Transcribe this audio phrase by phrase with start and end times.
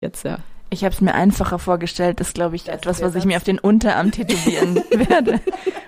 [0.00, 0.38] Jetzt ja.
[0.70, 2.20] Ich habe es mir einfacher vorgestellt.
[2.20, 5.40] Das ist, glaube ich, das etwas, was ich mir auf den Unterarm tätowieren werde.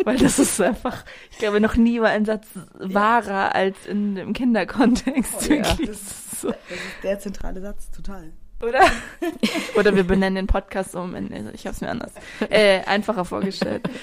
[0.04, 2.46] Weil das ist einfach, ich glaube, noch nie war ein Satz
[2.78, 5.50] wahrer als in dem Kinderkontext.
[5.50, 5.62] Oh, ja.
[5.62, 6.48] das, ist so.
[6.48, 8.32] das ist der zentrale Satz, total.
[8.62, 8.80] Oder?
[9.76, 11.14] Oder wir benennen den Podcast um.
[11.52, 12.12] Ich habe es mir anders
[12.48, 13.88] äh, einfacher vorgestellt.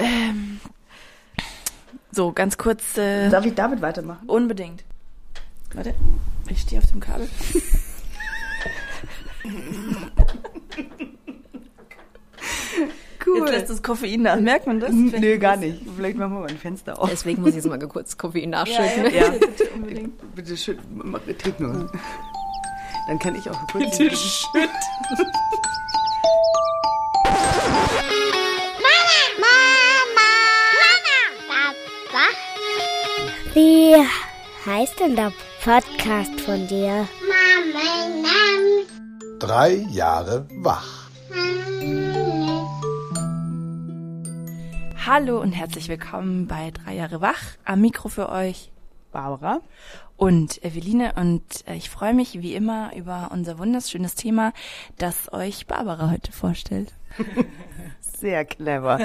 [0.00, 0.60] Ähm,
[2.12, 2.96] so, ganz kurz.
[2.96, 4.28] Äh, Darf ich damit weitermachen?
[4.28, 4.84] Unbedingt.
[5.74, 5.92] Warte,
[6.48, 7.28] ich stehe auf dem Kabel.
[13.28, 13.40] Cool.
[13.40, 14.40] Jetzt lässt das Koffein nach.
[14.40, 14.90] Merkt man das?
[14.90, 15.82] Vielleicht Nö, gar nicht.
[15.96, 17.10] Vielleicht machen wir mal ein Fenster auf.
[17.10, 19.04] Deswegen muss ich jetzt mal kurz Koffein nachschütten.
[19.04, 19.30] Ja, ja, ja.
[19.30, 20.34] bitte unbedingt.
[20.34, 20.78] Bitte schütt,
[21.38, 21.90] trink nur.
[23.08, 23.98] Dann kann ich auch kurz...
[23.98, 24.70] Bitte schütt.
[33.54, 33.96] Wie
[34.66, 35.32] heißt denn der
[35.64, 37.08] Podcast von dir?
[39.38, 41.08] Drei Jahre wach.
[45.06, 47.40] Hallo und herzlich willkommen bei Drei Jahre wach.
[47.64, 48.72] Am Mikro für euch
[49.12, 49.60] Barbara
[50.16, 54.52] und Eveline und äh, ich freue mich wie immer über unser wunderschönes Thema,
[54.96, 56.92] das euch Barbara heute vorstellt.
[58.00, 58.98] Sehr clever.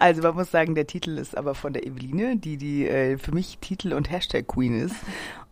[0.00, 3.32] Also man muss sagen, der Titel ist aber von der Eveline, die die äh, für
[3.32, 4.96] mich Titel und Hashtag Queen ist.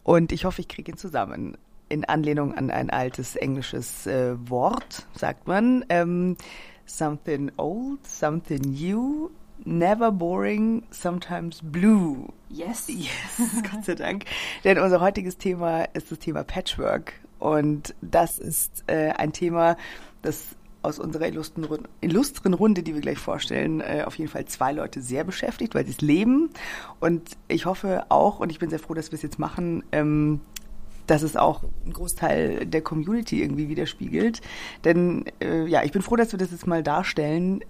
[0.02, 1.56] Und ich hoffe, ich kriege ihn zusammen.
[1.94, 5.84] In Anlehnung an ein altes englisches äh, Wort, sagt man.
[5.90, 6.36] Ähm,
[6.86, 9.30] something old, something new,
[9.64, 12.32] never boring, sometimes blue.
[12.48, 12.86] Yes.
[12.88, 14.24] Yes, Gott sei Dank.
[14.64, 17.12] Denn unser heutiges Thema ist das Thema Patchwork.
[17.38, 19.76] Und das ist äh, ein Thema,
[20.22, 21.68] das aus unserer illustren,
[22.00, 25.84] illustren Runde, die wir gleich vorstellen, äh, auf jeden Fall zwei Leute sehr beschäftigt, weil
[25.84, 26.50] sie es leben.
[26.98, 30.40] Und ich hoffe auch, und ich bin sehr froh, dass wir es jetzt machen, ähm,
[31.06, 34.40] dass es auch einen Großteil der Community irgendwie widerspiegelt.
[34.84, 37.60] Denn äh, ja, ich bin froh, dass wir das jetzt mal darstellen.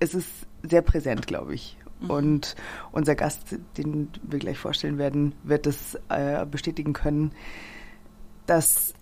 [0.00, 0.28] Es ist
[0.62, 1.76] sehr präsent, glaube ich.
[2.00, 2.10] Mhm.
[2.10, 2.56] Und
[2.92, 7.32] unser Gast, den wir gleich vorstellen werden, wird das äh, bestätigen können,
[8.46, 8.94] dass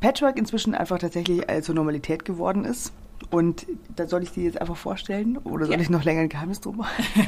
[0.00, 2.92] Patchwork inzwischen einfach tatsächlich zur Normalität geworden ist.
[3.30, 5.80] Und da soll ich dir jetzt einfach vorstellen oder soll ja.
[5.80, 7.04] ich noch länger ein Geheimnis drum machen?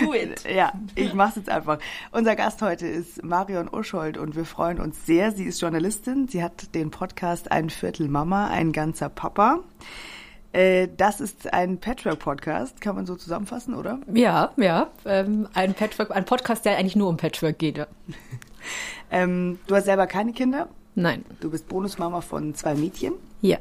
[0.00, 0.44] Do it.
[0.52, 1.78] Ja, ich mach's jetzt einfach.
[2.10, 5.32] Unser Gast heute ist Marion Uschold und wir freuen uns sehr.
[5.32, 6.28] Sie ist Journalistin.
[6.28, 9.60] Sie hat den Podcast Ein Viertel Mama, ein ganzer Papa.
[10.52, 14.00] Äh, das ist ein Patchwork-Podcast, kann man so zusammenfassen, oder?
[14.12, 14.90] Ja, ja.
[15.06, 17.78] Ähm, ein Patchwork, ein Podcast, der eigentlich nur um Patchwork geht.
[17.78, 17.86] Ja.
[19.10, 21.24] ähm, du hast selber keine Kinder, Nein.
[21.40, 23.14] Du bist Bonusmama von zwei Mädchen.
[23.40, 23.58] Ja.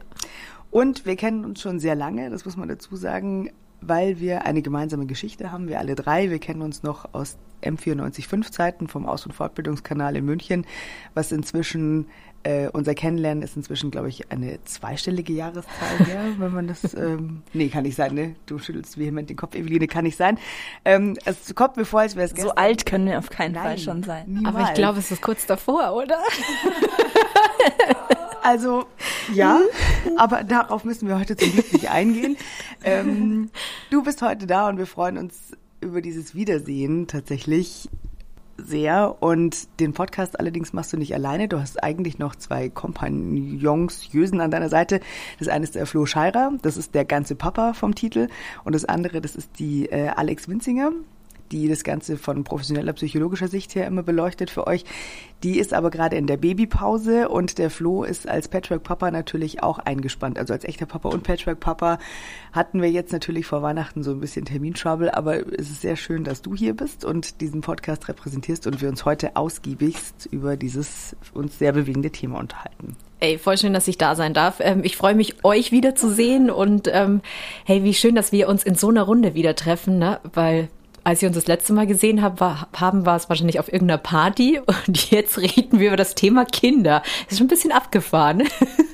[0.72, 3.52] Und wir kennen uns schon sehr lange, das muss man dazu sagen,
[3.82, 5.68] weil wir eine gemeinsame Geschichte haben.
[5.68, 10.26] Wir alle drei, wir kennen uns noch aus M945 Zeiten vom Aus- und Fortbildungskanal in
[10.26, 10.66] München,
[11.14, 12.08] was inzwischen
[12.44, 16.94] äh, unser Kennenlernen ist inzwischen, glaube ich, eine zweistellige Jahreszahl her, wenn man das.
[16.96, 18.36] Ähm, nee, kann nicht sein, ne?
[18.46, 20.40] Du schüttelst vehement den Kopf, Eveline, kann nicht sein.
[20.86, 23.64] Ähm, es kommt mir vor, als wäre es So alt können wir auf keinen Nein,
[23.64, 24.26] Fall schon sein.
[24.28, 24.56] Niemals.
[24.56, 26.20] Aber ich glaube, es ist kurz davor, oder?
[28.44, 28.86] Also
[29.34, 29.60] ja,
[30.18, 32.38] aber darauf müssen wir heute zum Glück nicht eingehen.
[32.84, 33.52] Ähm,
[33.92, 37.90] du bist heute da und wir freuen uns über dieses Wiedersehen tatsächlich
[38.58, 39.22] sehr.
[39.22, 41.48] Und den Podcast allerdings machst du nicht alleine.
[41.48, 45.00] Du hast eigentlich noch zwei Kompagnons, Jösen an deiner Seite.
[45.38, 48.30] Das eine ist der Flo Scheirer, das ist der ganze Papa vom Titel.
[48.64, 50.92] Und das andere, das ist die äh, Alex Winzinger
[51.52, 54.86] die das Ganze von professioneller psychologischer Sicht her immer beleuchtet für euch.
[55.44, 59.80] Die ist aber gerade in der Babypause und der Flo ist als Patchwork-Papa natürlich auch
[59.80, 60.38] eingespannt.
[60.38, 61.98] Also als echter Papa und Patchwork-Papa
[62.52, 66.24] hatten wir jetzt natürlich vor Weihnachten so ein bisschen Terminschwabel, aber es ist sehr schön,
[66.24, 71.16] dass du hier bist und diesen Podcast repräsentierst und wir uns heute ausgiebigst über dieses
[71.34, 72.96] uns sehr bewegende Thema unterhalten.
[73.20, 74.60] Ey, voll schön, dass ich da sein darf.
[74.60, 77.22] Ähm, ich freue mich, euch wiederzusehen und ähm,
[77.66, 80.20] hey, wie schön, dass wir uns in so einer Runde wieder treffen, ne?
[80.34, 80.70] Weil
[81.04, 83.98] als wir uns das letzte Mal gesehen haben, war, haben, war es wahrscheinlich auf irgendeiner
[83.98, 87.02] Party und jetzt reden wir über das Thema Kinder.
[87.24, 88.44] Das ist schon ein bisschen abgefahren.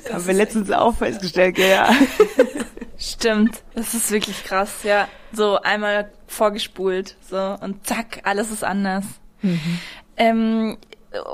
[0.03, 1.89] Das haben wir letztens auch festgestellt, ja.
[2.97, 5.07] Stimmt, das ist wirklich krass, ja.
[5.31, 9.05] So einmal vorgespult, so und zack, alles ist anders.
[9.41, 9.79] Mhm.
[10.17, 10.77] Ähm,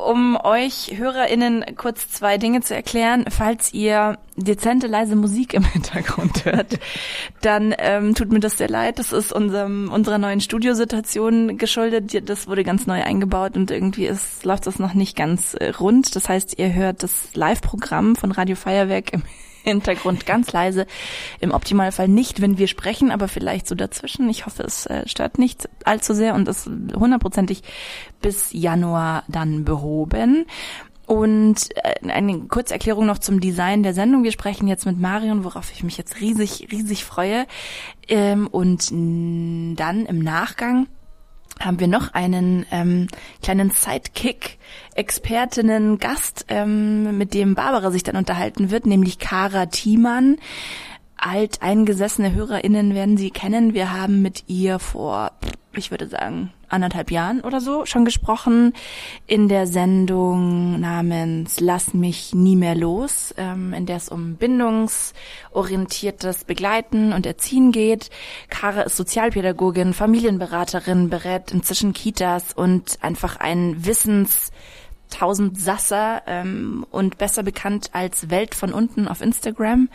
[0.07, 3.25] um euch HörerInnen kurz zwei Dinge zu erklären.
[3.29, 6.79] Falls ihr dezente, leise Musik im Hintergrund hört,
[7.41, 8.99] dann ähm, tut mir das sehr leid.
[8.99, 12.29] Das ist unserem, unserer neuen Studiosituation geschuldet.
[12.29, 16.15] Das wurde ganz neu eingebaut und irgendwie ist, läuft das noch nicht ganz äh, rund.
[16.15, 19.23] Das heißt, ihr hört das Live-Programm von Radio Feuerwerk im
[19.63, 20.85] Hintergrund ganz leise.
[21.39, 24.29] Im Optimalfall nicht, wenn wir sprechen, aber vielleicht so dazwischen.
[24.29, 27.63] Ich hoffe, es äh, stört nicht allzu sehr und ist hundertprozentig
[28.21, 30.45] bis Januar dann behoben.
[31.05, 34.23] Und äh, eine kurze Erklärung noch zum Design der Sendung.
[34.23, 37.45] Wir sprechen jetzt mit Marion, worauf ich mich jetzt riesig, riesig freue.
[38.07, 40.87] Ähm, und dann im Nachgang
[41.59, 43.07] haben wir noch einen ähm,
[43.41, 44.57] kleinen Sidekick,
[44.95, 50.37] Expertinnen, Gast, ähm, mit dem Barbara sich dann unterhalten wird, nämlich Kara Thiemann
[51.23, 53.73] alteingesessene HörerInnen werden sie kennen.
[53.73, 55.31] Wir haben mit ihr vor,
[55.73, 58.73] ich würde sagen, anderthalb Jahren oder so schon gesprochen
[59.27, 66.43] in der Sendung namens Lass mich nie mehr los, ähm, in der es um bindungsorientiertes
[66.43, 68.09] Begleiten und Erziehen geht.
[68.49, 74.51] Kara ist Sozialpädagogin, Familienberaterin, berät inzwischen Kitas und einfach ein Wissens
[75.09, 79.89] Tausend Sasser ähm, und besser bekannt als Welt von unten auf Instagram.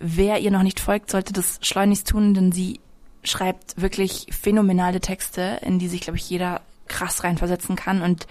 [0.00, 2.80] Wer ihr noch nicht folgt, sollte das schleunigst tun, denn sie
[3.22, 8.02] schreibt wirklich phänomenale Texte, in die sich, glaube ich, jeder krass reinversetzen kann.
[8.02, 8.26] Und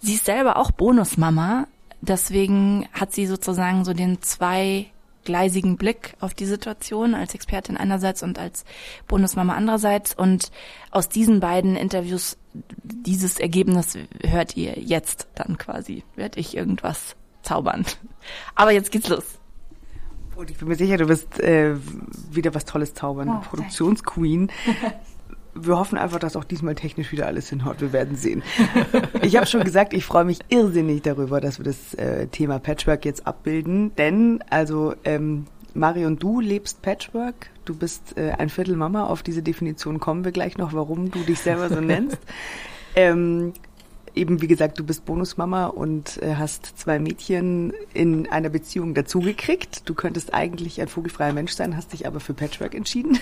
[0.00, 1.66] sie ist selber auch Bonusmama.
[2.00, 8.38] Deswegen hat sie sozusagen so den zweigleisigen Blick auf die Situation als Expertin einerseits und
[8.38, 8.64] als
[9.08, 10.14] Bonusmama andererseits.
[10.14, 10.50] Und
[10.90, 16.04] aus diesen beiden Interviews, dieses Ergebnis hört ihr jetzt dann quasi.
[16.14, 17.84] Werd ich irgendwas zaubern.
[18.54, 19.38] Aber jetzt geht's los.
[20.36, 21.76] Und ich bin mir sicher, du wirst äh,
[22.30, 23.28] wieder was Tolles zaubern.
[23.30, 24.50] Oh, Produktionsqueen.
[25.58, 27.80] Wir hoffen einfach, dass auch diesmal technisch wieder alles hinhaut.
[27.80, 28.42] Wir werden sehen.
[29.22, 33.06] Ich habe schon gesagt, ich freue mich irrsinnig darüber, dass wir das äh, Thema Patchwork
[33.06, 33.96] jetzt abbilden.
[33.96, 37.48] Denn, also, ähm, Marion, du lebst Patchwork.
[37.64, 39.06] Du bist äh, ein Viertel Mama.
[39.06, 42.18] Auf diese Definition kommen wir gleich noch, warum du dich selber so nennst.
[42.98, 43.52] Ähm,
[44.16, 49.88] eben, wie gesagt, du bist Bonusmama und äh, hast zwei Mädchen in einer Beziehung dazugekriegt.
[49.88, 53.18] Du könntest eigentlich ein vogelfreier Mensch sein, hast dich aber für Patchwork entschieden.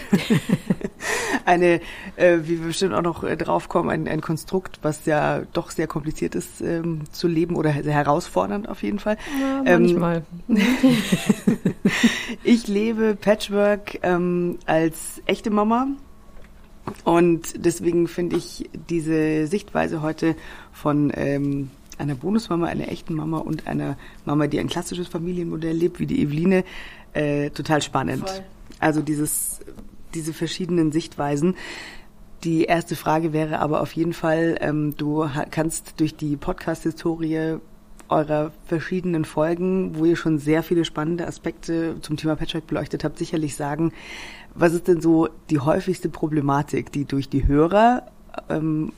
[1.44, 1.80] eine,
[2.16, 5.86] äh, wie wir bestimmt auch noch äh, draufkommen, ein, ein Konstrukt, was ja doch sehr
[5.86, 9.16] kompliziert ist ähm, zu leben oder sehr herausfordernd auf jeden Fall.
[9.40, 10.24] Ja, manchmal.
[10.48, 10.58] Ähm,
[12.44, 15.88] ich lebe Patchwork ähm, als echte Mama
[17.04, 20.36] und deswegen finde ich diese Sichtweise heute
[20.72, 26.00] von ähm, einer Bonusmama, einer echten Mama und einer Mama, die ein klassisches Familienmodell lebt,
[26.00, 26.64] wie die Eveline,
[27.12, 28.28] äh, total spannend.
[28.28, 28.44] Voll.
[28.80, 29.60] Also dieses,
[30.14, 31.56] diese verschiedenen Sichtweisen.
[32.42, 37.58] Die erste Frage wäre aber auf jeden Fall, ähm, du kannst durch die Podcast-Historie
[38.08, 43.18] eurer verschiedenen Folgen, wo ihr schon sehr viele spannende Aspekte zum Thema Patchwork beleuchtet habt,
[43.18, 43.92] sicherlich sagen,
[44.54, 48.04] was ist denn so die häufigste Problematik, die durch die Hörer
[48.48, 48.92] ähm,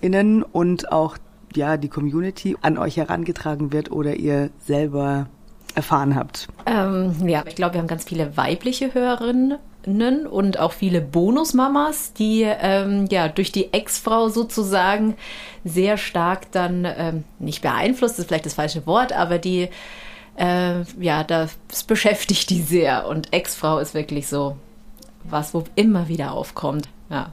[0.52, 1.16] und auch
[1.54, 5.28] ja die Community an euch herangetragen wird oder ihr selber
[5.74, 6.48] erfahren habt?
[6.66, 9.58] Ähm, ja, ich glaube, wir haben ganz viele weibliche Hörerinnen
[10.28, 15.14] und auch viele Bonusmamas, die ähm, ja durch die Ex-Frau sozusagen
[15.64, 19.68] sehr stark dann ähm, nicht beeinflusst, ist vielleicht das falsche Wort, aber die
[20.36, 21.56] äh, ja, das
[21.86, 24.56] beschäftigt die sehr und Ex-Frau ist wirklich so
[25.30, 26.88] was, wo immer wieder aufkommt.
[27.10, 27.32] Ja,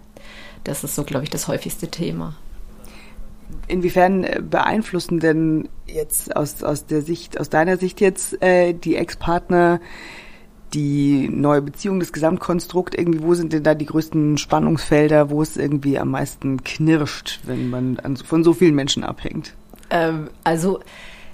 [0.63, 2.35] das ist so, glaube ich, das häufigste Thema.
[3.67, 8.95] Inwiefern äh, beeinflussen denn jetzt aus, aus der Sicht, aus deiner Sicht jetzt äh, die
[8.95, 9.79] Ex-Partner
[10.73, 15.57] die neue Beziehung, das Gesamtkonstrukt irgendwie, wo sind denn da die größten Spannungsfelder, wo es
[15.57, 19.53] irgendwie am meisten knirscht, wenn man an, von so vielen Menschen abhängt?
[19.89, 20.79] Ähm, also,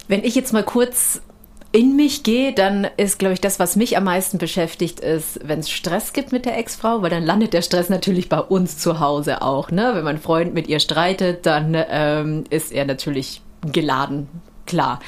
[0.08, 1.22] wenn ich jetzt mal kurz
[1.72, 5.60] in mich gehe, dann ist, glaube ich, das, was mich am meisten beschäftigt, ist, wenn
[5.60, 8.98] es Stress gibt mit der Ex-Frau, weil dann landet der Stress natürlich bei uns zu
[8.98, 9.70] Hause auch.
[9.70, 9.92] Ne?
[9.94, 13.42] Wenn mein Freund mit ihr streitet, dann ähm, ist er natürlich
[13.72, 14.28] geladen,
[14.66, 15.00] klar.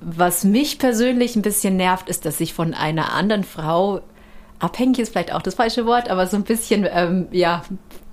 [0.00, 4.00] Was mich persönlich ein bisschen nervt, ist, dass ich von einer anderen Frau
[4.60, 7.62] abhängig ist vielleicht auch das falsche Wort, aber so ein bisschen ähm, ja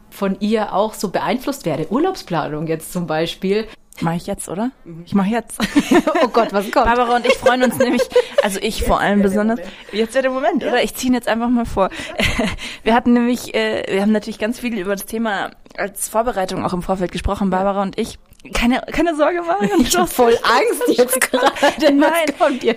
[0.10, 1.92] von ihr auch so beeinflusst werde.
[1.92, 3.68] Urlaubsplanung jetzt zum Beispiel.
[4.02, 4.72] Mach ich jetzt, oder?
[4.86, 5.04] Mhm.
[5.06, 5.60] Ich mach jetzt.
[6.24, 6.86] oh Gott, was kommt?
[6.86, 8.04] Barbara und ich freuen uns nämlich,
[8.44, 9.60] also ich vor allem besonders.
[9.92, 10.84] Jetzt wäre der Moment, oder?
[10.84, 11.90] Ich ziehe jetzt einfach mal vor.
[12.84, 16.74] Wir hatten nämlich, äh, wir haben natürlich ganz viel über das Thema als Vorbereitung auch
[16.74, 18.18] im Vorfeld gesprochen, Barbara und ich.
[18.54, 19.82] Keine, keine Sorge, Marion.
[19.88, 21.52] Ich habe voll Angst jetzt gerade.
[21.94, 22.26] Nein,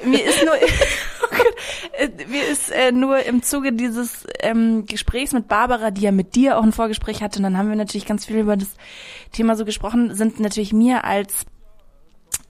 [0.04, 0.54] mir ist nur,
[1.98, 6.34] äh, mir ist äh, nur im Zuge dieses ähm, Gesprächs mit Barbara, die ja mit
[6.34, 8.70] dir auch ein Vorgespräch hatte, und dann haben wir natürlich ganz viel über das
[9.32, 11.46] Thema so gesprochen, sind natürlich mir als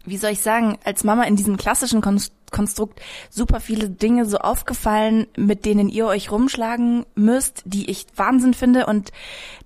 [0.04, 5.26] wie soll ich sagen, als Mama in diesem klassischen Konstrukt super viele Dinge so aufgefallen,
[5.36, 8.86] mit denen ihr euch rumschlagen müsst, die ich Wahnsinn finde.
[8.86, 9.12] Und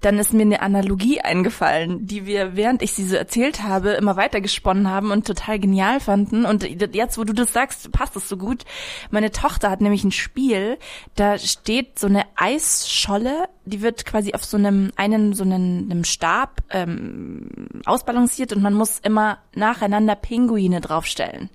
[0.05, 4.17] dann ist mir eine Analogie eingefallen, die wir, während ich sie so erzählt habe, immer
[4.17, 6.45] weiter gesponnen haben und total genial fanden.
[6.45, 6.63] Und
[6.95, 8.65] jetzt, wo du das sagst, passt es so gut.
[9.11, 10.79] Meine Tochter hat nämlich ein Spiel,
[11.15, 16.05] da steht so eine Eisscholle, die wird quasi auf so einem, einen, so einem, einem
[16.05, 17.49] Stab ähm,
[17.87, 21.49] ausbalanciert und man muss immer nacheinander Pinguine draufstellen.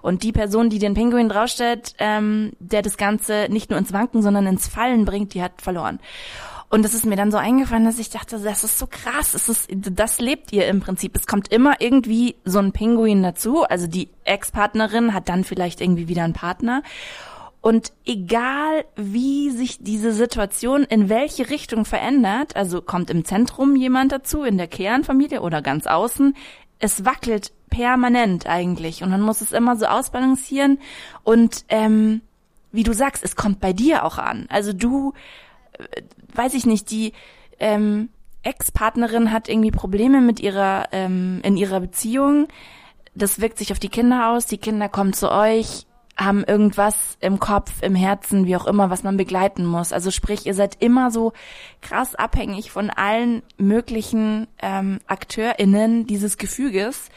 [0.00, 4.22] Und die Person, die den Pinguin draufstellt, ähm, der das Ganze nicht nur ins Wanken,
[4.22, 6.00] sondern ins Fallen bringt, die hat verloren.
[6.70, 9.34] Und das ist mir dann so eingefallen, dass ich dachte, das ist so krass.
[9.34, 11.16] Es ist, das lebt ihr im Prinzip.
[11.16, 13.64] Es kommt immer irgendwie so ein Pinguin dazu.
[13.64, 16.84] Also die Ex-Partnerin hat dann vielleicht irgendwie wieder einen Partner.
[17.60, 24.12] Und egal wie sich diese Situation in welche Richtung verändert, also kommt im Zentrum jemand
[24.12, 26.34] dazu, in der Kernfamilie oder ganz außen,
[26.78, 30.78] es wackelt permanent eigentlich und man muss es immer so ausbalancieren
[31.22, 32.22] und ähm,
[32.72, 34.46] wie du sagst, es kommt bei dir auch an.
[34.48, 35.12] Also du,
[36.34, 37.12] weiß ich nicht, die
[37.58, 38.08] ähm,
[38.42, 42.48] Ex-Partnerin hat irgendwie Probleme mit ihrer ähm, in ihrer Beziehung.
[43.14, 44.46] Das wirkt sich auf die Kinder aus.
[44.46, 49.02] Die Kinder kommen zu euch, haben irgendwas im Kopf, im Herzen, wie auch immer, was
[49.02, 49.92] man begleiten muss.
[49.92, 51.32] Also sprich, ihr seid immer so
[51.80, 57.10] krass abhängig von allen möglichen ähm, AkteurInnen dieses Gefüges.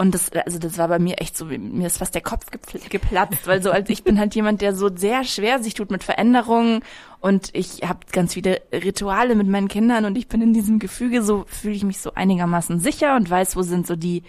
[0.00, 2.46] Und das, also das war bei mir echt so, mir ist fast der Kopf
[2.88, 6.02] geplatzt, weil so als ich bin halt jemand, der so sehr schwer sich tut mit
[6.02, 6.80] Veränderungen.
[7.20, 11.22] Und ich habe ganz viele Rituale mit meinen Kindern und ich bin in diesem Gefüge,
[11.22, 14.22] so fühle ich mich so einigermaßen sicher und weiß, wo sind so die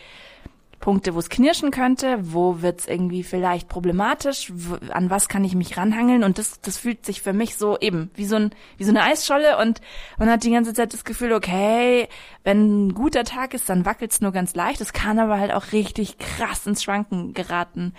[0.81, 4.51] Punkte, wo es knirschen könnte, wo wird's irgendwie vielleicht problematisch,
[4.89, 6.23] an was kann ich mich ranhangeln?
[6.23, 9.03] Und das, das fühlt sich für mich so eben wie so, ein, wie so eine
[9.03, 9.79] Eisscholle und
[10.17, 12.09] man hat die ganze Zeit das Gefühl, okay,
[12.43, 15.71] wenn ein guter Tag ist, dann wackelt's nur ganz leicht, es kann aber halt auch
[15.71, 17.93] richtig krass ins Schwanken geraten.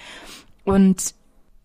[0.64, 1.14] Und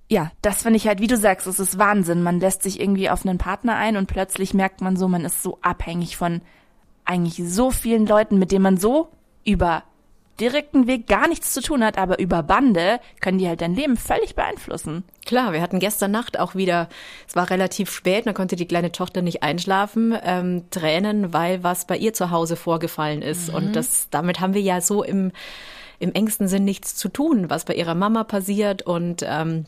[0.09, 2.23] ja, das finde ich halt, wie du sagst, es ist Wahnsinn.
[2.23, 5.43] Man lässt sich irgendwie auf einen Partner ein und plötzlich merkt man so, man ist
[5.43, 6.41] so abhängig von
[7.03, 9.09] eigentlich so vielen Leuten, mit denen man so
[9.43, 9.83] über
[10.39, 13.97] direkten Weg gar nichts zu tun hat, aber über Bande können die halt dein Leben
[13.97, 15.03] völlig beeinflussen.
[15.25, 16.89] Klar, wir hatten gestern Nacht auch wieder,
[17.27, 21.85] es war relativ spät, da konnte die kleine Tochter nicht einschlafen, ähm, Tränen, weil was
[21.85, 23.49] bei ihr zu Hause vorgefallen ist.
[23.49, 23.55] Mhm.
[23.55, 25.31] Und das, damit haben wir ja so im,
[25.99, 29.65] im engsten Sinn nichts zu tun, was bei ihrer Mama passiert und ähm,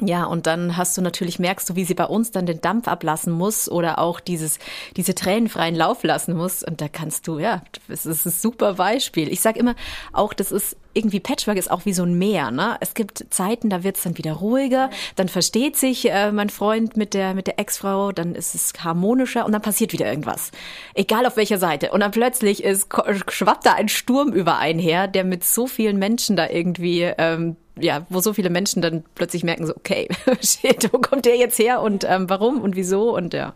[0.00, 2.88] ja, und dann hast du natürlich, merkst du, wie sie bei uns dann den Dampf
[2.88, 4.58] ablassen muss oder auch dieses,
[4.96, 6.62] diese tränenfreien Lauf lassen muss.
[6.62, 9.30] Und da kannst du, ja, das ist ein super Beispiel.
[9.30, 9.74] Ich sag immer,
[10.12, 12.50] auch das ist irgendwie Patchwork ist auch wie so ein Meer.
[12.50, 12.76] Ne?
[12.80, 16.96] Es gibt Zeiten, da wird es dann wieder ruhiger, dann versteht sich äh, mein Freund
[16.96, 20.50] mit der mit der Ex-Frau, dann ist es harmonischer und dann passiert wieder irgendwas,
[20.94, 21.92] egal auf welcher Seite.
[21.92, 22.88] Und dann plötzlich ist
[23.28, 27.56] schwappt da ein Sturm über einen her, der mit so vielen Menschen da irgendwie ähm,
[27.78, 30.08] ja, wo so viele Menschen dann plötzlich merken, so, okay,
[30.42, 33.54] shit, wo kommt der jetzt her und ähm, warum und wieso und ja.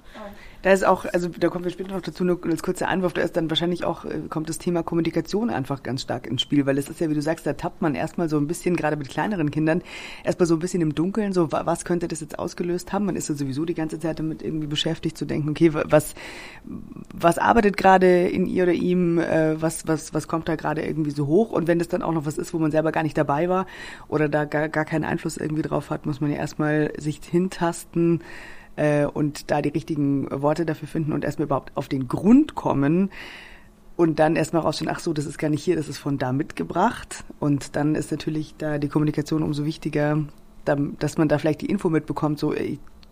[0.66, 3.22] Da ist auch, also da kommen wir später noch dazu, nur als kurzer Einwurf, da
[3.22, 6.76] ist dann wahrscheinlich auch, äh, kommt das Thema Kommunikation einfach ganz stark ins Spiel, weil
[6.76, 9.08] es ist ja, wie du sagst, da tappt man erstmal so ein bisschen, gerade mit
[9.08, 9.80] kleineren Kindern,
[10.24, 13.04] erstmal so ein bisschen im Dunkeln, so was könnte das jetzt ausgelöst haben?
[13.06, 16.16] Man ist ja sowieso die ganze Zeit damit irgendwie beschäftigt zu denken, okay, was,
[17.14, 21.12] was arbeitet gerade in ihr oder ihm, äh, was, was, was kommt da gerade irgendwie
[21.12, 21.52] so hoch?
[21.52, 23.66] Und wenn das dann auch noch was ist, wo man selber gar nicht dabei war
[24.08, 28.20] oder da gar, gar keinen Einfluss irgendwie drauf hat, muss man ja erstmal sich hintasten,
[28.76, 33.10] äh, und da die richtigen Worte dafür finden und erstmal überhaupt auf den Grund kommen
[33.96, 36.32] und dann erstmal rausstellen, ach so, das ist gar nicht hier, das ist von da
[36.32, 37.24] mitgebracht.
[37.40, 40.18] Und dann ist natürlich da die Kommunikation umso wichtiger,
[40.64, 42.54] dass man da vielleicht die Info mitbekommt, so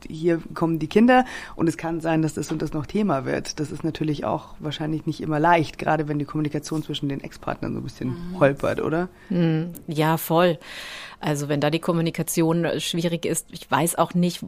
[0.06, 1.24] hier kommen die Kinder
[1.56, 3.58] und es kann sein, dass das und das noch Thema wird.
[3.58, 7.72] Das ist natürlich auch wahrscheinlich nicht immer leicht, gerade wenn die Kommunikation zwischen den Ex-Partnern
[7.72, 8.40] so ein bisschen mhm.
[8.40, 9.08] holpert, oder?
[9.28, 10.58] Hm, ja, voll.
[11.20, 14.44] Also wenn da die Kommunikation schwierig ist, ich weiß auch nicht,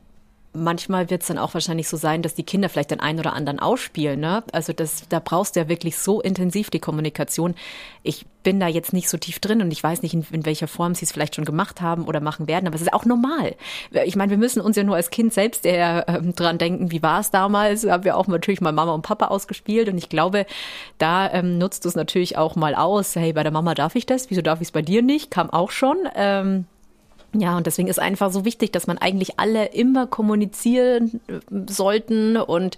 [0.57, 3.33] manchmal wird es dann auch wahrscheinlich so sein, dass die Kinder vielleicht den einen oder
[3.33, 4.21] anderen ausspielen.
[4.21, 4.43] Ne?
[4.53, 7.55] Also das, da brauchst du ja wirklich so intensiv die Kommunikation.
[8.03, 10.69] Ich bin da jetzt nicht so tief drin und ich weiß nicht, in, in welcher
[10.69, 13.57] Form sie es vielleicht schon gemacht haben oder machen werden, aber es ist auch normal.
[14.05, 17.03] Ich meine, wir müssen uns ja nur als Kind selbst eher ähm, dran denken, wie
[17.03, 17.85] war es damals?
[17.85, 20.47] Haben wir auch natürlich mal Mama und Papa ausgespielt und ich glaube,
[20.99, 23.17] da ähm, nutzt du es natürlich auch mal aus.
[23.17, 25.31] Hey, bei der Mama darf ich das, wieso darf ich es bei dir nicht?
[25.31, 25.97] Kam auch schon.
[26.15, 26.67] Ähm,
[27.41, 32.37] ja, und deswegen ist einfach so wichtig, dass man eigentlich alle immer kommunizieren äh, sollten
[32.37, 32.77] und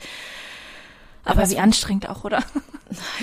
[1.25, 2.43] aber, aber wie anstrengend auch, oder?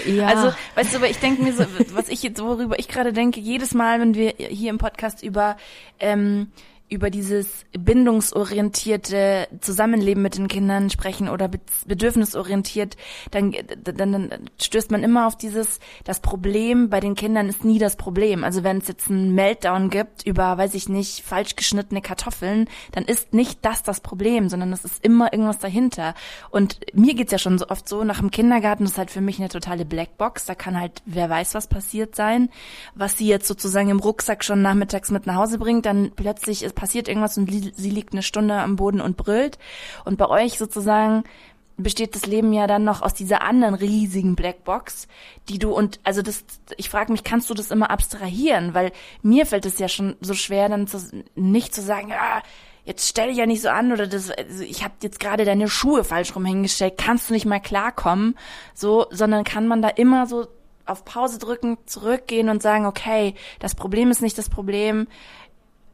[0.06, 0.27] Ja.
[0.27, 3.39] Also, weißt du, aber ich denke mir so, was ich jetzt, worüber ich gerade denke,
[3.39, 5.58] jedes Mal, wenn wir hier im Podcast über
[6.00, 6.51] ähm,
[6.88, 11.50] über dieses bindungsorientierte Zusammenleben mit den Kindern sprechen oder
[11.88, 12.96] bedürfnisorientiert,
[13.32, 17.80] dann, dann, dann stößt man immer auf dieses, das Problem bei den Kindern ist nie
[17.80, 18.44] das Problem.
[18.44, 23.06] Also wenn es jetzt einen Meltdown gibt über, weiß ich nicht, falsch geschnittene Kartoffeln, dann
[23.06, 26.13] ist nicht das das Problem, sondern es ist immer irgendwas dahinter.
[26.51, 29.39] Und mir geht's ja schon so oft so, nach dem Kindergarten ist halt für mich
[29.39, 32.50] eine totale Blackbox, da kann halt, wer weiß, was passiert sein,
[32.94, 36.75] was sie jetzt sozusagen im Rucksack schon nachmittags mit nach Hause bringt, dann plötzlich ist
[36.75, 39.58] passiert irgendwas und sie liegt eine Stunde am Boden und brüllt.
[40.03, 41.24] Und bei euch sozusagen
[41.77, 45.08] besteht das Leben ja dann noch aus dieser anderen riesigen Blackbox,
[45.50, 46.46] die du und also das
[46.77, 48.91] ich frage mich, kannst du das immer abstrahieren, weil
[49.22, 51.00] mir fällt es ja schon so schwer dann zu,
[51.36, 52.41] nicht zu sagen, ah,
[52.86, 55.67] jetzt stell dich ja nicht so an oder das also ich habe jetzt gerade deine
[55.67, 58.38] Schuhe falsch rum hingestellt, kannst du nicht mal klarkommen,
[58.74, 60.48] so, sondern kann man da immer so
[60.86, 65.08] auf Pause drücken, zurückgehen und sagen, okay, das Problem ist nicht das Problem,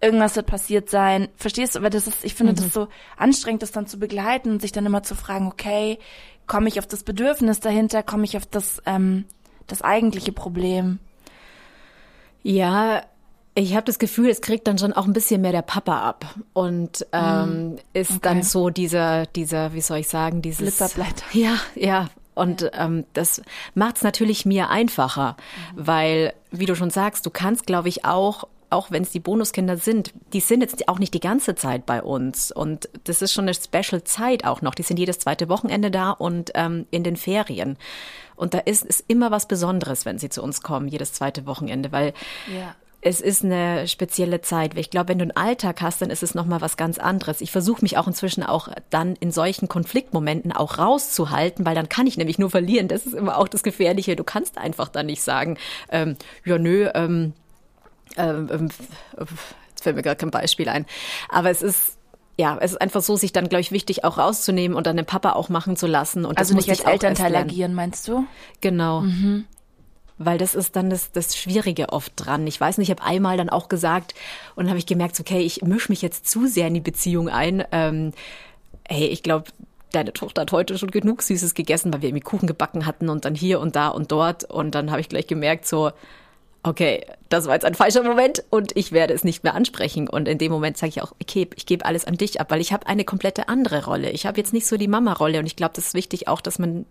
[0.01, 1.29] irgendwas wird passiert sein.
[1.35, 1.79] Verstehst du?
[1.79, 2.57] Aber das ist, ich finde mhm.
[2.57, 5.99] das so anstrengend, das dann zu begleiten und sich dann immer zu fragen, okay,
[6.47, 9.25] komme ich auf das Bedürfnis dahinter, komme ich auf das, ähm,
[9.67, 10.99] das eigentliche Problem?
[12.43, 13.03] Ja,
[13.53, 16.35] ich habe das Gefühl, es kriegt dann schon auch ein bisschen mehr der Papa ab
[16.53, 17.77] und ähm, mhm.
[17.93, 18.19] ist okay.
[18.21, 21.25] dann so dieser, dieser, wie soll ich sagen, dieses Blitzerbleiter.
[21.33, 22.09] Ja, ja.
[22.33, 22.69] Und ja.
[22.85, 23.41] ähm, das
[23.75, 25.35] macht es natürlich mir einfacher,
[25.75, 25.85] mhm.
[25.85, 29.77] weil, wie du schon sagst, du kannst, glaube ich, auch auch wenn es die Bonuskinder
[29.77, 32.51] sind, die sind jetzt auch nicht die ganze Zeit bei uns.
[32.51, 34.75] Und das ist schon eine Special Zeit auch noch.
[34.75, 37.77] Die sind jedes zweite Wochenende da und ähm, in den Ferien.
[38.35, 41.91] Und da ist, ist immer was Besonderes, wenn sie zu uns kommen, jedes zweite Wochenende,
[41.91, 42.13] weil
[42.47, 44.77] ja es ist eine spezielle Zeit.
[44.77, 47.41] Ich glaube, wenn du einen Alltag hast, dann ist es nochmal was ganz anderes.
[47.41, 52.05] Ich versuche mich auch inzwischen auch dann in solchen Konfliktmomenten auch rauszuhalten, weil dann kann
[52.05, 52.87] ich nämlich nur verlieren.
[52.87, 54.15] Das ist immer auch das Gefährliche.
[54.15, 55.57] Du kannst einfach dann nicht sagen,
[55.89, 57.33] ähm, ja nö, ähm,
[58.17, 58.69] ähm, ähm,
[59.17, 60.85] jetzt fällt mir gar kein Beispiel ein.
[61.29, 61.97] Aber es ist
[62.37, 65.05] ja, es ist einfach so, sich dann, glaube ich, wichtig auch rauszunehmen und dann den
[65.05, 66.25] Papa auch machen zu lassen.
[66.25, 68.25] Und also nicht als Elternteil agieren, meinst du?
[68.61, 69.01] Genau.
[69.01, 69.45] Mhm.
[70.17, 72.47] Weil das ist dann das, das Schwierige oft dran.
[72.47, 74.13] Ich weiß nicht, ich habe einmal dann auch gesagt
[74.55, 77.27] und dann habe ich gemerkt, okay, ich mische mich jetzt zu sehr in die Beziehung
[77.29, 77.63] ein.
[77.71, 78.11] Ähm,
[78.87, 79.51] hey, ich glaube,
[79.91, 83.25] deine Tochter hat heute schon genug Süßes gegessen, weil wir irgendwie Kuchen gebacken hatten und
[83.25, 84.43] dann hier und da und dort.
[84.45, 85.91] Und dann habe ich gleich gemerkt, so,
[86.63, 90.07] okay, das war jetzt ein falscher Moment und ich werde es nicht mehr ansprechen.
[90.07, 92.61] Und in dem Moment sage ich auch, okay, ich gebe alles an dich ab, weil
[92.61, 94.11] ich habe eine komplette andere Rolle.
[94.11, 96.59] Ich habe jetzt nicht so die Mama-Rolle und ich glaube, das ist wichtig auch, dass
[96.59, 96.85] man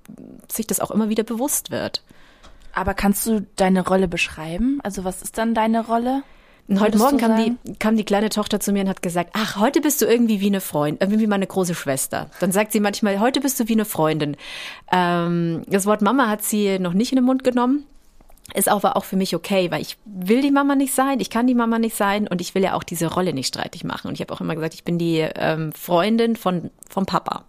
[0.50, 2.02] sich das auch immer wieder bewusst wird.
[2.72, 4.80] Aber kannst du deine Rolle beschreiben?
[4.82, 6.22] Also was ist dann deine Rolle?
[6.78, 9.80] Heute Morgen kam die, kam die kleine Tochter zu mir und hat gesagt, ach, heute
[9.80, 12.30] bist du irgendwie wie eine Freundin, irgendwie wie meine große Schwester.
[12.38, 14.36] Dann sagt sie manchmal, heute bist du wie eine Freundin.
[14.92, 17.86] Ähm, das Wort Mama hat sie noch nicht in den Mund genommen
[18.54, 21.46] ist aber auch für mich okay, weil ich will die Mama nicht sein, ich kann
[21.46, 24.08] die Mama nicht sein und ich will ja auch diese Rolle nicht streitig machen.
[24.08, 27.44] Und ich habe auch immer gesagt, ich bin die ähm, Freundin von vom Papa.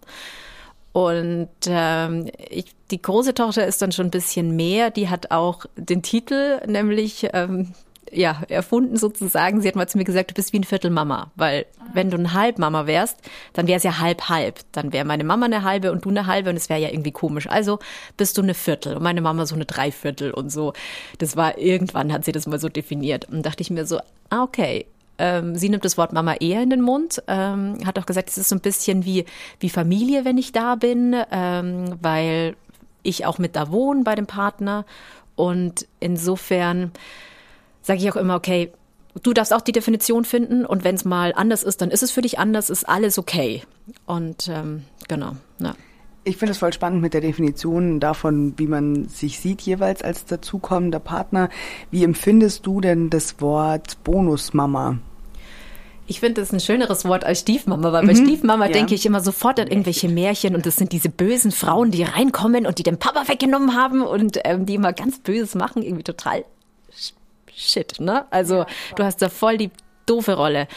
[0.92, 4.90] Und ähm, ich, die große Tochter ist dann schon ein bisschen mehr.
[4.90, 7.72] Die hat auch den Titel, nämlich ähm,
[8.12, 9.60] ja, erfunden sozusagen.
[9.60, 12.32] Sie hat mal zu mir gesagt, du bist wie ein Viertelmama, weil wenn du eine
[12.34, 13.18] Halbmama wärst,
[13.54, 14.60] dann wäre es ja halb halb.
[14.72, 17.12] Dann wäre meine Mama eine halbe und du eine halbe und es wäre ja irgendwie
[17.12, 17.48] komisch.
[17.48, 17.78] Also
[18.16, 20.74] bist du eine Viertel und meine Mama so eine Dreiviertel und so.
[21.18, 23.98] Das war irgendwann hat sie das mal so definiert und dachte ich mir so,
[24.30, 24.86] ah okay.
[25.18, 28.38] Ähm, sie nimmt das Wort Mama eher in den Mund, ähm, hat auch gesagt, es
[28.38, 29.26] ist so ein bisschen wie,
[29.60, 32.56] wie Familie, wenn ich da bin, ähm, weil
[33.02, 34.84] ich auch mit da wohne bei dem Partner.
[35.34, 36.92] Und insofern
[37.82, 38.72] sage ich auch immer, okay,
[39.22, 42.10] du darfst auch die Definition finden und wenn es mal anders ist, dann ist es
[42.10, 43.62] für dich anders, ist alles okay.
[44.06, 45.32] Und ähm, genau.
[45.58, 45.74] Ja.
[46.24, 50.24] Ich finde es voll spannend mit der Definition davon, wie man sich sieht jeweils als
[50.24, 51.48] dazukommender Partner.
[51.90, 54.98] Wie empfindest du denn das Wort Bonusmama?
[56.06, 58.72] Ich finde das ein schöneres Wort als Stiefmama, weil bei mhm, Stiefmama ja.
[58.72, 62.66] denke ich immer sofort an irgendwelche Märchen und das sind diese bösen Frauen, die reinkommen
[62.66, 66.44] und die den Papa weggenommen haben und ähm, die immer ganz Böses machen, irgendwie total
[67.56, 68.26] shit, ne?
[68.30, 69.70] Also ja, du hast da voll die
[70.06, 70.68] doofe Rolle.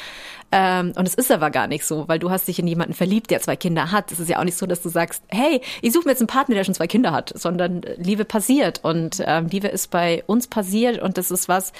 [0.51, 3.31] Ähm, und es ist aber gar nicht so, weil du hast dich in jemanden verliebt,
[3.31, 4.11] der zwei Kinder hat.
[4.11, 6.27] Es ist ja auch nicht so, dass du sagst, hey, ich suche mir jetzt einen
[6.27, 10.47] Partner, der schon zwei Kinder hat, sondern Liebe passiert und ähm, Liebe ist bei uns
[10.47, 11.73] passiert und das ist was,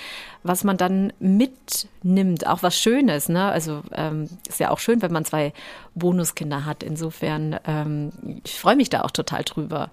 [0.43, 3.29] was man dann mitnimmt, auch was Schönes.
[3.29, 3.45] Ne?
[3.45, 5.53] Also ähm, ist ja auch schön, wenn man zwei
[5.93, 6.84] Bonuskinder hat.
[6.84, 9.89] Insofern, ähm, ich freue mich da auch total drüber.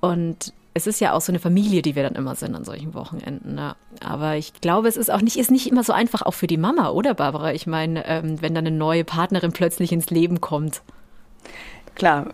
[0.00, 2.94] Und es ist ja auch so eine Familie, die wir dann immer sind an solchen
[2.94, 3.54] Wochenenden.
[3.54, 3.74] Ne?
[4.00, 6.56] Aber ich glaube, es ist auch nicht, ist nicht immer so einfach auch für die
[6.56, 7.52] Mama, oder Barbara?
[7.52, 10.82] Ich meine, ähm, wenn dann eine neue Partnerin plötzlich ins Leben kommt.
[11.94, 12.32] Klar.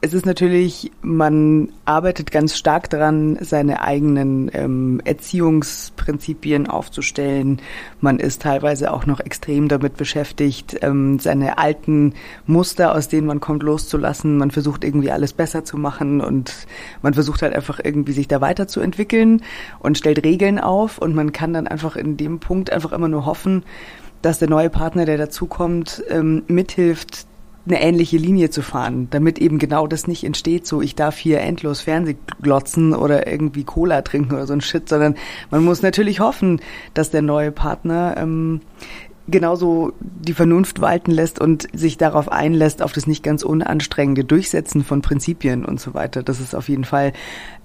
[0.00, 7.60] Es ist natürlich, man arbeitet ganz stark daran, seine eigenen ähm, Erziehungsprinzipien aufzustellen.
[8.00, 12.14] Man ist teilweise auch noch extrem damit beschäftigt, ähm, seine alten
[12.46, 14.38] Muster, aus denen man kommt, loszulassen.
[14.38, 16.54] Man versucht irgendwie alles besser zu machen und
[17.02, 19.42] man versucht halt einfach irgendwie sich da weiterzuentwickeln
[19.80, 23.26] und stellt Regeln auf und man kann dann einfach in dem Punkt einfach immer nur
[23.26, 23.64] hoffen,
[24.22, 27.27] dass der neue Partner, der dazukommt, ähm, mithilft,
[27.68, 31.40] eine ähnliche Linie zu fahren, damit eben genau das nicht entsteht, so ich darf hier
[31.40, 35.14] endlos Fernseh glotzen oder irgendwie Cola trinken oder so ein Shit, sondern
[35.50, 36.60] man muss natürlich hoffen,
[36.94, 38.60] dass der neue Partner ähm,
[39.28, 44.84] genauso die Vernunft walten lässt und sich darauf einlässt, auf das nicht ganz unanstrengende Durchsetzen
[44.84, 46.22] von Prinzipien und so weiter.
[46.22, 47.12] Das ist auf jeden Fall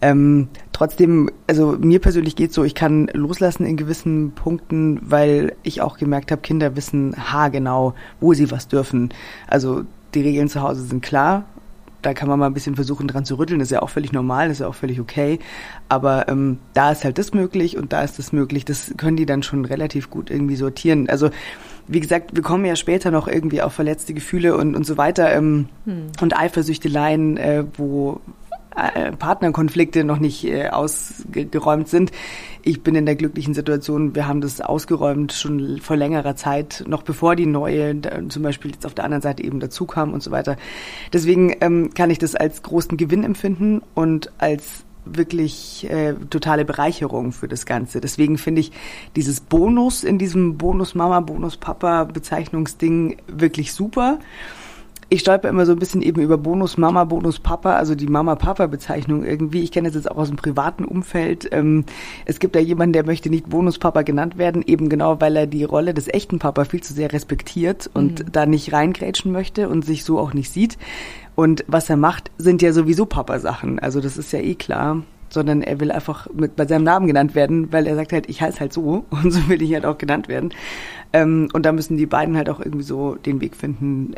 [0.02, 5.82] ähm, trotzdem, also mir persönlich geht so, ich kann loslassen in gewissen Punkten, weil ich
[5.82, 9.10] auch gemerkt habe, Kinder wissen haargenau, wo sie was dürfen.
[9.48, 11.46] Also die Regeln zu Hause sind klar,
[12.04, 14.12] da kann man mal ein bisschen versuchen dran zu rütteln, das ist ja auch völlig
[14.12, 15.40] normal, das ist ja auch völlig okay.
[15.90, 18.66] Aber ähm, da ist halt das möglich und da ist das möglich.
[18.66, 21.10] Das können die dann schon relativ gut irgendwie sortieren.
[21.10, 21.30] Also
[21.88, 25.34] wie gesagt, wir kommen ja später noch irgendwie auf verletzte Gefühle und, und so weiter
[25.34, 26.08] ähm, hm.
[26.22, 28.22] und Eifersüchteleien, äh, wo
[29.18, 32.12] Partnerkonflikte noch nicht äh, ausgeräumt sind.
[32.62, 37.04] Ich bin in der glücklichen Situation, wir haben das ausgeräumt schon vor längerer Zeit, noch
[37.04, 40.32] bevor die neue zum Beispiel jetzt auf der anderen Seite eben dazu kam und so
[40.32, 40.58] weiter.
[41.12, 47.32] Deswegen ähm, kann ich das als großen Gewinn empfinden und als wirklich äh, totale Bereicherung
[47.34, 48.00] für das Ganze.
[48.00, 48.72] Deswegen finde ich
[49.16, 54.20] dieses Bonus in diesem Bonus Mama, Bonus Papa Bezeichnungsding wirklich super
[55.14, 59.24] ich stolper immer so ein bisschen eben über Bonus Mama, Bonus Papa, also die Mama-Papa-Bezeichnung
[59.24, 59.62] irgendwie.
[59.62, 61.48] Ich kenne das jetzt auch aus dem privaten Umfeld.
[61.52, 61.86] Ähm,
[62.26, 65.46] es gibt da jemanden, der möchte nicht Bonus Papa genannt werden, eben genau, weil er
[65.46, 68.32] die Rolle des echten Papa viel zu sehr respektiert und mhm.
[68.32, 70.80] da nicht reingrätschen möchte und sich so auch nicht sieht.
[71.36, 73.78] Und was er macht, sind ja sowieso Papa-Sachen.
[73.78, 77.34] Also das ist ja eh klar sondern er will einfach mit bei seinem Namen genannt
[77.34, 79.98] werden, weil er sagt halt, ich heiße halt so und so will ich halt auch
[79.98, 80.54] genannt werden.
[81.12, 84.14] Ähm, und da müssen die beiden halt auch irgendwie so den Weg finden,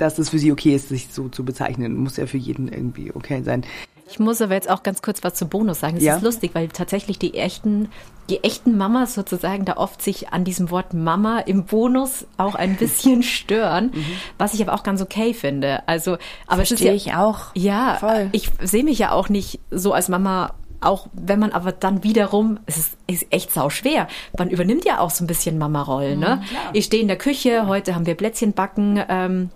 [0.00, 1.96] dass es für sie okay ist, sich so zu bezeichnen.
[1.96, 3.64] Muss ja für jeden irgendwie okay sein.
[4.10, 5.96] Ich muss aber jetzt auch ganz kurz was zu Bonus sagen.
[5.96, 6.16] Es ja?
[6.16, 7.88] ist lustig, weil tatsächlich die echten,
[8.28, 12.76] die echten Mamas sozusagen da oft sich an diesem Wort Mama im Bonus auch ein
[12.76, 14.04] bisschen stören, mhm.
[14.36, 15.86] was ich aber auch ganz okay finde.
[15.86, 17.54] Also, aber Verstehe es ist ja, ich auch.
[17.54, 18.28] Ja, Voll.
[18.32, 22.58] ich sehe mich ja auch nicht so als Mama auch wenn man aber dann wiederum,
[22.64, 24.08] es ist, ist echt sau schwer.
[24.38, 26.18] Man übernimmt ja auch so ein bisschen Mama-Rollen.
[26.18, 26.36] Ne?
[26.36, 28.98] Mhm, ich stehe in der Küche, heute haben wir Plätzchen backen.
[29.08, 29.50] Ähm,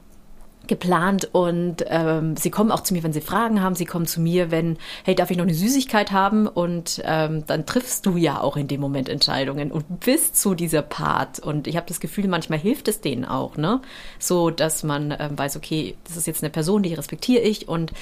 [0.66, 3.74] geplant und ähm, sie kommen auch zu mir, wenn sie Fragen haben.
[3.74, 6.46] Sie kommen zu mir, wenn, hey, darf ich noch eine Süßigkeit haben?
[6.46, 10.82] Und ähm, dann triffst du ja auch in dem Moment Entscheidungen und bist zu dieser
[10.82, 11.38] Part.
[11.38, 13.80] Und ich habe das Gefühl, manchmal hilft es denen auch, ne?
[14.18, 17.92] So, dass man ähm, weiß, okay, das ist jetzt eine Person, die respektiere ich und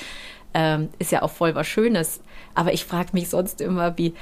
[0.55, 2.20] ähm, ist ja auch voll was Schönes.
[2.55, 4.14] Aber ich frage mich sonst immer, wie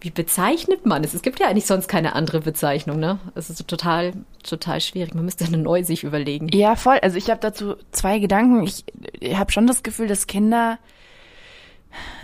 [0.00, 1.14] wie bezeichnet man es?
[1.14, 3.18] Es gibt ja eigentlich sonst keine andere Bezeichnung, ne?
[3.34, 5.14] Es ist total, total schwierig.
[5.14, 6.48] Man müsste eine neu sich überlegen.
[6.48, 6.98] Ja, voll.
[7.02, 8.62] Also ich habe dazu zwei Gedanken.
[8.62, 8.84] Ich,
[9.18, 10.78] ich habe schon das Gefühl, dass Kinder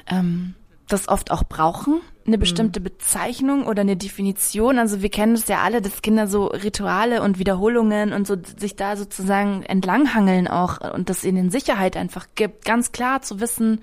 [0.08, 0.54] ähm,
[0.88, 2.84] das oft auch brauchen, eine bestimmte mhm.
[2.84, 4.78] Bezeichnung oder eine Definition.
[4.78, 8.76] Also wir kennen es ja alle, dass Kinder so Rituale und Wiederholungen und so sich
[8.76, 13.82] da sozusagen entlanghangeln auch und das ihnen Sicherheit einfach gibt, ganz klar zu wissen,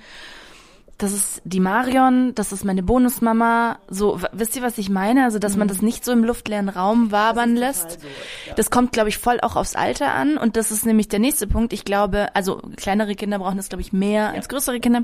[0.97, 3.79] das ist die Marion, das ist meine Bonusmama.
[3.89, 5.23] So, wisst ihr, was ich meine?
[5.23, 5.59] Also, dass mhm.
[5.59, 8.01] man das nicht so im luftleeren Raum wabern lässt.
[8.01, 8.07] So,
[8.47, 8.53] ja.
[8.55, 10.37] Das kommt, glaube ich, voll auch aufs Alter an.
[10.37, 11.73] Und das ist nämlich der nächste Punkt.
[11.73, 14.31] Ich glaube, also kleinere Kinder brauchen das, glaube ich, mehr ja.
[14.31, 15.03] als größere Kinder.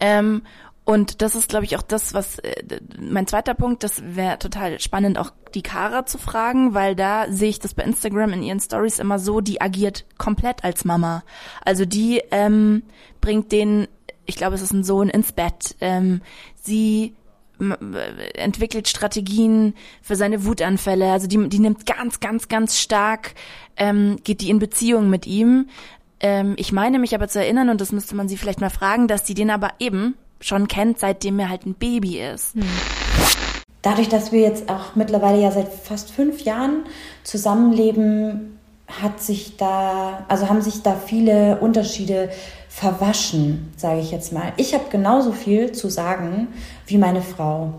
[0.00, 0.42] Ähm,
[0.88, 4.80] und das ist, glaube ich, auch das, was äh, mein zweiter Punkt, das wäre total
[4.80, 8.58] spannend, auch die Kara zu fragen, weil da sehe ich das bei Instagram in ihren
[8.58, 11.24] Stories immer so, die agiert komplett als Mama.
[11.62, 12.84] Also die ähm,
[13.20, 13.86] bringt den
[14.28, 15.74] ich glaube, es ist ein Sohn ins Bett.
[15.80, 16.20] Ähm,
[16.62, 17.14] sie
[18.34, 21.10] entwickelt Strategien für seine Wutanfälle.
[21.10, 23.34] Also die, die nimmt ganz, ganz, ganz stark,
[23.76, 25.68] ähm, geht die in Beziehung mit ihm.
[26.20, 29.08] Ähm, ich meine mich aber zu erinnern, und das müsste man sie vielleicht mal fragen,
[29.08, 32.54] dass die den aber eben schon kennt, seitdem er halt ein Baby ist.
[32.54, 32.62] Hm.
[33.82, 36.84] Dadurch, dass wir jetzt auch mittlerweile ja seit fast fünf Jahren
[37.24, 42.30] zusammenleben, hat sich da, also haben sich da viele Unterschiede
[42.78, 44.52] verwaschen, sage ich jetzt mal.
[44.56, 46.48] Ich habe genauso viel zu sagen
[46.86, 47.74] wie meine Frau,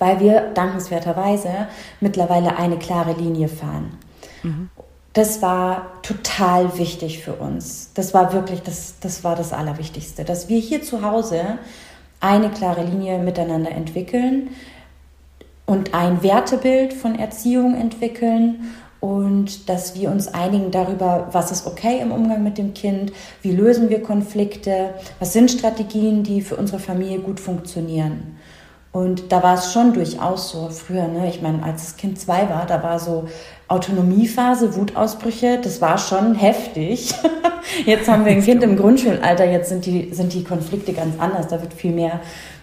[0.00, 1.68] weil wir dankenswerterweise
[2.00, 3.96] mittlerweile eine klare Linie fahren.
[4.42, 4.68] Mhm.
[5.12, 7.90] Das war total wichtig für uns.
[7.94, 11.58] Das war wirklich, das, das war das Allerwichtigste, dass wir hier zu Hause
[12.18, 14.50] eine klare Linie miteinander entwickeln
[15.66, 22.00] und ein Wertebild von Erziehung entwickeln und dass wir uns einigen darüber, was ist okay
[22.00, 26.78] im Umgang mit dem Kind, wie lösen wir Konflikte, was sind Strategien, die für unsere
[26.78, 28.36] Familie gut funktionieren.
[28.92, 31.28] Und da war es schon durchaus so früher, ne?
[31.28, 33.28] ich meine, als das Kind zwei war, da war so
[33.68, 37.14] Autonomiephase, Wutausbrüche, das war schon heftig.
[37.86, 41.46] Jetzt haben wir ein Kind im Grundschulalter, jetzt sind die, sind die Konflikte ganz anders,
[41.46, 42.20] da wird viel mehr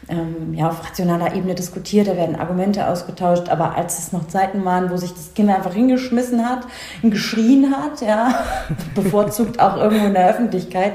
[0.10, 4.64] ähm, ja, auf rationaler Ebene diskutiert, da werden Argumente ausgetauscht, aber als es noch Zeiten
[4.64, 6.66] waren, wo sich das Kind einfach hingeschmissen hat,
[7.04, 8.34] geschrien hat, ja,
[8.96, 10.94] bevorzugt auch irgendwo in der Öffentlichkeit,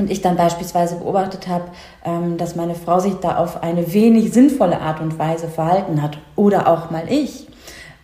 [0.00, 1.64] und ich dann beispielsweise beobachtet habe,
[2.04, 6.18] ähm, dass meine Frau sich da auf eine wenig sinnvolle Art und Weise verhalten hat
[6.36, 7.46] oder auch mal ich,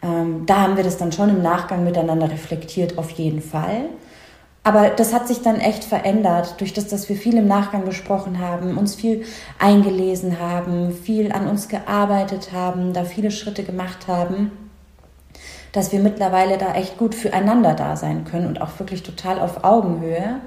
[0.03, 3.87] ähm, da haben wir das dann schon im Nachgang miteinander reflektiert, auf jeden Fall.
[4.67, 8.41] Aber das hat sich dann echt verändert, durch das, dass wir viel im Nachgang besprochen
[8.41, 9.25] haben, uns viel
[9.61, 14.51] eingelesen haben, viel an uns gearbeitet haben, da viele Schritte gemacht haben,
[15.71, 19.63] dass wir mittlerweile da echt gut füreinander da sein können und auch wirklich total auf
[19.63, 20.41] Augenhöhe.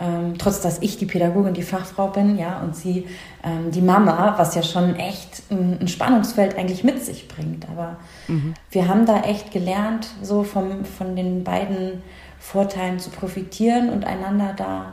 [0.00, 3.06] Ähm, trotz dass ich die Pädagogin, die Fachfrau bin, ja, und sie
[3.44, 7.68] ähm, die Mama, was ja schon echt ein, ein, Spannungsfeld eigentlich mit sich bringt.
[7.68, 7.96] Aber
[8.28, 8.54] mhm.
[8.70, 12.00] wir haben da echt gelernt, so vom, von den beiden
[12.38, 14.92] Vorteilen zu profitieren und einander da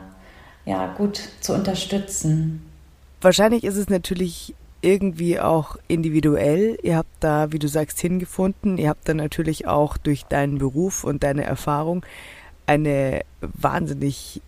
[0.64, 2.62] ja gut zu unterstützen.
[3.20, 6.78] Wahrscheinlich ist es natürlich irgendwie auch individuell.
[6.82, 8.78] Ihr habt da, wie du sagst, hingefunden.
[8.78, 12.04] Ihr habt da natürlich auch durch deinen Beruf und deine Erfahrung
[12.66, 14.42] eine wahnsinnig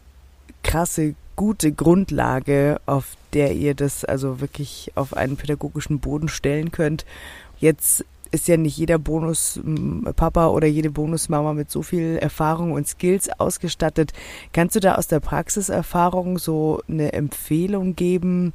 [0.63, 7.05] krasse, gute Grundlage, auf der ihr das also wirklich auf einen pädagogischen Boden stellen könnt.
[7.59, 13.29] Jetzt ist ja nicht jeder Bonuspapa oder jede Bonusmama mit so viel Erfahrung und Skills
[13.39, 14.13] ausgestattet.
[14.53, 18.53] Kannst du da aus der Praxiserfahrung so eine Empfehlung geben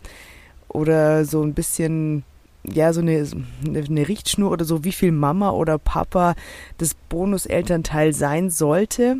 [0.67, 2.23] oder so ein bisschen,
[2.63, 3.25] ja, so eine,
[3.65, 6.36] eine Richtschnur oder so, wie viel Mama oder Papa
[6.77, 9.17] das Bonuselternteil sein sollte?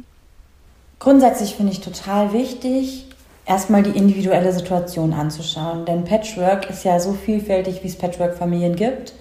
[1.00, 3.08] Grundsätzlich finde ich total wichtig,
[3.46, 5.86] erstmal die individuelle Situation anzuschauen.
[5.86, 9.14] Denn Patchwork ist ja so vielfältig, wie es Patchwork-Familien gibt.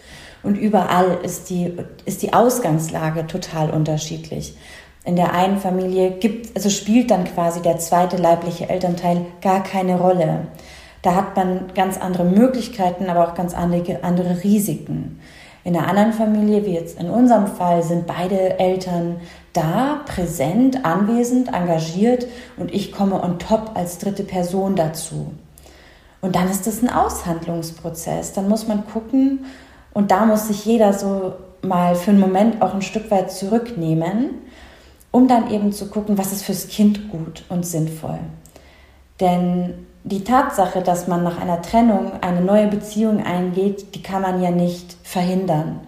[0.43, 1.73] Und überall ist die,
[2.05, 4.57] ist die Ausgangslage total unterschiedlich.
[5.05, 9.99] In der einen Familie gibt, also spielt dann quasi der zweite leibliche Elternteil gar keine
[9.99, 10.47] Rolle.
[11.03, 15.21] Da hat man ganz andere Möglichkeiten, aber auch ganz andere, andere Risiken.
[15.65, 19.21] In der anderen Familie, wie jetzt in unserem Fall, sind beide Eltern
[19.53, 22.27] da, präsent, anwesend, engagiert
[22.57, 25.33] und ich komme on top als dritte Person dazu.
[26.21, 28.33] Und dann ist das ein Aushandlungsprozess.
[28.33, 29.45] Dann muss man gucken,
[29.95, 34.31] und da muss sich jeder so mal für einen Moment auch ein Stück weit zurücknehmen,
[35.11, 38.19] um dann eben zu gucken, was ist fürs Kind gut und sinnvoll.
[39.21, 44.43] Denn die Tatsache, dass man nach einer Trennung eine neue Beziehung eingeht, die kann man
[44.43, 45.81] ja nicht verhindern.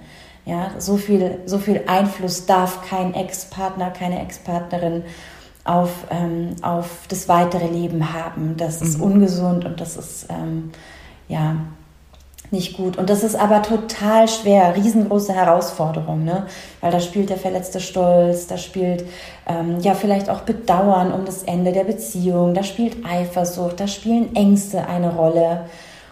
[0.46, 5.02] Ja, so viel, so viel Einfluss darf kein Ex-Partner, keine Ex-Partnerin
[5.64, 8.56] auf, ähm, auf das weitere Leben haben.
[8.58, 9.04] Das ist mhm.
[9.04, 10.70] ungesund und das ist ähm,
[11.28, 11.56] ja
[12.54, 12.96] nicht gut.
[12.96, 16.46] Und das ist aber total schwer, riesengroße Herausforderung, ne?
[16.80, 19.04] Weil da spielt der verletzte Stolz, da spielt
[19.46, 24.34] ähm, ja vielleicht auch Bedauern um das Ende der Beziehung, da spielt Eifersucht, da spielen
[24.34, 25.66] Ängste eine Rolle.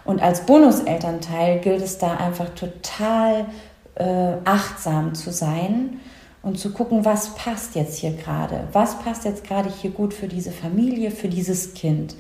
[0.05, 3.47] Und als Bonuselternteil gilt es da einfach total
[3.95, 6.01] äh, achtsam zu sein
[6.43, 10.29] und zu gucken, was passt jetzt hier gerade, was passt jetzt gerade hier gut für
[10.29, 12.17] diese Familie, für dieses Kind.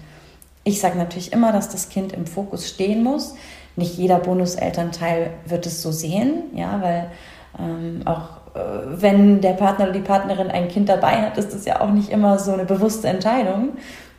[0.65, 3.35] Ich sage natürlich immer, dass das Kind im Fokus stehen muss.
[3.77, 7.11] Nicht jeder Bonuselternteil wird es so sehen, ja, weil
[7.59, 11.65] ähm, auch äh, wenn der Partner oder die Partnerin ein Kind dabei hat, ist das
[11.65, 13.71] ja auch nicht immer so eine bewusste Entscheidung,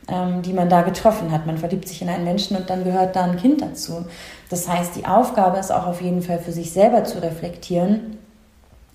[0.08, 1.46] ähm, die man da getroffen hat.
[1.46, 4.06] Man verliebt sich in einen Menschen und dann gehört da ein Kind dazu.
[4.50, 8.18] Das heißt, die Aufgabe ist auch auf jeden Fall für sich selber zu reflektieren,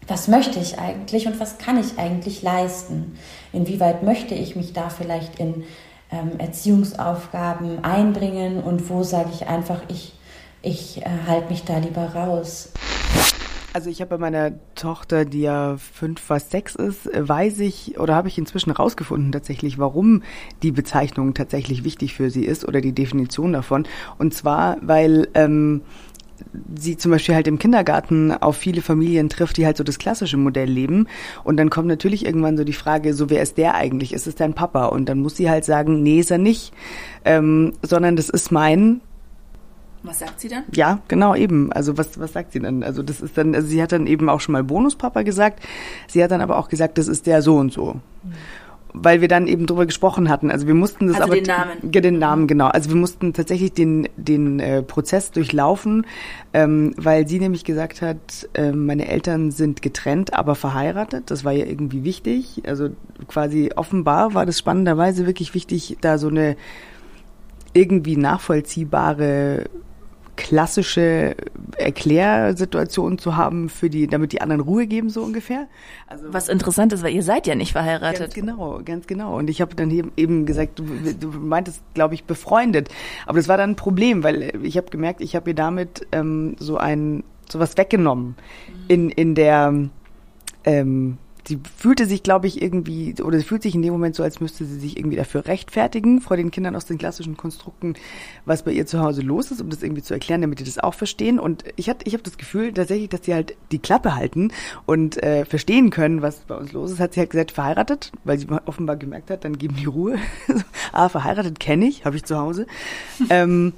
[0.08, 3.18] was möchte ich eigentlich und was kann ich eigentlich leisten?
[3.54, 5.64] Inwieweit möchte ich mich da vielleicht in
[6.12, 10.14] ähm, Erziehungsaufgaben einbringen und wo sage ich einfach, ich
[10.62, 12.72] ich äh, halte mich da lieber raus.
[13.72, 18.00] Also ich habe bei meiner Tochter, die ja fünf, fast sechs ist, äh, weiß ich
[18.00, 20.24] oder habe ich inzwischen rausgefunden tatsächlich, warum
[20.64, 23.88] die Bezeichnung tatsächlich wichtig für sie ist oder die Definition davon.
[24.18, 25.82] Und zwar, weil ähm,
[26.76, 30.38] sie zum Beispiel halt im Kindergarten auf viele Familien trifft, die halt so das klassische
[30.38, 31.08] Modell leben.
[31.44, 34.14] Und dann kommt natürlich irgendwann so die Frage, so wer ist der eigentlich?
[34.14, 34.88] Ist es dein Papa?
[34.88, 36.74] Und dann muss sie halt sagen, nee, ist er nicht,
[37.24, 39.02] ähm, sondern das ist mein
[40.04, 40.64] was sagt sie dann?
[40.74, 41.72] Ja, genau, eben.
[41.74, 42.84] Also was, was sagt sie dann?
[42.84, 45.62] Also das ist dann, also sie hat dann eben auch schon mal Bonuspapa gesagt.
[46.08, 47.96] Sie hat dann aber auch gesagt, das ist der so und so.
[48.24, 48.34] Mhm.
[48.94, 50.50] weil wir dann eben drüber gesprochen hatten.
[50.50, 51.92] Also wir mussten das also aber den Namen.
[51.92, 52.68] den Namen genau.
[52.68, 56.06] Also wir mussten tatsächlich den den äh, Prozess durchlaufen,
[56.54, 61.30] ähm, weil sie nämlich gesagt hat, äh, meine Eltern sind getrennt, aber verheiratet.
[61.30, 62.64] Das war ja irgendwie wichtig.
[62.66, 62.90] Also
[63.28, 66.56] quasi offenbar war das spannenderweise wirklich wichtig, da so eine
[67.74, 69.66] irgendwie nachvollziehbare
[70.40, 71.36] klassische
[71.78, 75.68] Erklärsituation zu haben für die, damit die anderen Ruhe geben, so ungefähr.
[76.08, 78.22] Also Was interessant ist, weil ihr seid ja nicht verheiratet.
[78.22, 79.38] Ganz genau, ganz genau.
[79.38, 80.86] Und ich habe dann eben gesagt, du,
[81.20, 82.88] du meintest, glaube ich, befreundet.
[83.26, 86.56] Aber das war dann ein Problem, weil ich habe gemerkt, ich habe ihr damit ähm,
[86.58, 88.36] so ein sowas weggenommen
[88.88, 89.90] in in der
[90.64, 91.18] ähm,
[91.50, 94.40] sie fühlte sich, glaube ich, irgendwie, oder sie fühlt sich in dem Moment so, als
[94.40, 97.96] müsste sie sich irgendwie dafür rechtfertigen vor den Kindern aus den klassischen Konstrukten,
[98.46, 100.78] was bei ihr zu Hause los ist, um das irgendwie zu erklären, damit die das
[100.78, 101.40] auch verstehen.
[101.40, 104.52] Und ich hatte, ich habe das Gefühl tatsächlich, dass sie halt die Klappe halten
[104.86, 107.00] und äh, verstehen können, was bei uns los ist.
[107.00, 110.18] Hat sie halt gesagt, verheiratet, weil sie offenbar gemerkt hat, dann geben die Ruhe.
[110.92, 112.68] ah, verheiratet kenne ich, habe ich zu Hause.
[113.32, 113.74] ähm,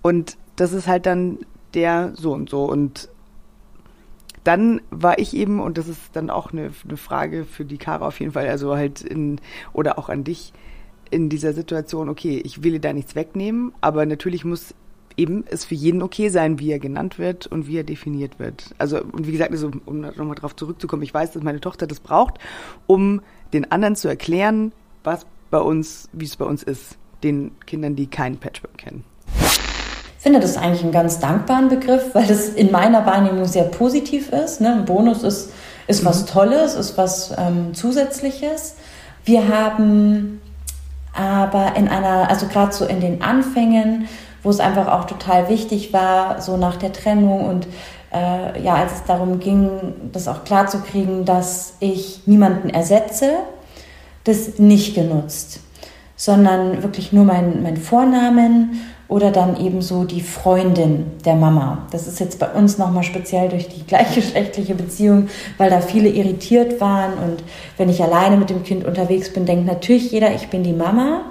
[0.00, 1.38] und das ist halt dann
[1.74, 2.64] der so und so.
[2.64, 3.08] Und
[4.46, 8.06] dann war ich eben, und das ist dann auch eine, eine Frage für die Kara
[8.06, 9.40] auf jeden Fall, also halt in,
[9.72, 10.52] oder auch an dich,
[11.10, 14.74] in dieser Situation, okay, ich will dir da nichts wegnehmen, aber natürlich muss
[15.16, 18.74] eben es für jeden okay sein, wie er genannt wird und wie er definiert wird.
[18.78, 22.00] Also, und wie gesagt, also, um nochmal darauf zurückzukommen, ich weiß, dass meine Tochter das
[22.00, 22.38] braucht,
[22.86, 27.96] um den anderen zu erklären, was bei uns, wie es bei uns ist, den Kindern,
[27.96, 29.04] die keinen Patchwork kennen
[30.26, 34.60] finde das eigentlich einen ganz dankbaren Begriff, weil das in meiner Wahrnehmung sehr positiv ist.
[34.60, 34.72] Ne?
[34.72, 35.52] Ein Bonus ist,
[35.86, 36.08] ist mhm.
[36.08, 38.74] was Tolles, ist was ähm, Zusätzliches.
[39.24, 40.40] Wir haben
[41.14, 44.08] aber in einer, also gerade so in den Anfängen,
[44.42, 47.68] wo es einfach auch total wichtig war, so nach der Trennung und
[48.12, 49.70] äh, ja, als es darum ging,
[50.10, 53.30] das auch klar zu kriegen, dass ich niemanden ersetze,
[54.24, 55.60] das nicht genutzt,
[56.16, 61.86] sondern wirklich nur meinen mein Vornamen oder dann eben so die Freundin der Mama.
[61.92, 66.80] Das ist jetzt bei uns nochmal speziell durch die gleichgeschlechtliche Beziehung, weil da viele irritiert
[66.80, 67.42] waren und
[67.76, 71.22] wenn ich alleine mit dem Kind unterwegs bin, denkt natürlich jeder, ich bin die Mama.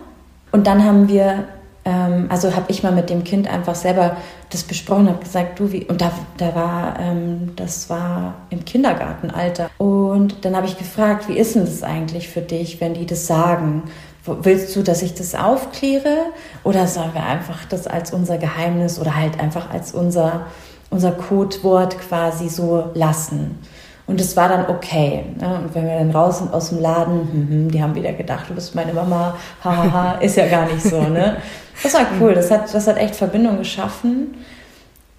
[0.52, 1.44] Und dann haben wir,
[1.84, 4.16] ähm, also habe ich mal mit dem Kind einfach selber
[4.52, 9.70] das besprochen, habe gesagt, du wie, und da, da war, ähm, das war im Kindergartenalter.
[9.78, 13.28] Und dann habe ich gefragt, wie ist denn das eigentlich für dich, wenn die das
[13.28, 13.84] sagen?
[14.28, 16.18] Willst du, dass ich das aufkläre
[16.64, 20.48] oder sollen wir einfach das als unser Geheimnis oder halt einfach als unser,
[20.90, 23.60] unser Codewort quasi so lassen?
[24.08, 25.26] Und es war dann okay.
[25.40, 25.60] Ne?
[25.64, 28.46] Und wenn wir dann raus sind aus dem Laden, hm, hm, die haben wieder gedacht,
[28.50, 31.02] du bist meine Mama, hahaha, ist ja gar nicht so.
[31.02, 31.38] Ne?
[31.82, 34.36] Das war cool, das hat, das hat echt Verbindung geschaffen.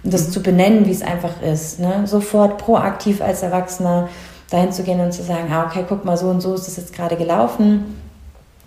[0.02, 1.80] Das zu benennen, wie es einfach ist.
[1.80, 2.06] Ne?
[2.06, 4.08] Sofort proaktiv als Erwachsener
[4.50, 6.76] dahin zu gehen und zu sagen, ah, okay, guck mal, so und so ist das
[6.76, 8.05] jetzt gerade gelaufen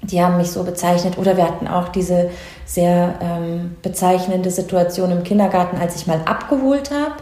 [0.02, 1.18] die haben mich so bezeichnet.
[1.18, 2.30] Oder wir hatten auch diese
[2.66, 7.16] sehr ähm, bezeichnende Situation im Kindergarten, als ich mal abgeholt habe.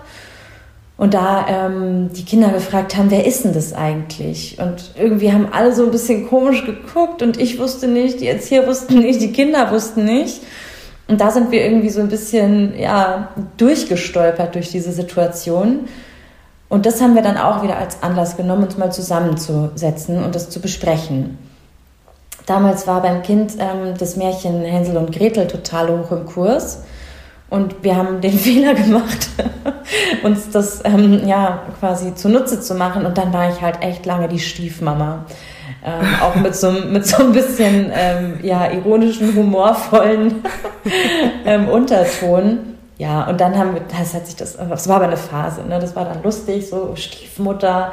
[0.98, 4.58] Und da ähm, die Kinder gefragt haben, wer ist denn das eigentlich?
[4.60, 8.66] Und irgendwie haben alle so ein bisschen komisch geguckt und ich wusste nicht, die Erzieher
[8.66, 10.42] wussten nicht, die Kinder wussten nicht.
[11.08, 15.88] Und da sind wir irgendwie so ein bisschen ja, durchgestolpert durch diese Situation.
[16.68, 20.50] Und das haben wir dann auch wieder als Anlass genommen, uns mal zusammenzusetzen und das
[20.50, 21.38] zu besprechen.
[22.48, 26.84] Damals war beim Kind ähm, das Märchen Hänsel und Gretel total hoch im Kurs.
[27.50, 29.30] Und wir haben den Fehler gemacht,
[30.24, 33.06] uns das ähm, ja quasi zunutze zu machen.
[33.06, 35.26] Und dann war ich halt echt lange die Stiefmama.
[35.86, 40.42] Ähm, auch mit so, mit so ein bisschen ähm, ja, ironischen, humorvollen
[41.46, 42.60] ähm, Unterton.
[42.98, 45.78] Ja, und dann haben wir, das hat sich das, das war aber eine Phase, ne?
[45.80, 47.92] das war dann lustig, so Stiefmutter,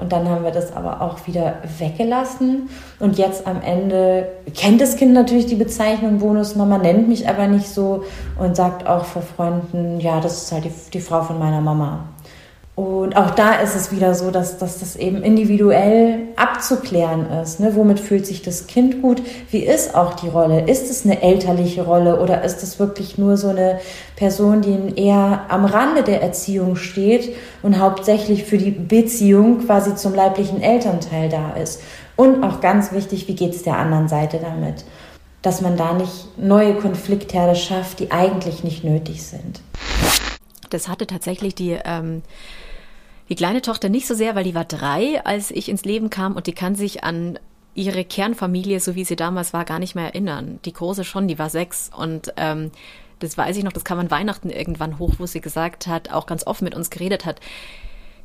[0.00, 2.68] und dann haben wir das aber auch wieder weggelassen.
[2.98, 7.68] Und jetzt am Ende kennt das Kind natürlich die Bezeichnung Bonusmama, nennt mich aber nicht
[7.68, 8.04] so
[8.38, 12.00] und sagt auch vor Freunden, ja, das ist halt die, die Frau von meiner Mama.
[12.74, 17.60] Und auch da ist es wieder so, dass, dass das eben individuell abzuklären ist.
[17.60, 17.76] Ne?
[17.76, 19.20] Womit fühlt sich das Kind gut?
[19.50, 20.62] Wie ist auch die Rolle?
[20.70, 23.78] Ist es eine elterliche Rolle oder ist es wirklich nur so eine
[24.16, 30.14] Person, die eher am Rande der Erziehung steht und hauptsächlich für die Beziehung quasi zum
[30.14, 31.82] leiblichen Elternteil da ist?
[32.16, 34.86] Und auch ganz wichtig, wie geht es der anderen Seite damit?
[35.42, 39.60] Dass man da nicht neue Konfliktherde schafft, die eigentlich nicht nötig sind.
[40.70, 42.22] Das hatte tatsächlich die ähm,
[43.32, 46.36] die kleine Tochter nicht so sehr, weil die war drei, als ich ins Leben kam
[46.36, 47.38] und die kann sich an
[47.72, 50.60] ihre Kernfamilie, so wie sie damals war, gar nicht mehr erinnern.
[50.66, 52.72] Die große schon, die war sechs und ähm,
[53.20, 56.26] das weiß ich noch, das kam an Weihnachten irgendwann hoch, wo sie gesagt hat, auch
[56.26, 57.40] ganz offen mit uns geredet hat.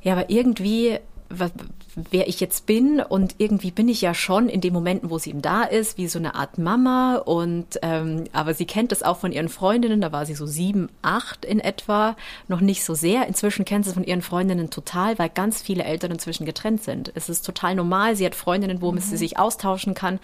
[0.01, 4.73] Ja, aber irgendwie wer ich jetzt bin und irgendwie bin ich ja schon in den
[4.73, 8.65] Momenten, wo sie eben da ist, wie so eine Art Mama und ähm, aber sie
[8.65, 12.15] kennt das auch von ihren Freundinnen, da war sie so sieben, acht in etwa,
[12.47, 13.27] noch nicht so sehr.
[13.27, 17.11] Inzwischen kennt sie es von ihren Freundinnen total, weil ganz viele Eltern inzwischen getrennt sind.
[17.15, 19.09] Es ist total normal, sie hat Freundinnen, womit mhm.
[19.09, 20.19] sie sich austauschen kann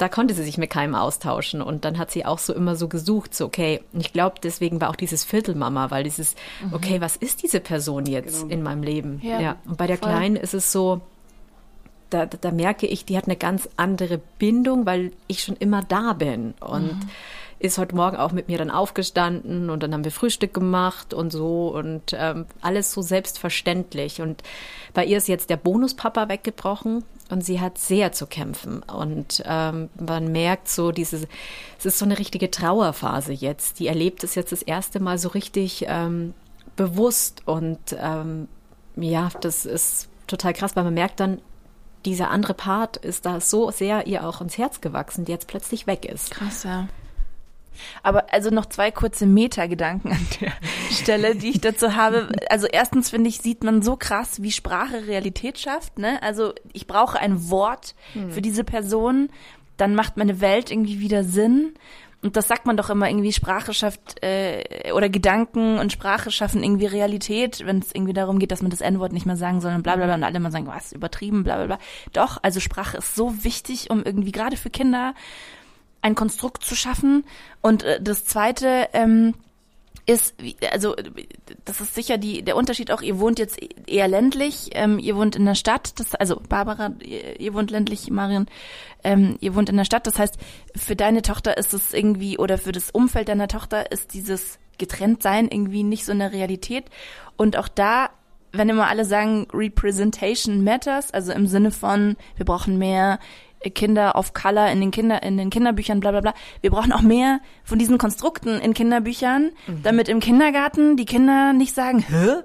[0.00, 1.60] da konnte sie sich mit keinem austauschen.
[1.60, 4.88] Und dann hat sie auch so immer so gesucht, so, okay, ich glaube, deswegen war
[4.88, 6.72] auch dieses Viertelmama, weil dieses, mhm.
[6.72, 8.54] okay, was ist diese Person jetzt genau.
[8.54, 9.20] in meinem Leben?
[9.22, 9.40] Ja.
[9.40, 9.56] ja.
[9.66, 10.08] Und bei der Voll.
[10.08, 11.02] Kleinen ist es so,
[12.08, 16.14] da, da, merke ich, die hat eine ganz andere Bindung, weil ich schon immer da
[16.14, 16.54] bin.
[16.60, 17.10] Und mhm.
[17.60, 21.30] Ist heute Morgen auch mit mir dann aufgestanden und dann haben wir Frühstück gemacht und
[21.30, 24.22] so und ähm, alles so selbstverständlich.
[24.22, 24.42] Und
[24.94, 28.82] bei ihr ist jetzt der Bonuspapa weggebrochen und sie hat sehr zu kämpfen.
[28.82, 31.28] Und ähm, man merkt so diese,
[31.78, 33.78] es ist so eine richtige Trauerphase jetzt.
[33.78, 36.32] Die erlebt es jetzt das erste Mal so richtig ähm,
[36.76, 37.42] bewusst.
[37.44, 38.48] Und ähm,
[38.96, 41.42] ja, das ist total krass, weil man merkt dann,
[42.06, 45.86] dieser andere Part ist da so sehr ihr auch ins Herz gewachsen, die jetzt plötzlich
[45.86, 46.30] weg ist.
[46.30, 46.88] Krass, ja.
[48.02, 50.52] Aber also noch zwei kurze Meta-Gedanken an der
[50.90, 52.28] Stelle, die ich dazu habe.
[52.48, 55.98] Also erstens finde ich, sieht man so krass, wie Sprache Realität schafft.
[55.98, 56.22] Ne?
[56.22, 58.30] Also ich brauche ein Wort hm.
[58.30, 59.30] für diese Person,
[59.76, 61.74] dann macht meine Welt irgendwie wieder Sinn.
[62.22, 66.62] Und das sagt man doch immer irgendwie, Sprache schafft äh, oder Gedanken und Sprache schaffen
[66.62, 69.72] irgendwie Realität, wenn es irgendwie darum geht, dass man das N-Wort nicht mehr sagen soll
[69.72, 71.78] und bla bla bla und alle mal sagen, was, übertrieben, bla bla bla.
[72.12, 75.14] Doch, also Sprache ist so wichtig, um irgendwie gerade für Kinder
[76.02, 77.24] ein Konstrukt zu schaffen.
[77.60, 79.34] Und äh, das Zweite ähm,
[80.06, 80.34] ist,
[80.72, 80.96] also
[81.64, 83.02] das ist sicher die der Unterschied auch.
[83.02, 85.98] Ihr wohnt jetzt eher ländlich, ähm, ihr wohnt in der Stadt.
[85.98, 88.46] Das, also Barbara, ihr, ihr wohnt ländlich, Marion,
[89.04, 90.06] ähm, ihr wohnt in der Stadt.
[90.06, 90.36] Das heißt,
[90.74, 95.48] für deine Tochter ist es irgendwie oder für das Umfeld deiner Tochter ist dieses Getrenntsein
[95.48, 96.86] irgendwie nicht so eine Realität.
[97.36, 98.10] Und auch da
[98.52, 103.18] wenn immer alle sagen, Representation matters, also im Sinne von, wir brauchen mehr
[103.74, 106.34] Kinder of Color in den Kinder in den Kinderbüchern bla bla bla.
[106.62, 109.82] Wir brauchen auch mehr von diesen Konstrukten in Kinderbüchern, mhm.
[109.82, 112.42] damit im Kindergarten die Kinder nicht sagen, hä?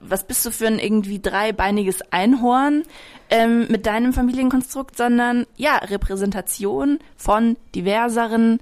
[0.00, 2.82] Was bist du für ein irgendwie dreibeiniges Einhorn
[3.30, 8.60] ähm, mit deinem Familienkonstrukt, sondern ja, Repräsentation von diverseren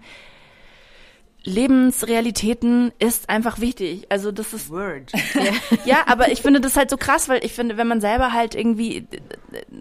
[1.44, 4.06] Lebensrealitäten ist einfach wichtig.
[4.10, 5.12] Also das ist Word.
[5.84, 8.54] Ja, aber ich finde das halt so krass, weil ich finde, wenn man selber halt
[8.54, 9.06] irgendwie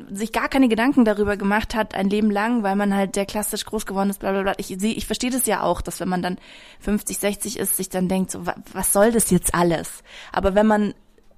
[0.09, 3.65] sich gar keine Gedanken darüber gemacht hat, ein Leben lang, weil man halt der klassisch
[3.65, 4.53] groß geworden ist, bla bla bla.
[4.57, 6.37] Ich sehe, ich verstehe das ja auch, dass wenn man dann
[6.79, 10.03] 50, 60 ist, sich dann denkt, so, was soll das jetzt alles?
[10.31, 10.93] Aber wenn man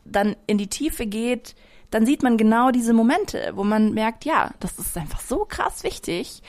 [0.06, 1.56] dann in die Tiefe geht,
[1.90, 5.84] dann sieht man genau diese Momente, wo man merkt, ja, das ist einfach so krass
[5.84, 6.44] wichtig,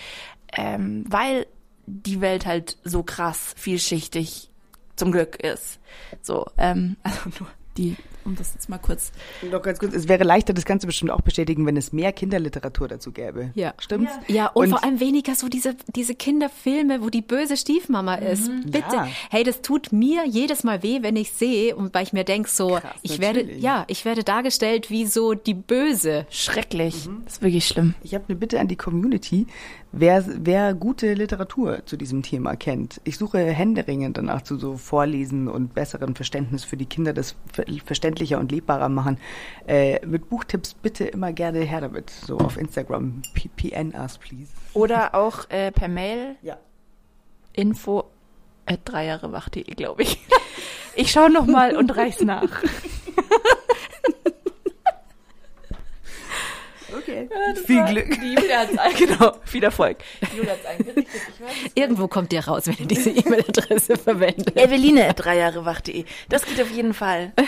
[0.57, 1.47] ähm, weil
[1.91, 4.51] die Welt halt so krass vielschichtig
[4.97, 5.79] zum Glück ist.
[6.23, 9.13] So, ähm, also nur die, um das jetzt mal kurz.
[9.51, 12.89] Noch ganz kurz, es wäre leichter, das Ganze bestimmt auch bestätigen, wenn es mehr Kinderliteratur
[12.89, 13.51] dazu gäbe.
[13.55, 13.75] Ja.
[13.79, 14.13] Stimmt's?
[14.29, 18.19] Ja, ja und, und, vor allem weniger so diese, diese Kinderfilme, wo die böse Stiefmama
[18.19, 18.27] mhm.
[18.27, 18.51] ist.
[18.65, 18.95] Bitte.
[18.95, 19.09] Ja.
[19.31, 22.51] Hey, das tut mir jedes Mal weh, wenn ich sehe und weil ich mir denke,
[22.51, 23.49] so, Krass, ich natürlich.
[23.49, 26.27] werde, ja, ich werde dargestellt wie so die Böse.
[26.31, 27.07] Schrecklich.
[27.07, 27.23] Mhm.
[27.25, 27.95] Das ist wirklich schlimm.
[28.03, 29.47] Ich habe eine Bitte an die Community.
[29.93, 35.49] Wer, wer gute Literatur zu diesem Thema kennt, ich suche händeringend danach zu so Vorlesen
[35.49, 37.35] und besseren Verständnis für die Kinder, das
[37.85, 39.19] verständlicher und lebbarer machen.
[39.67, 43.23] Äh, mit Buchtipps bitte immer gerne her damit, so auf Instagram.
[43.57, 44.53] PN us, please.
[44.75, 46.37] Oder auch äh, per Mail.
[46.43, 46.59] Ja.
[47.53, 48.05] Info
[48.67, 50.21] at dreijahrewacht.de, glaube ich.
[50.95, 52.63] Ich schaue noch mal und reich's nach.
[57.11, 57.29] Okay.
[57.31, 58.21] Ja, Viel Glück.
[58.21, 58.65] Die Julia
[58.99, 59.99] genau, viel Erfolg.
[60.37, 61.21] Julia eingerichtet.
[61.75, 64.57] Irgendwo kommt ihr raus, wenn ihr diese E-Mail-Adresse verwendet.
[64.57, 66.05] Eveline dreijahrewach.de.
[66.29, 67.33] Das geht auf jeden Fall.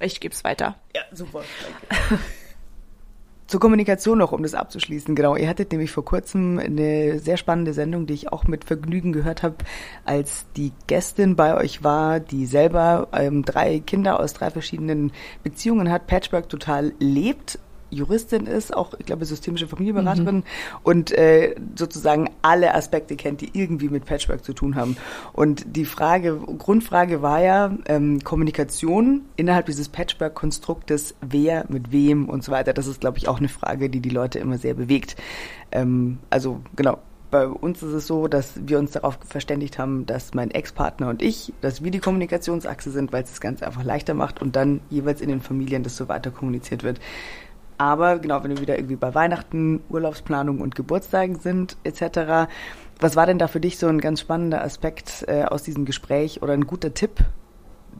[0.00, 0.74] Ich gebe es weiter.
[0.94, 1.44] Ja, super.
[1.62, 2.22] Danke.
[3.46, 5.14] Zur Kommunikation noch, um das abzuschließen.
[5.14, 9.12] Genau, ihr hattet nämlich vor kurzem eine sehr spannende Sendung, die ich auch mit Vergnügen
[9.12, 9.56] gehört habe,
[10.04, 15.12] als die Gästin bei euch war, die selber ähm, drei Kinder aus drei verschiedenen
[15.44, 17.58] Beziehungen hat, Patchwork total lebt
[17.94, 20.42] Juristin ist, auch, ich glaube, systemische Familienberaterin mhm.
[20.82, 24.96] und äh, sozusagen alle Aspekte kennt, die irgendwie mit Patchwork zu tun haben.
[25.32, 32.44] Und die Frage, Grundfrage war ja ähm, Kommunikation innerhalb dieses Patchwork-Konstruktes, wer mit wem und
[32.44, 32.72] so weiter.
[32.72, 35.16] Das ist, glaube ich, auch eine Frage, die die Leute immer sehr bewegt.
[35.72, 36.98] Ähm, also genau,
[37.34, 41.20] bei uns ist es so, dass wir uns darauf verständigt haben, dass mein Ex-Partner und
[41.20, 44.78] ich, dass wir die Kommunikationsachse sind, weil es das Ganze einfach leichter macht und dann
[44.88, 47.00] jeweils in den Familien das so weiter kommuniziert wird.
[47.78, 52.48] Aber genau, wenn wir wieder irgendwie bei Weihnachten, Urlaubsplanung und Geburtstagen sind etc.,
[53.00, 56.42] was war denn da für dich so ein ganz spannender Aspekt äh, aus diesem Gespräch
[56.42, 57.18] oder ein guter Tipp,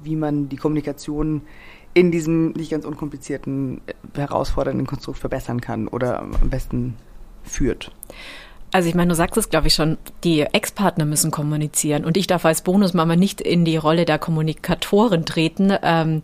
[0.02, 1.42] wie man die Kommunikation
[1.94, 6.96] in diesem nicht ganz unkomplizierten, äh, herausfordernden Konstrukt verbessern kann oder am besten
[7.42, 7.90] führt.
[8.72, 12.26] Also ich meine, du sagst es, glaube ich, schon, die Ex-Partner müssen kommunizieren und ich
[12.26, 15.72] darf als Bonusmama nicht in die Rolle der Kommunikatorin treten.
[15.82, 16.22] Ähm,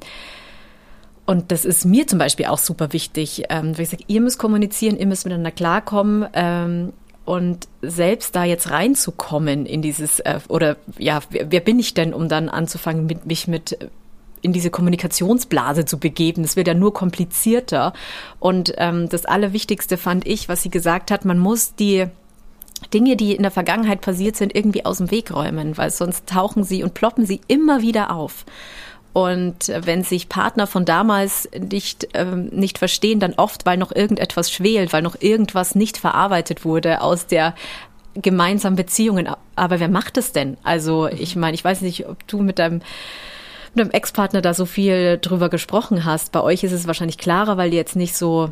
[1.31, 3.45] und das ist mir zum Beispiel auch super wichtig.
[3.51, 6.27] Ähm, ich sage, ihr müsst kommunizieren, ihr müsst miteinander klarkommen.
[6.33, 6.93] Ähm,
[7.25, 12.15] und selbst da jetzt reinzukommen in dieses, äh, oder ja, wer, wer bin ich denn,
[12.15, 13.79] um dann anzufangen, mit, mich mit
[14.43, 16.43] in diese Kommunikationsblase zu begeben.
[16.43, 17.93] Das wird ja nur komplizierter.
[18.41, 22.07] Und ähm, das Allerwichtigste fand ich, was sie gesagt hat, man muss die
[22.93, 26.65] Dinge, die in der Vergangenheit passiert sind, irgendwie aus dem Weg räumen, weil sonst tauchen
[26.65, 28.45] sie und ploppen sie immer wieder auf.
[29.13, 34.53] Und wenn sich Partner von damals nicht, ähm, nicht verstehen, dann oft, weil noch irgendetwas
[34.53, 37.55] schwelt, weil noch irgendwas nicht verarbeitet wurde aus der
[38.15, 39.29] gemeinsamen Beziehungen.
[39.57, 40.57] Aber wer macht es denn?
[40.63, 42.83] Also ich meine, ich weiß nicht, ob du mit deinem
[43.75, 46.33] mit deinem Ex-Partner da so viel drüber gesprochen hast.
[46.33, 48.51] Bei euch ist es wahrscheinlich klarer, weil ihr jetzt nicht so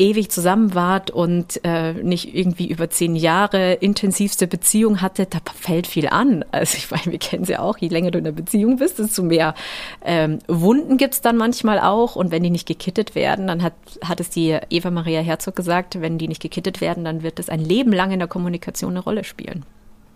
[0.00, 5.86] ewig zusammen wart und äh, nicht irgendwie über zehn Jahre intensivste Beziehung hatte, da fällt
[5.86, 6.44] viel an.
[6.52, 8.98] Also ich meine, wir kennen sie ja auch, je länger du in der Beziehung bist,
[8.98, 9.54] desto mehr
[10.02, 12.16] ähm, Wunden gibt's dann manchmal auch.
[12.16, 16.00] Und wenn die nicht gekittet werden, dann hat, hat es die Eva Maria Herzog gesagt,
[16.00, 19.00] wenn die nicht gekittet werden, dann wird es ein Leben lang in der Kommunikation eine
[19.00, 19.64] Rolle spielen.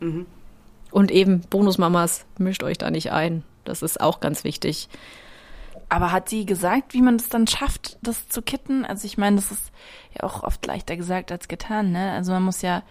[0.01, 0.26] Mhm.
[0.91, 3.43] Und eben Bonusmamas, mischt euch da nicht ein.
[3.64, 4.89] Das ist auch ganz wichtig.
[5.95, 8.84] Aber hat sie gesagt, wie man es dann schafft, das zu kitten?
[8.84, 9.70] Also ich meine, das ist
[10.12, 12.11] ja auch oft leichter gesagt als getan, ne?
[12.11, 12.82] Also man muss ja,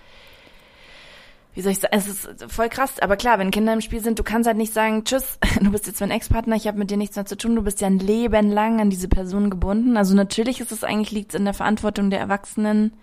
[1.54, 4.20] wie soll ich sagen, es ist voll krass, aber klar, wenn Kinder im Spiel sind,
[4.20, 6.98] du kannst halt nicht sagen, tschüss, du bist jetzt mein Ex-Partner, ich habe mit dir
[6.98, 9.98] nichts mehr zu tun, du bist ja ein Leben lang an diese Person gebunden.
[9.98, 12.94] Also natürlich ist es eigentlich, liegt in der Verantwortung der Erwachsenen,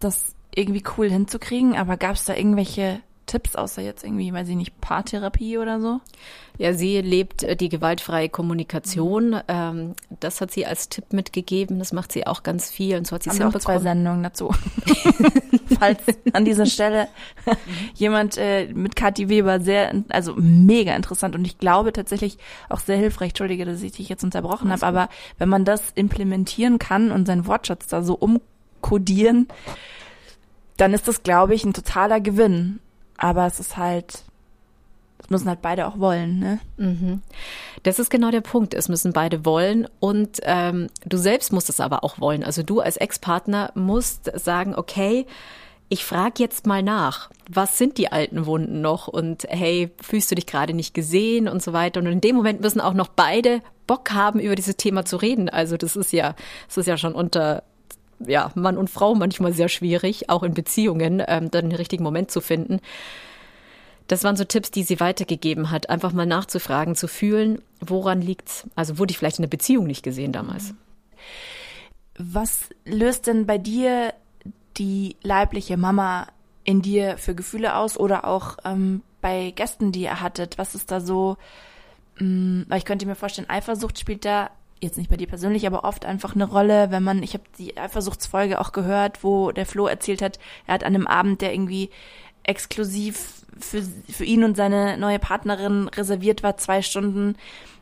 [0.00, 4.56] das irgendwie cool hinzukriegen, aber gab es da irgendwelche Tipps, außer jetzt irgendwie, weiß ich
[4.56, 6.00] nicht, Paartherapie oder so?
[6.56, 9.40] Ja, sie lebt äh, die gewaltfreie Kommunikation.
[9.48, 11.78] Ähm, das hat sie als Tipp mitgegeben.
[11.78, 12.96] Das macht sie auch ganz viel.
[12.96, 14.54] Und so hat sie Haben auch zwei Sendungen dazu.
[15.78, 16.02] Falls
[16.32, 17.08] an dieser Stelle
[17.94, 22.96] jemand äh, mit Kathi Weber sehr, also mega interessant und ich glaube tatsächlich auch sehr
[22.96, 23.30] hilfreich.
[23.30, 25.08] Entschuldige, dass ich dich jetzt unterbrochen habe, aber
[25.38, 29.48] wenn man das implementieren kann und seinen Wortschatz da so umkodieren,
[30.76, 32.80] dann ist das, glaube ich, ein totaler Gewinn.
[33.16, 34.24] Aber es ist halt,
[35.18, 36.58] es müssen halt beide auch wollen, ne?
[36.76, 37.22] Mhm.
[37.82, 38.74] Das ist genau der Punkt.
[38.74, 42.44] Es müssen beide wollen und ähm, du selbst musst es aber auch wollen.
[42.44, 45.26] Also du als Ex-Partner musst sagen, okay,
[45.88, 50.34] ich frage jetzt mal nach, was sind die alten Wunden noch und hey, fühlst du
[50.34, 52.00] dich gerade nicht gesehen und so weiter.
[52.00, 55.48] Und in dem Moment müssen auch noch beide Bock haben, über dieses Thema zu reden.
[55.48, 56.34] Also das ist ja,
[56.68, 57.62] das ist ja schon unter
[58.20, 62.30] ja, Mann und Frau manchmal sehr schwierig, auch in Beziehungen, ähm, dann den richtigen Moment
[62.30, 62.80] zu finden.
[64.08, 68.68] Das waren so Tipps, die sie weitergegeben hat, einfach mal nachzufragen, zu fühlen, woran liegt's?
[68.74, 70.74] Also wurde ich vielleicht in der Beziehung nicht gesehen damals?
[72.18, 74.12] Was löst denn bei dir
[74.76, 76.26] die leibliche Mama
[76.64, 80.58] in dir für Gefühle aus oder auch ähm, bei Gästen, die ihr hattet?
[80.58, 81.36] Was ist da so?
[82.18, 84.50] Mh, mm, weil ich könnte mir vorstellen, Eifersucht spielt da
[84.84, 87.76] jetzt nicht bei dir persönlich, aber oft einfach eine Rolle, wenn man, ich habe die
[87.76, 91.90] Eifersuchtsfolge auch gehört, wo der Flo erzählt hat, er hat an einem Abend, der irgendwie
[92.44, 97.36] exklusiv für, für ihn und seine neue Partnerin reserviert war, zwei Stunden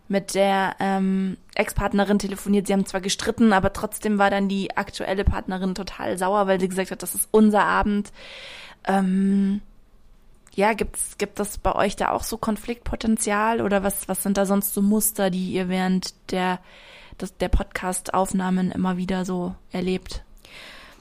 [0.09, 2.67] mit der ähm, Ex-Partnerin telefoniert.
[2.67, 6.69] Sie haben zwar gestritten, aber trotzdem war dann die aktuelle Partnerin total sauer, weil sie
[6.69, 8.13] gesagt hat, das ist unser Abend.
[8.87, 9.63] Ähm,
[10.55, 14.45] ja, gibt's, gibt es bei euch da auch so Konfliktpotenzial oder was, was sind da
[14.45, 16.59] sonst so Muster, die ihr während der,
[17.21, 20.25] des, der Podcast-Aufnahmen immer wieder so erlebt?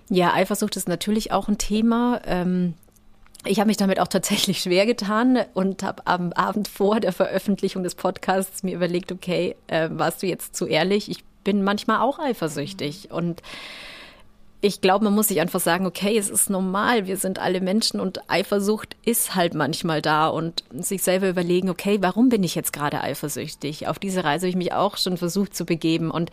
[0.09, 2.21] Ja, Eifersucht ist natürlich auch ein Thema.
[2.25, 2.73] Ähm
[3.45, 7.83] ich habe mich damit auch tatsächlich schwer getan und habe am Abend vor der Veröffentlichung
[7.83, 11.09] des Podcasts mir überlegt, okay, äh, warst du jetzt zu ehrlich?
[11.09, 13.41] Ich bin manchmal auch eifersüchtig und
[14.63, 17.99] ich glaube, man muss sich einfach sagen, okay, es ist normal, wir sind alle Menschen
[17.99, 22.71] und Eifersucht ist halt manchmal da und sich selber überlegen, okay, warum bin ich jetzt
[22.71, 23.87] gerade eifersüchtig?
[23.87, 26.29] Auf diese Reise habe ich mich auch schon versucht zu begeben und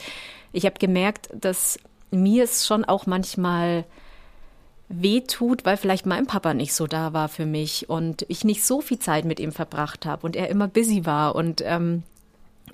[0.52, 1.78] ich habe gemerkt, dass
[2.10, 3.84] mir es schon auch manchmal
[4.90, 8.64] weh tut, weil vielleicht mein Papa nicht so da war für mich und ich nicht
[8.64, 12.02] so viel Zeit mit ihm verbracht habe und er immer busy war und ähm,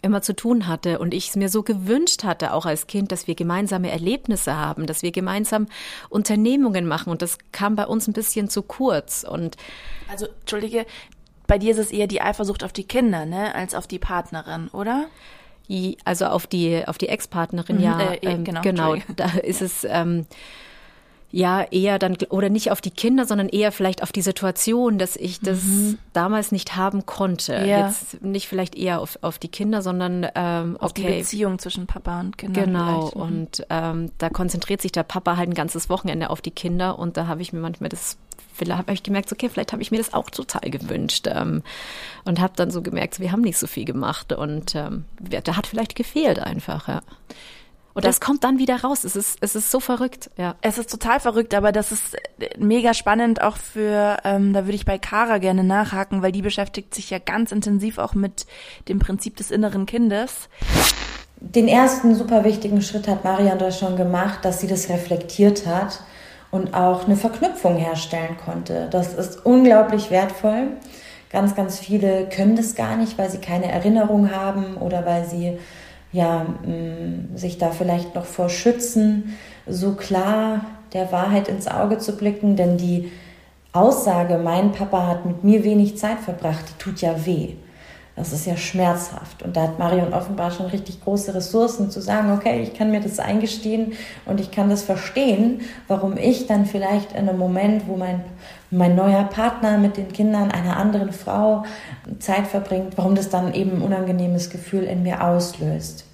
[0.04, 3.26] immer zu tun hatte und ich es mir so gewünscht hatte, auch als Kind, dass
[3.26, 5.66] wir gemeinsame Erlebnisse haben, dass wir gemeinsam
[6.10, 7.10] Unternehmungen machen.
[7.10, 9.24] Und das kam bei uns ein bisschen zu kurz.
[9.28, 9.56] Und
[10.08, 10.86] also entschuldige,
[11.46, 14.68] bei dir ist es eher die Eifersucht auf die Kinder, ne, als auf die Partnerin,
[14.68, 15.06] oder?
[16.04, 18.96] Also auf die auf die Ex-Partnerin, mhm, ja, äh, genau, genau.
[19.16, 20.26] Da ist es ähm,
[21.34, 25.16] ja eher dann oder nicht auf die Kinder, sondern eher vielleicht auf die Situation, dass
[25.16, 25.98] ich das mhm.
[26.12, 27.54] damals nicht haben konnte.
[27.54, 27.88] Ja.
[27.88, 31.02] Jetzt nicht vielleicht eher auf, auf die Kinder, sondern ähm, auf okay.
[31.02, 32.66] die Beziehung zwischen Papa und Kindern.
[32.66, 33.10] Genau.
[33.14, 33.20] Mhm.
[33.20, 37.16] Und ähm, da konzentriert sich der Papa halt ein ganzes Wochenende auf die Kinder und
[37.16, 38.16] da habe ich mir manchmal das
[38.52, 41.64] vielleicht habe ich gemerkt, okay, vielleicht habe ich mir das auch total gewünscht ähm,
[42.24, 45.66] und habe dann so gemerkt, wir haben nicht so viel gemacht und ähm, da hat
[45.66, 46.86] vielleicht gefehlt einfach.
[46.86, 47.02] Ja.
[47.94, 49.04] Und das, das, kommt dann wieder raus.
[49.04, 50.56] Es ist, es ist so verrückt, ja.
[50.62, 52.16] Es ist total verrückt, aber das ist
[52.58, 56.92] mega spannend auch für, ähm, da würde ich bei Kara gerne nachhaken, weil die beschäftigt
[56.92, 58.46] sich ja ganz intensiv auch mit
[58.88, 60.48] dem Prinzip des inneren Kindes.
[61.40, 66.00] Den ersten super wichtigen Schritt hat Marian da schon gemacht, dass sie das reflektiert hat
[66.50, 68.88] und auch eine Verknüpfung herstellen konnte.
[68.90, 70.68] Das ist unglaublich wertvoll.
[71.30, 75.58] Ganz, ganz viele können das gar nicht, weil sie keine Erinnerung haben oder weil sie
[76.14, 79.36] ja, mm, sich da vielleicht noch vor schützen,
[79.66, 83.10] so klar der Wahrheit ins Auge zu blicken, denn die
[83.72, 87.54] Aussage, mein Papa hat mit mir wenig Zeit verbracht, die tut ja weh.
[88.16, 89.42] Das ist ja schmerzhaft.
[89.42, 93.00] Und da hat Marion offenbar schon richtig große Ressourcen zu sagen, okay, ich kann mir
[93.00, 93.94] das eingestehen
[94.24, 98.22] und ich kann das verstehen, warum ich dann vielleicht in einem Moment, wo mein,
[98.70, 101.64] mein neuer Partner mit den Kindern einer anderen Frau
[102.20, 106.04] Zeit verbringt, warum das dann eben ein unangenehmes Gefühl in mir auslöst.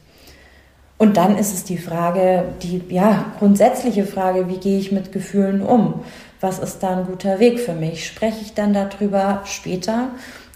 [0.97, 5.63] Und dann ist es die Frage, die ja grundsätzliche Frage, wie gehe ich mit Gefühlen
[5.63, 6.03] um?
[6.41, 8.07] Was ist da ein guter Weg für mich?
[8.07, 10.09] Spreche ich dann darüber später?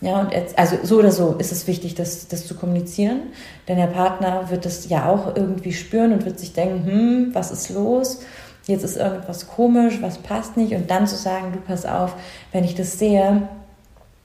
[0.05, 3.23] Ja, und jetzt, also so oder so ist es wichtig, das, das zu kommunizieren,
[3.67, 7.51] denn der Partner wird das ja auch irgendwie spüren und wird sich denken, hm, was
[7.51, 8.21] ist los?
[8.67, 12.17] Jetzt ist irgendwas komisch, was passt nicht und dann zu sagen, du pass auf,
[12.53, 13.49] wenn ich das sehe,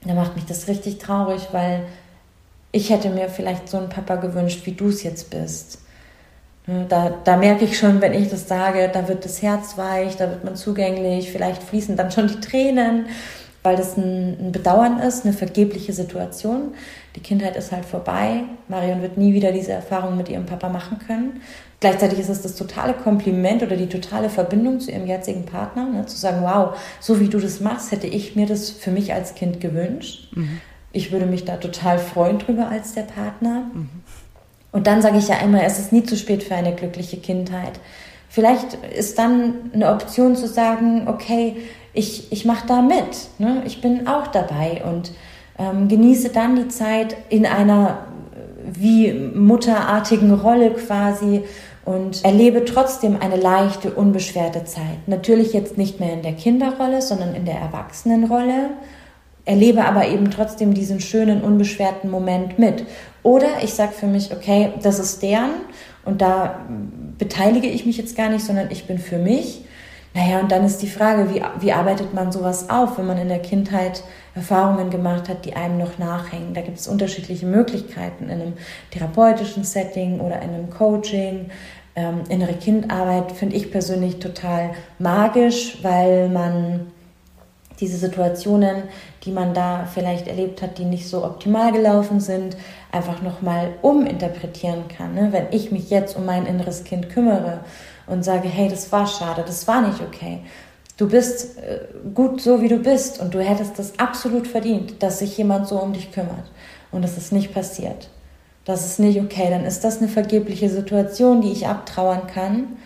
[0.04, 1.84] dann macht mich das richtig traurig, weil
[2.72, 5.78] ich hätte mir vielleicht so einen Papa gewünscht, wie du es jetzt bist.
[6.90, 10.28] Da, da merke ich schon, wenn ich das sage, da wird das Herz weich, da
[10.28, 13.06] wird man zugänglich, vielleicht fließen dann schon die Tränen
[13.62, 16.74] weil das ein, ein, Bedauern ist, eine vergebliche Situation.
[17.16, 18.44] Die Kindheit ist halt vorbei.
[18.68, 21.40] Marion wird nie wieder diese Erfahrung mit ihrem Papa machen können.
[21.80, 26.04] Gleichzeitig ist es das totale Kompliment oder die totale Verbindung zu ihrem jetzigen Partner, ne,
[26.04, 29.34] zu sagen, wow, so wie du das machst, hätte ich mir das für mich als
[29.34, 30.28] Kind gewünscht.
[30.34, 30.60] Mhm.
[30.92, 33.70] Ich würde mich da total freuen drüber als der Partner.
[33.72, 33.88] Mhm.
[34.72, 37.80] Und dann sage ich ja immer, es ist nie zu spät für eine glückliche Kindheit.
[38.32, 41.56] Vielleicht ist dann eine Option zu sagen, okay,
[41.92, 43.62] ich, ich mache da mit, ne?
[43.66, 45.10] ich bin auch dabei und
[45.58, 48.06] ähm, genieße dann die Zeit in einer
[48.72, 51.42] wie mutterartigen Rolle quasi
[51.84, 55.08] und erlebe trotzdem eine leichte, unbeschwerte Zeit.
[55.08, 58.70] Natürlich jetzt nicht mehr in der Kinderrolle, sondern in der Erwachsenenrolle,
[59.44, 62.84] erlebe aber eben trotzdem diesen schönen, unbeschwerten Moment mit.
[63.24, 65.50] Oder ich sage für mich, okay, das ist deren
[66.04, 66.60] und da
[67.20, 69.62] beteilige ich mich jetzt gar nicht, sondern ich bin für mich
[70.12, 73.28] naja, und dann ist die Frage, wie, wie arbeitet man sowas auf, wenn man in
[73.28, 74.02] der Kindheit
[74.34, 76.52] Erfahrungen gemacht hat, die einem noch nachhängen.
[76.52, 78.52] Da gibt es unterschiedliche Möglichkeiten in einem
[78.90, 81.50] therapeutischen Setting oder in einem Coaching.
[81.94, 86.88] Ähm, innere Kindarbeit finde ich persönlich total magisch, weil man
[87.78, 88.84] diese Situationen,
[89.24, 92.56] die man da vielleicht erlebt hat, die nicht so optimal gelaufen sind,
[92.92, 95.14] einfach nochmal uminterpretieren kann.
[95.14, 95.28] Ne?
[95.32, 97.60] Wenn ich mich jetzt um mein inneres Kind kümmere
[98.06, 100.40] und sage, hey, das war schade, das war nicht okay.
[100.96, 101.80] Du bist äh,
[102.14, 105.80] gut so, wie du bist und du hättest das absolut verdient, dass sich jemand so
[105.80, 106.50] um dich kümmert.
[106.92, 108.10] Und das ist nicht passiert.
[108.64, 109.48] Das ist nicht okay.
[109.50, 112.76] Dann ist das eine vergebliche Situation, die ich abtrauern kann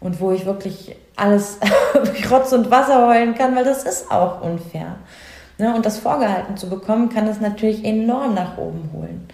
[0.00, 1.58] und wo ich wirklich alles
[2.30, 4.96] Rotz und Wasser heulen kann, weil das ist auch unfair.
[5.58, 5.74] Ne?
[5.74, 9.28] Und das vorgehalten zu bekommen, kann das natürlich enorm nach oben holen.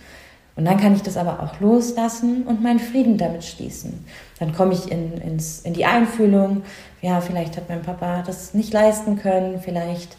[0.56, 4.04] Und dann kann ich das aber auch loslassen und meinen Frieden damit schließen.
[4.38, 6.62] Dann komme ich in, ins, in die Einfühlung.
[7.02, 9.60] Ja, vielleicht hat mein Papa das nicht leisten können.
[9.60, 10.16] Vielleicht,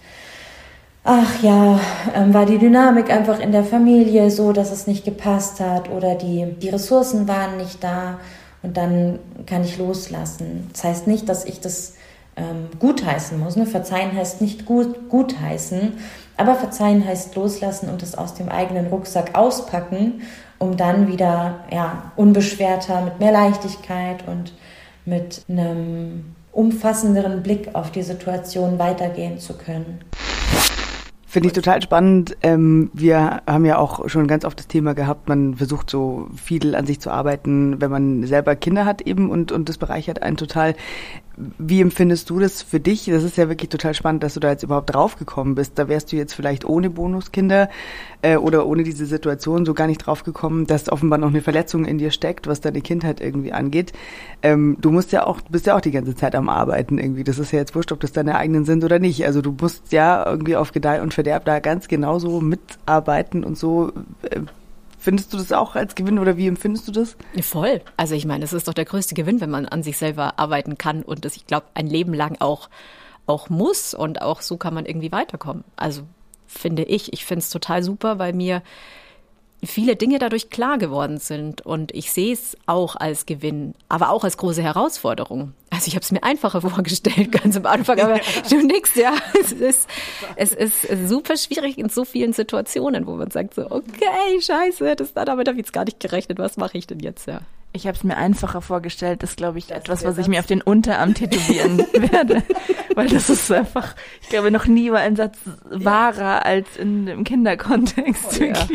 [1.03, 1.79] ach ja,
[2.15, 6.13] ähm, war die Dynamik einfach in der Familie so, dass es nicht gepasst hat oder
[6.13, 8.19] die, die Ressourcen waren nicht da.
[8.61, 9.17] Und dann
[9.47, 10.69] kann ich loslassen.
[10.71, 11.95] Das heißt nicht, dass ich das
[12.35, 13.55] ähm, gutheißen muss.
[13.55, 13.65] Ne?
[13.65, 15.93] Verzeihen heißt nicht gut, gutheißen,
[16.37, 20.21] aber verzeihen heißt loslassen und es aus dem eigenen Rucksack auspacken,
[20.59, 24.53] um dann wieder ja, unbeschwerter, mit mehr Leichtigkeit und
[25.05, 29.99] mit einem umfassenderen Blick auf die Situation weitergehen zu können.
[31.29, 32.37] Finde ich total spannend.
[32.41, 36.73] Ähm, wir haben ja auch schon ganz oft das Thema gehabt, man versucht so viel
[36.73, 40.37] an sich zu arbeiten, wenn man selber Kinder hat eben und, und das bereichert einen
[40.37, 40.73] total.
[41.37, 43.05] Wie empfindest du das für dich?
[43.05, 45.77] Das ist ja wirklich total spannend, dass du da jetzt überhaupt draufgekommen bist.
[45.77, 47.69] Da wärst du jetzt vielleicht ohne Bonuskinder
[48.23, 51.99] äh, oder ohne diese Situation so gar nicht draufgekommen, dass offenbar noch eine Verletzung in
[51.99, 53.93] dir steckt, was deine Kindheit irgendwie angeht.
[54.41, 57.23] Ähm, du musst ja auch, bist ja auch die ganze Zeit am Arbeiten irgendwie.
[57.23, 59.23] Das ist ja jetzt wurscht, ob das deine eigenen sind oder nicht.
[59.25, 63.91] Also du musst ja irgendwie auf Gedeih und Verderb da ganz genauso mitarbeiten und so.
[64.23, 64.41] Äh,
[65.07, 67.15] Findest du das auch als Gewinn oder wie empfindest du das?
[67.39, 67.79] Voll.
[67.95, 70.77] Also ich meine, es ist doch der größte Gewinn, wenn man an sich selber arbeiten
[70.77, 72.69] kann und das, ich glaube, ein Leben lang auch,
[73.25, 75.63] auch muss und auch so kann man irgendwie weiterkommen.
[75.77, 76.01] Also
[76.45, 77.13] finde ich.
[77.13, 78.61] Ich finde es total super, weil mir
[79.63, 84.23] viele Dinge dadurch klar geworden sind und ich sehe es auch als Gewinn, aber auch
[84.23, 85.53] als große Herausforderung.
[85.69, 89.13] Also ich habe es mir einfacher vorgestellt ganz am Anfang, aber du nix, ja.
[89.41, 89.89] Es ist,
[90.35, 95.13] es ist super schwierig in so vielen Situationen, wo man sagt so, okay, scheiße, das,
[95.13, 97.41] damit habe ich jetzt gar nicht gerechnet, was mache ich denn jetzt, ja.
[97.73, 99.21] Ich habe es mir einfacher vorgestellt.
[99.21, 101.77] Das glaube ich das etwas, was ich mir auf den Unterarm tätowieren
[102.11, 102.41] werde,
[102.95, 103.93] weil das ist einfach.
[104.21, 105.37] Ich glaube, noch nie war ein Satz
[105.69, 108.39] wahrer als in dem Kinderkontext.
[108.39, 108.67] Oh, ja.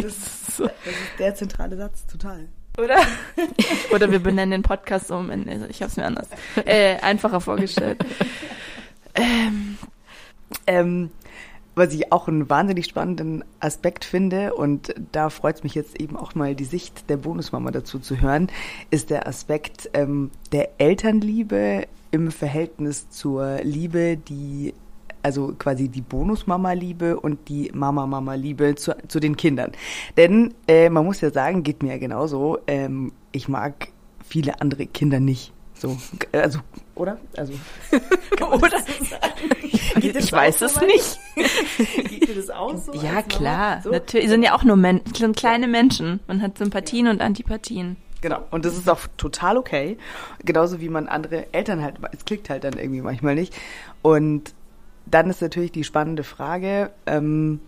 [0.59, 0.85] Das, ist so.
[0.85, 2.49] das ist der zentrale Satz, total.
[2.79, 2.97] Oder?
[3.95, 5.31] Oder wir benennen den Podcast um.
[5.69, 6.29] Ich habe es mir anders
[6.65, 8.03] äh, einfacher vorgestellt.
[9.15, 9.77] ähm,
[10.67, 11.11] ähm,
[11.75, 16.17] was ich auch einen wahnsinnig spannenden Aspekt finde, und da freut es mich jetzt eben
[16.17, 18.51] auch mal die Sicht der Bonusmama dazu zu hören,
[18.91, 24.75] ist der Aspekt ähm, der Elternliebe im Verhältnis zur Liebe, die
[25.23, 29.73] also quasi die Bonusmama-Liebe und die Mama-Mama-Liebe zu, zu den Kindern.
[30.17, 33.89] Denn äh, man muss ja sagen, geht mir ja genauso, ähm, ich mag
[34.25, 35.53] viele andere Kinder nicht.
[35.75, 35.97] So,
[36.33, 36.61] also,
[36.95, 37.19] oder?
[37.37, 37.55] Also,
[38.41, 38.79] oder?
[39.97, 41.19] Ich, ich weiß es nicht.
[42.09, 42.93] Geht dir das auch so?
[42.95, 43.83] Ja, klar.
[43.83, 43.91] So?
[43.91, 46.21] Natürlich, sind ja auch nur Men sind kleine Menschen.
[46.27, 47.97] Man hat Sympathien und Antipathien.
[48.23, 48.43] Genau.
[48.51, 49.99] Und das ist auch total okay.
[50.45, 53.55] Genauso wie man andere Eltern halt, es klickt halt dann irgendwie manchmal nicht.
[54.01, 54.55] Und
[55.07, 57.61] dann ist natürlich die spannende Frage, ähm,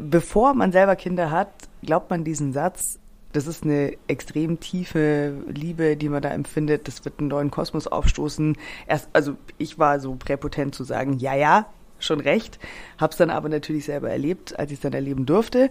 [0.00, 1.50] bevor man selber Kinder hat,
[1.82, 2.98] glaubt man diesen Satz,
[3.32, 6.88] das ist eine extrem tiefe Liebe, die man da empfindet.
[6.88, 8.56] Das wird einen neuen Kosmos aufstoßen.
[8.86, 11.66] Erst, also ich war so präpotent zu sagen, ja, ja,
[11.98, 12.58] schon recht.
[12.98, 15.70] Hab's dann aber natürlich selber erlebt, als ich es dann erleben durfte.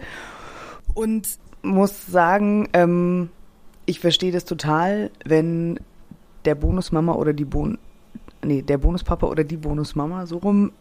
[0.93, 1.27] Und
[1.63, 3.29] muss sagen, ähm,
[3.85, 5.79] ich verstehe das total, wenn
[6.45, 7.77] der Bonusmama oder die Bon
[8.47, 10.71] nee, der Bonuspapa oder die Bonusmama so rum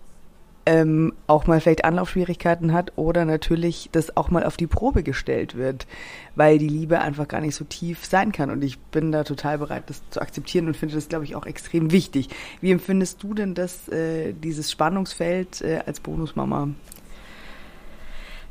[0.66, 5.54] ähm, auch mal vielleicht Anlaufschwierigkeiten hat oder natürlich das auch mal auf die Probe gestellt
[5.54, 5.86] wird,
[6.34, 8.50] weil die Liebe einfach gar nicht so tief sein kann.
[8.50, 11.46] Und ich bin da total bereit, das zu akzeptieren und finde das, glaube ich, auch
[11.46, 12.28] extrem wichtig.
[12.60, 16.70] Wie empfindest du denn das, äh, dieses Spannungsfeld äh, als Bonusmama?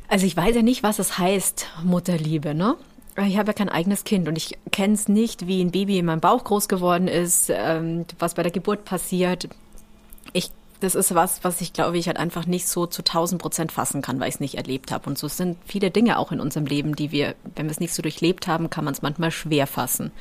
[0.08, 2.76] Also ich weiß ja nicht, was es heißt, Mutterliebe, ne?
[3.24, 6.04] Ich habe ja kein eigenes Kind und ich kenne es nicht, wie ein Baby in
[6.06, 9.48] meinem Bauch groß geworden ist, ähm, was bei der Geburt passiert.
[10.32, 10.50] Ich
[10.80, 14.02] das ist was, was ich glaube ich halt einfach nicht so zu 1000 Prozent fassen
[14.02, 15.08] kann, weil ich es nicht erlebt habe.
[15.08, 17.94] Und so sind viele Dinge auch in unserem Leben, die wir, wenn wir es nicht
[17.94, 20.12] so durchlebt haben, kann man es manchmal schwer fassen.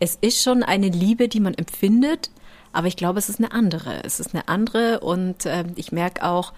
[0.00, 2.30] Es ist schon eine Liebe, die man empfindet,
[2.72, 4.02] aber ich glaube, es ist eine andere.
[4.04, 6.52] Es ist eine andere und äh, ich merke auch,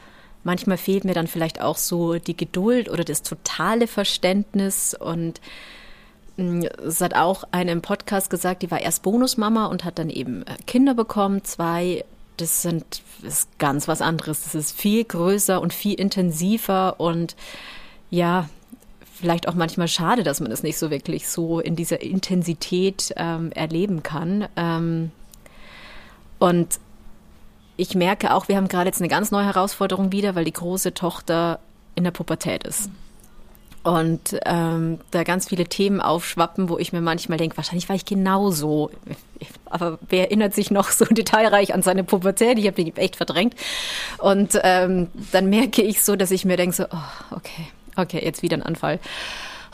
[0.44, 5.40] manchmal fehlt mir dann vielleicht auch so die Geduld oder das totale Verständnis und
[6.36, 10.10] mm, es hat auch eine im Podcast gesagt, die war erst Bonusmama und hat dann
[10.10, 12.04] eben äh, Kinder bekommen, zwei
[12.38, 14.42] das sind das ist ganz was anderes.
[14.42, 17.36] Das ist viel größer und viel intensiver und
[18.10, 18.48] ja,
[19.14, 23.52] vielleicht auch manchmal schade, dass man es nicht so wirklich so in dieser Intensität ähm,
[23.52, 24.48] erleben kann.
[24.56, 25.12] Ähm,
[26.38, 26.80] und
[27.76, 30.94] ich merke auch, wir haben gerade jetzt eine ganz neue Herausforderung wieder, weil die große
[30.94, 31.58] Tochter
[31.94, 32.90] in der Pubertät ist
[33.82, 38.04] und ähm, da ganz viele Themen aufschwappen, wo ich mir manchmal denke, wahrscheinlich war ich
[38.04, 38.90] genauso.
[39.66, 42.58] Aber wer erinnert sich noch so detailreich an seine Pubertät?
[42.58, 43.54] Ich habe die echt verdrängt.
[44.18, 47.66] Und ähm, dann merke ich so, dass ich mir denke so, oh, okay,
[47.96, 49.00] okay, jetzt wieder ein Anfall.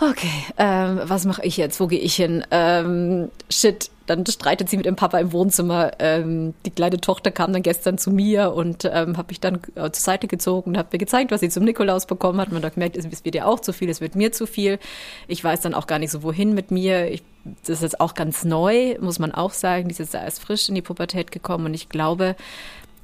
[0.00, 1.78] Okay, ähm, was mache ich jetzt?
[1.80, 2.44] Wo gehe ich hin?
[2.50, 5.92] Ähm, shit, dann streitet sie mit dem Papa im Wohnzimmer.
[5.98, 9.90] Ähm, die kleine Tochter kam dann gestern zu mir und ähm, habe mich dann äh,
[9.90, 12.50] zur Seite gezogen und habe mir gezeigt, was sie zum Nikolaus bekommen hat.
[12.50, 14.78] Man hat gemerkt, es wird ihr auch zu viel, es wird mir zu viel.
[15.26, 17.10] Ich weiß dann auch gar nicht so, wohin mit mir.
[17.10, 17.22] Ich,
[17.62, 19.88] das ist jetzt auch ganz neu, muss man auch sagen.
[19.88, 22.34] Die ist jetzt erst frisch in die Pubertät gekommen und ich glaube,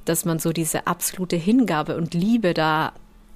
[0.05, 2.93] dass man so diese absolute Hingabe und Liebe da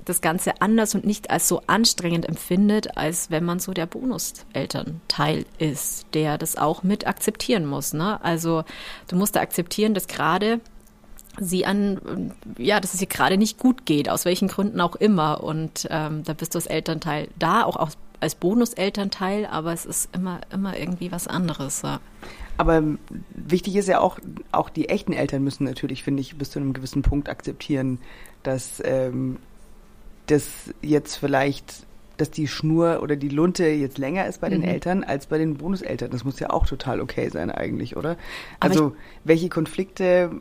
[0.09, 5.45] das Ganze anders und nicht als so anstrengend empfindet, als wenn man so der Bonuselternteil
[5.57, 7.93] ist, der das auch mit akzeptieren muss.
[7.93, 8.23] Ne?
[8.23, 8.63] Also
[9.07, 10.59] du musst da akzeptieren, dass gerade
[11.39, 15.43] sie an, ja, dass es ihr gerade nicht gut geht, aus welchen Gründen auch immer.
[15.43, 17.89] Und ähm, da bist du als Elternteil da, auch
[18.19, 21.83] als Bonuselternteil, aber es ist immer, immer irgendwie was anderes.
[21.83, 22.01] Ja.
[22.57, 22.83] Aber
[23.33, 24.19] wichtig ist ja auch,
[24.51, 27.99] auch die echten Eltern müssen natürlich, finde ich, bis zu einem gewissen Punkt akzeptieren,
[28.43, 29.37] dass ähm,
[30.31, 31.85] das jetzt vielleicht,
[32.17, 34.67] dass die Schnur oder die Lunte jetzt länger ist bei den mhm.
[34.67, 36.11] Eltern als bei den Bonuseltern.
[36.11, 38.17] Das muss ja auch total okay sein eigentlich, oder?
[38.59, 40.31] Also welche Konflikte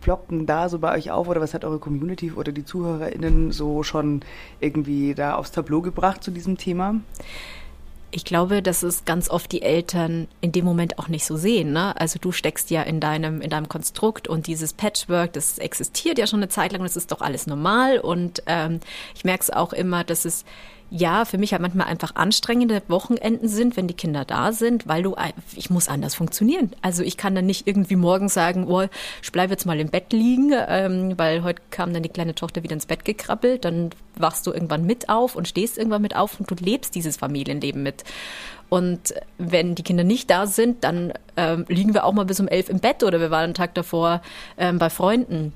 [0.00, 3.82] ploppen da so bei euch auf oder was hat eure Community oder die ZuhörerInnen so
[3.82, 4.20] schon
[4.60, 6.96] irgendwie da aufs Tableau gebracht zu diesem Thema?
[8.10, 11.72] Ich glaube, dass es ganz oft die Eltern in dem Moment auch nicht so sehen.
[11.72, 11.98] Ne?
[12.00, 16.26] Also du steckst ja in deinem, in deinem Konstrukt und dieses Patchwork, das existiert ja
[16.26, 17.98] schon eine Zeit lang, das ist doch alles normal.
[17.98, 18.80] Und ähm,
[19.14, 20.46] ich merke es auch immer, dass es
[20.90, 25.02] ja, für mich halt manchmal einfach anstrengende Wochenenden sind, wenn die Kinder da sind, weil
[25.02, 25.16] du,
[25.54, 26.72] ich muss anders funktionieren.
[26.80, 28.86] Also ich kann dann nicht irgendwie morgen sagen, oh,
[29.22, 32.62] ich bleibe jetzt mal im Bett liegen, ähm, weil heute kam dann die kleine Tochter
[32.62, 36.40] wieder ins Bett gekrabbelt, dann wachst du irgendwann mit auf und stehst irgendwann mit auf
[36.40, 38.04] und du lebst dieses Familienleben mit.
[38.70, 42.48] Und wenn die Kinder nicht da sind, dann ähm, liegen wir auch mal bis um
[42.48, 44.22] elf im Bett oder wir waren einen Tag davor
[44.56, 45.52] ähm, bei Freunden.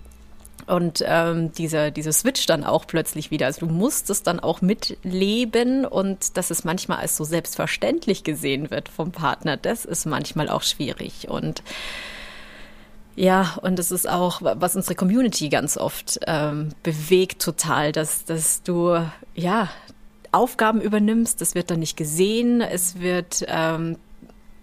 [0.72, 3.44] Und ähm, dieser, dieser Switch dann auch plötzlich wieder.
[3.44, 8.70] Also du musst es dann auch mitleben und dass es manchmal als so selbstverständlich gesehen
[8.70, 11.28] wird vom Partner, das ist manchmal auch schwierig.
[11.28, 11.62] Und
[13.16, 18.62] ja, und das ist auch, was unsere Community ganz oft ähm, bewegt total, dass, dass
[18.62, 18.96] du
[19.34, 19.68] ja
[20.30, 23.98] Aufgaben übernimmst, das wird dann nicht gesehen, es wird ähm,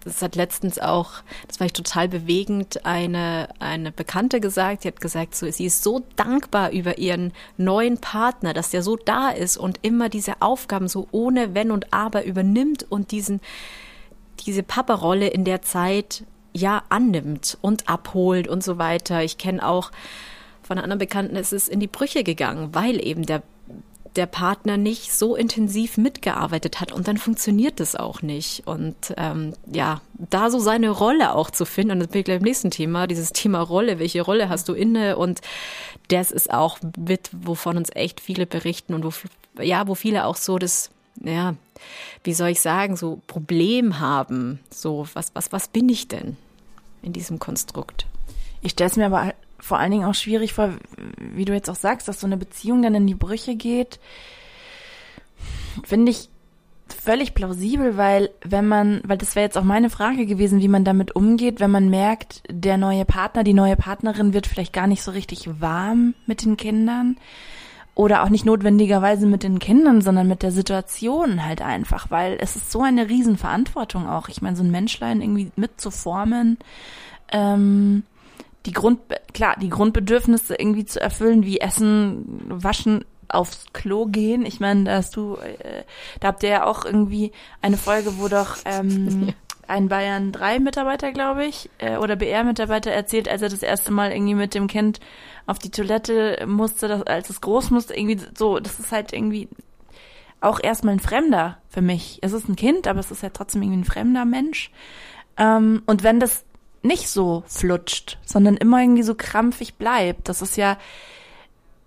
[0.09, 1.11] das hat letztens auch,
[1.47, 5.83] das fand ich total bewegend, eine, eine Bekannte gesagt, die hat gesagt, so, sie ist
[5.83, 10.87] so dankbar über ihren neuen Partner, dass der so da ist und immer diese Aufgaben
[10.87, 13.39] so ohne Wenn und Aber übernimmt und diesen,
[14.45, 19.23] diese Papa-Rolle in der Zeit ja annimmt und abholt und so weiter.
[19.23, 19.91] Ich kenne auch
[20.63, 23.43] von einer anderen Bekannten, es ist in die Brüche gegangen, weil eben der
[24.19, 28.67] der Partner nicht so intensiv mitgearbeitet hat und dann funktioniert das auch nicht.
[28.67, 32.39] Und ähm, ja, da so seine Rolle auch zu finden, und das bin ich gleich
[32.39, 35.15] im nächsten Thema, dieses Thema Rolle, welche Rolle hast du inne?
[35.15, 35.39] Und
[36.09, 40.35] das ist auch mit, wovon uns echt viele berichten und wo, ja, wo viele auch
[40.35, 40.89] so das,
[41.23, 41.55] ja,
[42.25, 44.59] wie soll ich sagen, so Problem haben.
[44.69, 46.35] So, was, was, was bin ich denn
[47.01, 48.05] in diesem Konstrukt?
[48.61, 50.73] Ich stelle es mir aber vor allen Dingen auch schwierig vor,
[51.17, 53.99] wie du jetzt auch sagst, dass so eine Beziehung dann in die Brüche geht.
[55.83, 56.29] Finde ich
[56.93, 60.83] völlig plausibel, weil wenn man, weil das wäre jetzt auch meine Frage gewesen, wie man
[60.83, 65.03] damit umgeht, wenn man merkt, der neue Partner, die neue Partnerin wird vielleicht gar nicht
[65.03, 67.17] so richtig warm mit den Kindern
[67.95, 72.55] oder auch nicht notwendigerweise mit den Kindern, sondern mit der Situation halt einfach, weil es
[72.55, 74.29] ist so eine Riesenverantwortung auch.
[74.29, 76.57] Ich meine, so ein Menschlein irgendwie mitzuformen,
[77.31, 78.03] ähm,
[78.65, 78.99] die Grund,
[79.33, 84.45] klar, die Grundbedürfnisse irgendwie zu erfüllen, wie Essen, Waschen, aufs Klo gehen.
[84.45, 85.83] Ich meine, da hast du, äh,
[86.19, 87.31] da habt ihr ja auch irgendwie
[87.61, 89.33] eine Folge, wo doch ähm,
[89.67, 94.11] ein Bayern 3 Mitarbeiter, glaube ich, äh, oder BR-Mitarbeiter erzählt, als er das erste Mal
[94.11, 94.99] irgendwie mit dem Kind
[95.45, 99.47] auf die Toilette musste, dass, als es groß musste, irgendwie so, das ist halt irgendwie
[100.41, 102.19] auch erstmal ein Fremder für mich.
[102.21, 104.71] Es ist ein Kind, aber es ist ja trotzdem irgendwie ein fremder Mensch.
[105.37, 106.45] Ähm, und wenn das
[106.81, 110.29] nicht so flutscht, sondern immer irgendwie so krampfig bleibt.
[110.29, 110.77] Das ist ja,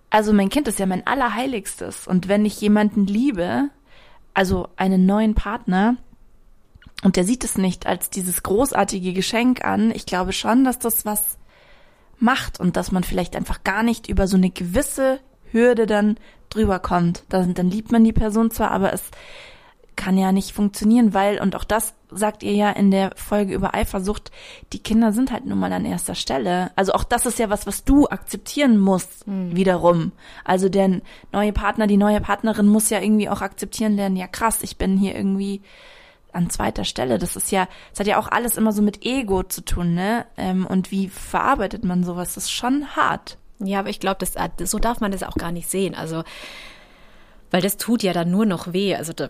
[0.09, 2.07] also mein Kind ist ja mein Allerheiligstes.
[2.07, 3.69] Und wenn ich jemanden liebe,
[4.33, 5.97] also einen neuen Partner,
[7.03, 11.05] und der sieht es nicht als dieses großartige Geschenk an, ich glaube schon, dass das
[11.05, 11.37] was
[12.19, 15.19] macht und dass man vielleicht einfach gar nicht über so eine gewisse
[15.51, 16.17] Hürde dann
[16.49, 17.23] drüber kommt.
[17.29, 19.03] Dann, dann liebt man die Person zwar, aber es
[19.95, 23.73] kann ja nicht funktionieren, weil, und auch das sagt ihr ja in der Folge über
[23.73, 24.31] Eifersucht,
[24.71, 26.71] die Kinder sind halt nun mal an erster Stelle.
[26.75, 29.55] Also auch das ist ja was, was du akzeptieren musst, mhm.
[29.55, 30.11] wiederum.
[30.43, 31.01] Also der
[31.31, 34.97] neue Partner, die neue Partnerin muss ja irgendwie auch akzeptieren lernen, ja krass, ich bin
[34.97, 35.61] hier irgendwie
[36.33, 37.19] an zweiter Stelle.
[37.19, 40.25] Das ist ja, das hat ja auch alles immer so mit Ego zu tun, ne?
[40.37, 42.35] Ähm, und wie verarbeitet man sowas?
[42.35, 43.37] Das ist schon hart.
[43.59, 44.35] Ja, aber ich glaube, das,
[44.69, 45.95] so darf man das auch gar nicht sehen.
[45.95, 46.23] Also,
[47.51, 48.95] weil das tut ja dann nur noch weh.
[48.95, 49.29] Also da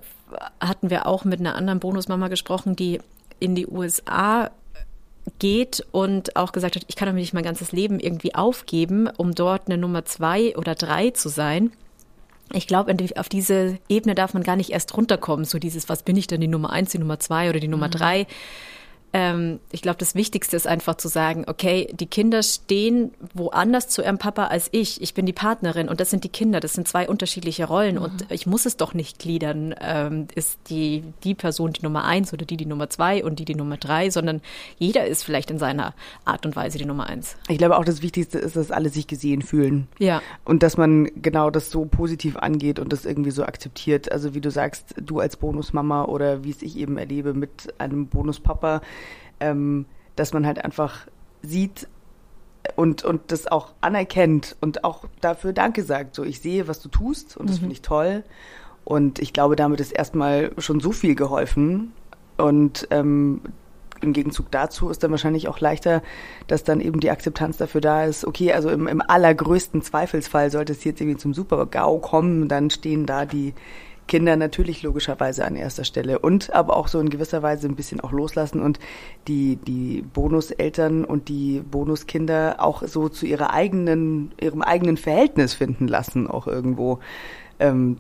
[0.60, 3.00] hatten wir auch mit einer anderen Bonusmama gesprochen, die
[3.40, 4.52] in die USA
[5.40, 9.34] geht und auch gesagt hat, ich kann doch nicht mein ganzes Leben irgendwie aufgeben, um
[9.34, 11.72] dort eine Nummer zwei oder drei zu sein.
[12.52, 15.46] Ich glaube, auf diese Ebene darf man gar nicht erst runterkommen.
[15.46, 17.88] So dieses, was bin ich denn, die Nummer eins, die Nummer zwei oder die Nummer
[17.88, 17.92] mhm.
[17.92, 18.28] drei?
[19.16, 24.02] Ähm, ich glaube, das Wichtigste ist einfach zu sagen, okay, die Kinder stehen woanders zu
[24.02, 25.04] ihrem Papa als ich.
[25.04, 26.60] Ich bin die Partnerin und das sind die Kinder.
[26.60, 28.02] Das sind zwei unterschiedliche Rollen mhm.
[28.02, 29.76] und ich muss es doch nicht gliedern.
[29.80, 33.46] Ähm, ist die, die Person die Nummer eins oder die die Nummer zwei und die
[33.46, 34.42] die Nummer drei, sondern
[34.80, 35.94] jeder ist vielleicht in seiner
[36.26, 37.38] Art und Weise die Nummer eins.
[37.50, 39.88] Ich glaube auch das Wichtigste ist, dass alle sich gesehen fühlen.
[40.00, 40.24] Ja.
[40.44, 44.12] Und dass man genau das so positiv angeht und das irgendwie so akzeptiert.
[44.12, 48.08] Also wie du sagst, du als Bonusmama oder wie es ich eben erlebe mit einem
[48.08, 48.82] Bonuspapa,
[49.44, 49.86] ähm,
[50.16, 51.08] dass man halt einfach
[51.42, 51.88] sieht
[52.76, 56.16] und, und das auch anerkennt und auch dafür Danke sagt.
[56.16, 57.62] So, ich sehe, was du tust und das mhm.
[57.62, 58.24] finde ich toll.
[58.86, 61.94] Und ich glaube, damit ist erstmal schon so viel geholfen.
[62.38, 63.42] Und ähm,
[64.02, 66.02] im Gegenzug dazu ist dann wahrscheinlich auch leichter,
[66.48, 70.74] dass dann eben die Akzeptanz dafür da ist, okay, also im, im allergrößten Zweifelsfall sollte
[70.74, 73.54] es jetzt irgendwie zum Super-GAU kommen, dann stehen da die
[74.08, 78.02] Kinder natürlich logischerweise an erster Stelle und aber auch so in gewisser Weise ein bisschen
[78.02, 78.80] auch loslassen und
[79.28, 85.88] die, die Bonuseltern und die Bonuskinder auch so zu ihrer eigenen, ihrem eigenen Verhältnis finden
[85.88, 87.00] lassen, auch irgendwo.
[87.60, 87.98] Ähm,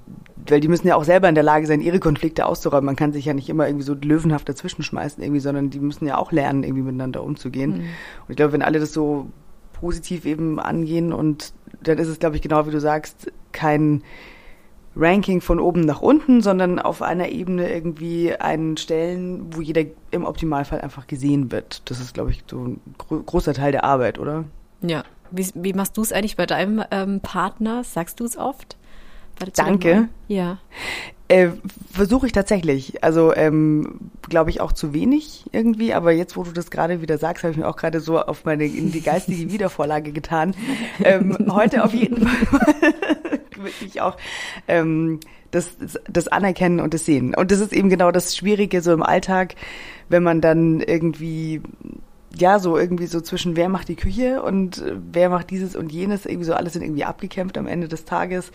[0.47, 2.86] weil die müssen ja auch selber in der Lage sein, ihre Konflikte auszuräumen.
[2.86, 6.06] Man kann sich ja nicht immer irgendwie so löwenhaft dazwischen schmeißen, irgendwie, sondern die müssen
[6.06, 7.72] ja auch lernen, irgendwie miteinander umzugehen.
[7.72, 7.80] Mhm.
[7.80, 9.28] Und ich glaube, wenn alle das so
[9.74, 14.01] positiv eben angehen und dann ist es, glaube ich, genau wie du sagst, kein
[14.96, 20.26] Ranking von oben nach unten, sondern auf einer Ebene irgendwie einen Stellen, wo jeder im
[20.26, 21.82] Optimalfall einfach gesehen wird.
[21.86, 24.46] Das ist, glaube ich, so ein großer Teil der Arbeit, oder?
[24.82, 25.04] Ja.
[25.32, 27.84] Wie, wie machst du es eigentlich bei deinem ähm, Partner?
[27.84, 28.78] Sagst du es oft?
[29.56, 30.10] Danke.
[30.28, 30.60] Ja.
[31.28, 31.50] Äh,
[31.91, 33.04] Versuche ich tatsächlich.
[33.04, 37.18] Also ähm, glaube ich auch zu wenig irgendwie, aber jetzt, wo du das gerade wieder
[37.18, 40.54] sagst, habe ich mir auch gerade so auf meine in die geistige Wiedervorlage getan.
[41.04, 42.94] Ähm, heute auf jeden Fall
[43.64, 44.18] wirklich auch
[44.68, 45.20] ähm,
[45.51, 45.76] das,
[46.10, 47.36] das Anerkennen und das Sehen.
[47.36, 49.56] Und das ist eben genau das Schwierige so im Alltag,
[50.10, 51.62] wenn man dann irgendwie
[52.36, 56.26] ja, so irgendwie so zwischen wer macht die Küche und wer macht dieses und jenes,
[56.26, 58.51] irgendwie so alles sind irgendwie abgekämpft am Ende des Tages.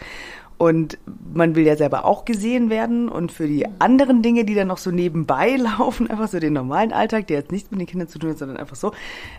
[0.57, 0.99] Und
[1.33, 4.79] man will ja selber auch gesehen werden und für die anderen Dinge, die dann noch
[4.79, 8.19] so nebenbei laufen, einfach so den normalen Alltag, der jetzt nichts mit den Kindern zu
[8.19, 8.93] tun hat, sondern einfach so,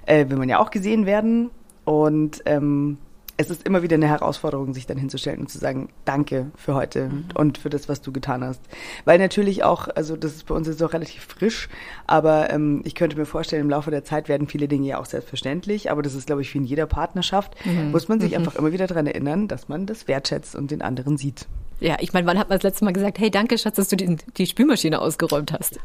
[0.05, 1.49] äh, will man ja auch gesehen werden.
[1.83, 2.97] Und ähm,
[3.39, 7.07] es ist immer wieder eine Herausforderung, sich dann hinzustellen und zu sagen, danke für heute
[7.07, 7.25] mhm.
[7.35, 8.61] und für das, was du getan hast.
[9.05, 11.69] Weil natürlich auch, also das ist bei uns jetzt auch relativ frisch,
[12.05, 15.05] aber ähm, ich könnte mir vorstellen, im Laufe der Zeit werden viele Dinge ja auch
[15.05, 17.91] selbstverständlich, aber das ist, glaube ich, wie in jeder Partnerschaft, mhm.
[17.91, 18.39] muss man sich mhm.
[18.39, 21.47] einfach immer wieder daran erinnern, dass man das wertschätzt und den anderen sieht.
[21.79, 23.95] Ja, ich meine, wann hat man das letzte Mal gesagt, hey, danke, Schatz, dass du
[23.95, 25.79] die, die Spülmaschine ausgeräumt hast?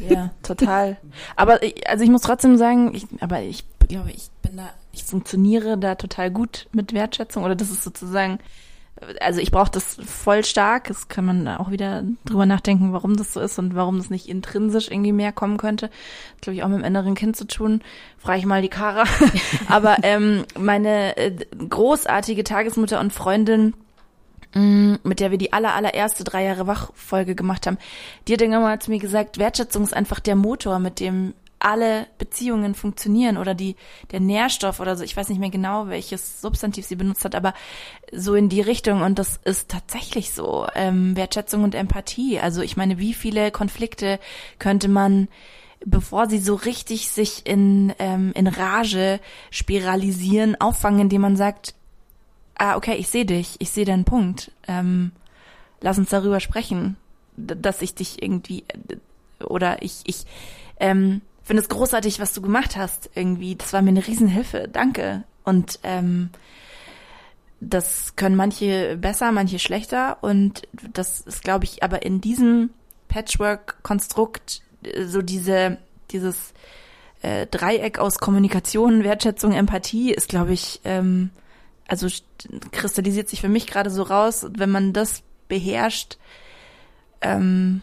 [0.00, 0.98] Ja, total.
[1.36, 5.04] Aber ich, also ich muss trotzdem sagen, ich, aber ich glaube, ich bin da, ich
[5.04, 8.38] funktioniere da total gut mit Wertschätzung oder das ist sozusagen,
[9.20, 10.84] also ich brauche das voll stark.
[10.88, 14.28] Das kann man auch wieder drüber nachdenken, warum das so ist und warum das nicht
[14.28, 15.88] intrinsisch irgendwie mehr kommen könnte.
[15.88, 17.82] Das glaube ich auch mit dem inneren Kind zu tun.
[18.18, 19.04] Frage ich mal die Kara.
[19.68, 21.32] Aber ähm, meine äh,
[21.68, 23.74] großartige Tagesmutter und Freundin
[24.54, 27.78] mm, mit der wir die aller, allererste drei Jahre Wachfolge gemacht haben,
[28.28, 31.34] die hat irgendwann mal zu mir gesagt, Wertschätzung ist einfach der Motor, mit dem
[31.64, 33.76] alle Beziehungen funktionieren oder die,
[34.10, 37.54] der Nährstoff oder so, ich weiß nicht mehr genau, welches Substantiv sie benutzt hat, aber
[38.12, 42.38] so in die Richtung und das ist tatsächlich so, ähm, Wertschätzung und Empathie.
[42.38, 44.20] Also ich meine, wie viele Konflikte
[44.58, 45.28] könnte man
[45.86, 51.74] bevor sie so richtig sich in, ähm, in Rage spiralisieren, auffangen, indem man sagt,
[52.56, 55.12] ah, okay, ich sehe dich, ich sehe deinen Punkt, ähm,
[55.82, 56.96] lass uns darüber sprechen,
[57.36, 58.64] dass ich dich irgendwie
[59.40, 60.24] oder ich, ich,
[60.80, 63.10] ähm, finde es großartig, was du gemacht hast.
[63.14, 64.68] Irgendwie, das war mir eine Riesenhilfe.
[64.72, 65.24] Danke.
[65.44, 66.30] Und ähm,
[67.60, 70.18] das können manche besser, manche schlechter.
[70.22, 72.70] Und das ist, glaube ich, aber in diesem
[73.08, 75.78] Patchwork-Konstrukt äh, so diese,
[76.10, 76.54] dieses
[77.22, 81.30] äh, Dreieck aus Kommunikation, Wertschätzung, Empathie ist, glaube ich, ähm,
[81.86, 82.08] also
[82.72, 84.46] kristallisiert sich für mich gerade so raus.
[84.56, 86.16] Wenn man das beherrscht,
[87.20, 87.82] ähm,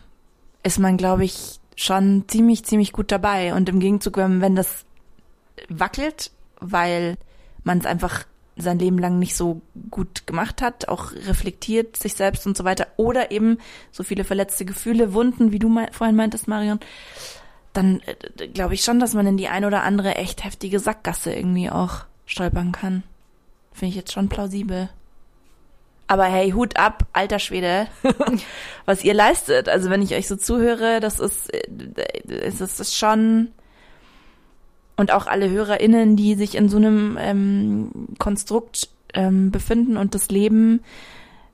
[0.64, 3.54] ist man, glaube ich, schon ziemlich, ziemlich gut dabei.
[3.54, 4.86] Und im Gegenzug, wenn, wenn das
[5.70, 7.18] wackelt, weil
[7.64, 8.26] man es einfach
[8.58, 12.88] sein Leben lang nicht so gut gemacht hat, auch reflektiert sich selbst und so weiter,
[12.98, 13.58] oder eben
[13.92, 16.80] so viele verletzte Gefühle, Wunden, wie du mein, vorhin meintest, Marion,
[17.74, 21.34] dann äh, glaube ich schon, dass man in die ein oder andere echt heftige Sackgasse
[21.34, 23.04] irgendwie auch stolpern kann.
[23.72, 24.90] Finde ich jetzt schon plausibel.
[26.12, 27.88] Aber hey, Hut ab, alter Schwede,
[28.86, 29.70] was ihr leistet.
[29.70, 31.50] Also wenn ich euch so zuhöre, das ist,
[32.28, 33.54] es ist schon
[34.98, 40.28] und auch alle HörerInnen, die sich in so einem ähm, Konstrukt ähm, befinden und das
[40.28, 40.82] Leben.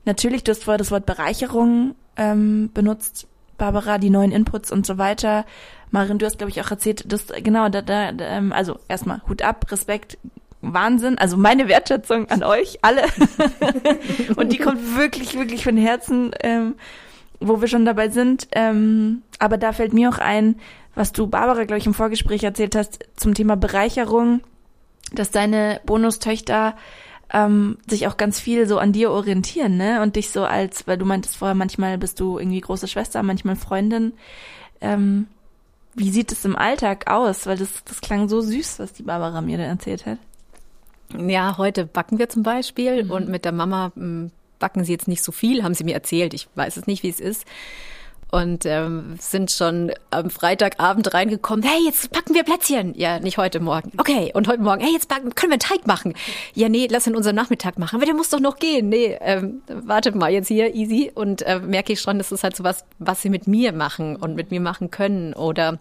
[0.06, 3.28] Natürlich, du hast vorher das Wort Bereicherung ähm, benutzt,
[3.60, 5.46] Barbara, die neuen Inputs und so weiter.
[5.92, 9.44] Marin, du hast, glaube ich, auch erzählt, dass genau, da, da, ähm, also erstmal Hut
[9.44, 10.18] ab, Respekt,
[10.62, 11.18] Wahnsinn.
[11.18, 13.04] Also meine Wertschätzung an euch alle.
[14.36, 16.76] und die kommt wirklich, wirklich von Herzen, ähm,
[17.40, 18.48] wo wir schon dabei sind.
[18.52, 20.56] Ähm, aber da fällt mir auch ein,
[20.96, 24.42] was du, Barbara, glaube ich, im Vorgespräch erzählt hast zum Thema Bereicherung,
[25.14, 26.76] dass deine Bonustöchter
[27.32, 30.02] ähm, sich auch ganz viel so an dir orientieren, ne?
[30.02, 33.56] Und dich so als, weil du meintest vorher, manchmal bist du irgendwie große Schwester, manchmal
[33.56, 34.14] Freundin.
[34.82, 35.28] Ähm,
[35.94, 37.46] wie sieht es im Alltag aus?
[37.46, 40.20] Weil das, das klang so süß, was die Barbara mir da erzählt hat.
[41.16, 43.12] Ja, heute backen wir zum Beispiel mhm.
[43.12, 46.34] und mit der Mama hm, backen sie jetzt nicht so viel, haben sie mir erzählt.
[46.34, 47.46] Ich weiß es nicht, wie es ist
[48.32, 51.64] und ähm, sind schon am Freitagabend reingekommen.
[51.64, 52.94] Hey, jetzt packen wir Plätzchen.
[52.96, 53.92] Ja, nicht heute Morgen.
[53.98, 54.82] Okay, und heute Morgen.
[54.82, 56.14] Hey, jetzt backen, können wir einen Teig machen?
[56.54, 57.96] Ja, nee, lass ihn unseren Nachmittag machen.
[57.96, 58.90] Aber der muss doch noch gehen.
[58.90, 61.12] Nee, ähm, wartet mal jetzt hier, easy.
[61.14, 64.18] Und äh, merke ich schon, das ist halt so was, was sie mit mir machen
[64.18, 65.34] und mit mir machen können.
[65.34, 65.80] Oder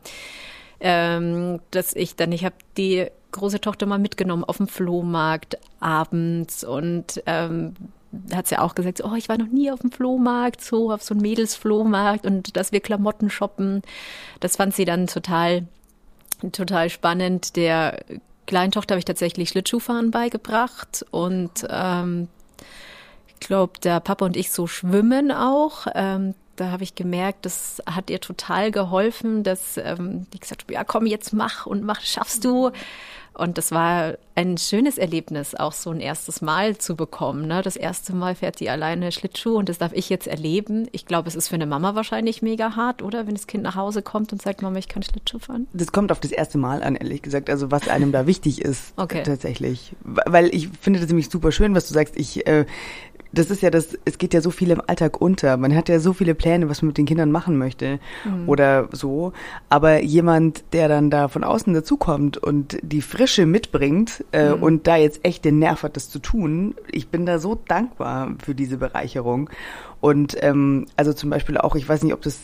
[0.79, 3.07] ähm, dass ich dann, ich habe die
[3.37, 7.75] große Tochter mal mitgenommen auf dem Flohmarkt abends und ähm,
[8.35, 11.15] hat sie auch gesagt, oh, ich war noch nie auf dem Flohmarkt, so auf so
[11.15, 13.83] einem Mädelsflohmarkt und dass wir Klamotten shoppen.
[14.41, 15.67] Das fand sie dann total,
[16.53, 17.57] total spannend.
[17.57, 18.05] Der
[18.47, 22.29] kleinen Tochter habe ich tatsächlich Schlittschuhfahren beigebracht und ähm,
[23.29, 25.87] ich glaube, der Papa und ich so schwimmen auch.
[25.95, 30.73] Ähm, da habe ich gemerkt, das hat ihr total geholfen, dass ähm, die gesagt habe,
[30.73, 32.71] ja komm, jetzt mach und mach, schaffst du.
[33.37, 37.47] Und das war ein schönes Erlebnis, auch so ein erstes Mal zu bekommen.
[37.47, 37.61] Ne?
[37.63, 40.89] Das erste Mal fährt die alleine Schlittschuh und das darf ich jetzt erleben.
[40.93, 43.27] Ich glaube, es ist für eine Mama wahrscheinlich mega hart, oder?
[43.27, 45.67] Wenn das Kind nach Hause kommt und sagt, Mama, ich kann Schlittschuh fahren.
[45.75, 47.51] Das kommt auf das erste Mal an, ehrlich gesagt.
[47.51, 49.23] Also was einem da wichtig ist, okay.
[49.23, 49.95] tatsächlich.
[50.03, 52.17] Weil ich finde das nämlich super schön, was du sagst.
[52.17, 52.65] Ich äh,
[53.37, 55.57] das ist ja das, es geht ja so viel im Alltag unter.
[55.57, 58.49] Man hat ja so viele Pläne, was man mit den Kindern machen möchte mhm.
[58.49, 59.33] oder so.
[59.69, 64.63] Aber jemand, der dann da von außen dazukommt und die Frische mitbringt äh, mhm.
[64.63, 68.35] und da jetzt echt den Nerv hat, das zu tun, ich bin da so dankbar
[68.43, 69.51] für diese Bereicherung.
[70.07, 72.39] Und ähm, also zum Beispiel auch, ich weiß nicht, ob das,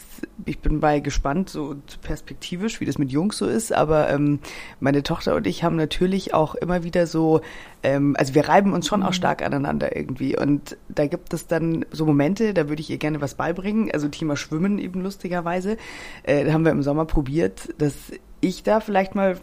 [0.46, 4.40] ich bin bei gespannt, so perspektivisch, wie das mit Jungs so ist, aber ähm,
[4.80, 7.40] meine Tochter und ich haben natürlich auch immer wieder so,
[7.84, 9.12] ähm, also wir reiben uns schon auch mhm.
[9.12, 10.36] stark aneinander irgendwie.
[10.36, 13.92] Und da gibt es dann so Momente, da würde ich ihr gerne was beibringen.
[13.92, 15.76] Also Thema Schwimmen eben lustigerweise.
[16.24, 17.94] Äh, da haben wir im Sommer probiert, dass
[18.40, 19.38] ich da vielleicht mal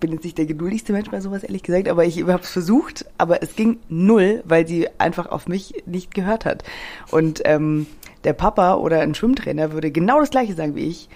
[0.00, 3.06] bin jetzt nicht der geduldigste Mensch bei sowas, ehrlich gesagt, aber ich habe es versucht,
[3.18, 6.64] aber es ging null, weil sie einfach auf mich nicht gehört hat.
[7.10, 7.86] Und ähm,
[8.24, 11.08] der Papa oder ein Schwimmtrainer würde genau das gleiche sagen wie ich,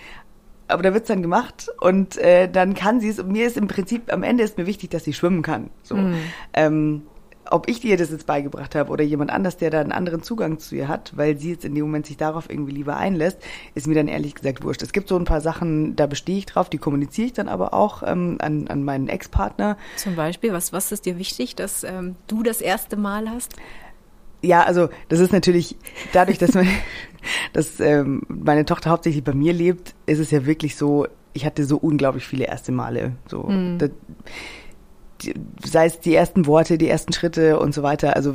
[0.68, 3.18] aber da wird's dann gemacht und äh, dann kann sie es.
[3.18, 5.70] Und mir ist im Prinzip, am Ende ist mir wichtig, dass sie schwimmen kann.
[5.82, 5.96] So.
[5.96, 6.16] Mhm.
[6.54, 7.02] Ähm,
[7.50, 10.58] ob ich dir das jetzt beigebracht habe oder jemand anders, der da einen anderen Zugang
[10.58, 13.38] zu ihr hat, weil sie jetzt in dem Moment sich darauf irgendwie lieber einlässt,
[13.74, 14.82] ist mir dann ehrlich gesagt wurscht.
[14.82, 17.74] Es gibt so ein paar Sachen, da bestehe ich drauf, die kommuniziere ich dann aber
[17.74, 19.76] auch ähm, an, an meinen Ex-Partner.
[19.96, 23.56] Zum Beispiel, was, was ist dir wichtig, dass ähm, du das erste Mal hast?
[24.42, 25.76] Ja, also das ist natürlich
[26.12, 26.70] dadurch, dass, meine,
[27.52, 31.64] dass ähm, meine Tochter hauptsächlich bei mir lebt, ist es ja wirklich so, ich hatte
[31.64, 33.12] so unglaublich viele erste Male.
[33.26, 33.78] So, mhm.
[33.78, 33.90] das,
[35.64, 38.16] sei es die ersten Worte, die ersten Schritte und so weiter.
[38.16, 38.34] Also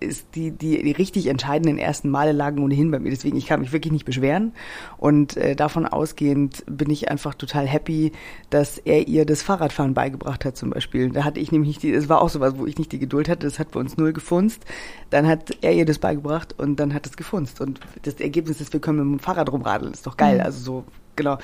[0.00, 3.10] ist die, die, die richtig entscheidenden ersten Male lagen ohnehin bei mir.
[3.10, 4.52] Deswegen, ich kann mich wirklich nicht beschweren.
[4.96, 8.12] Und äh, davon ausgehend bin ich einfach total happy,
[8.50, 11.10] dass er ihr das Fahrradfahren beigebracht hat zum Beispiel.
[11.10, 13.28] Da hatte ich nämlich nicht die, es war auch sowas, wo ich nicht die Geduld
[13.28, 14.64] hatte, das hat bei uns null gefunzt.
[15.10, 17.60] Dann hat er ihr das beigebracht und dann hat es gefunzt.
[17.60, 19.92] Und das Ergebnis ist, wir können mit dem Fahrrad rumradeln.
[19.92, 20.36] Ist doch geil.
[20.36, 20.42] Mhm.
[20.42, 20.84] Also so
[21.18, 21.36] genau.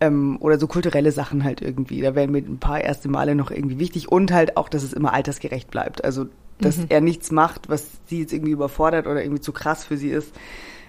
[0.00, 2.00] Ähm, oder so kulturelle Sachen halt irgendwie.
[2.00, 4.92] Da wären mir ein paar erste Male noch irgendwie wichtig und halt auch, dass es
[4.92, 6.04] immer altersgerecht bleibt.
[6.04, 6.26] Also,
[6.58, 6.86] dass mhm.
[6.88, 10.32] er nichts macht, was sie jetzt irgendwie überfordert oder irgendwie zu krass für sie ist.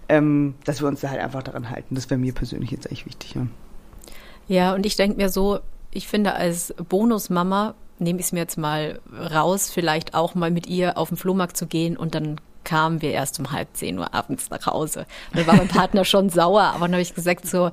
[0.08, 1.96] Ähm, dass wir uns da halt einfach daran halten.
[1.96, 3.34] Das wäre mir persönlich jetzt echt wichtig.
[3.34, 3.48] Ja,
[4.48, 5.60] ja und ich denke mir so,
[5.90, 9.00] ich finde als Bonusmama nehme ich es mir jetzt mal
[9.34, 13.12] raus, vielleicht auch mal mit ihr auf den Flohmarkt zu gehen und dann kamen wir
[13.12, 15.06] erst um halb zehn Uhr abends nach Hause.
[15.32, 17.72] Und dann war mein Partner schon sauer, aber dann habe ich gesagt so,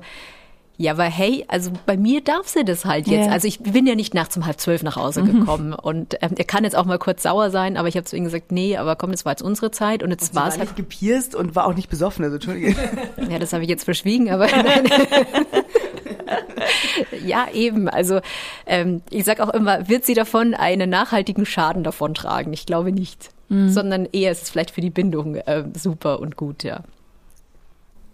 [0.75, 3.25] ja, aber hey, also bei mir darf sie das halt jetzt.
[3.25, 3.31] Yeah.
[3.31, 5.39] Also ich bin ja nicht nachts um halb zwölf nach Hause mhm.
[5.39, 8.17] gekommen und ähm, er kann jetzt auch mal kurz sauer sein, aber ich habe zu
[8.17, 10.75] ihm gesagt, nee, aber komm, das war jetzt unsere Zeit und jetzt war es halt.
[10.75, 12.75] gepierst und war auch nicht besoffen, also entschuldige.
[13.29, 14.47] ja, das habe ich jetzt verschwiegen, aber
[17.23, 17.87] ja, eben.
[17.87, 18.21] Also
[18.65, 22.51] ähm, ich sag auch immer, wird sie davon einen nachhaltigen Schaden davontragen?
[22.51, 23.69] Ich glaube nicht, mhm.
[23.69, 26.81] sondern eher ist es vielleicht für die Bindung äh, super und gut, ja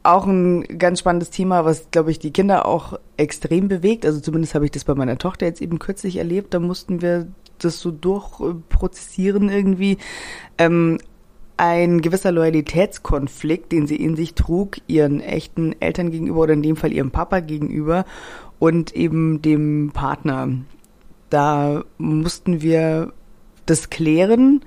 [0.03, 4.05] auch ein ganz spannendes Thema, was, glaube ich, die Kinder auch extrem bewegt.
[4.05, 6.53] Also zumindest habe ich das bei meiner Tochter jetzt eben kürzlich erlebt.
[6.53, 7.27] Da mussten wir
[7.59, 9.97] das so durchprozessieren irgendwie.
[10.57, 10.99] Ähm,
[11.57, 16.77] ein gewisser Loyalitätskonflikt, den sie in sich trug, ihren echten Eltern gegenüber oder in dem
[16.77, 18.05] Fall ihrem Papa gegenüber
[18.59, 20.47] und eben dem Partner.
[21.29, 23.11] Da mussten wir
[23.65, 24.61] das klären,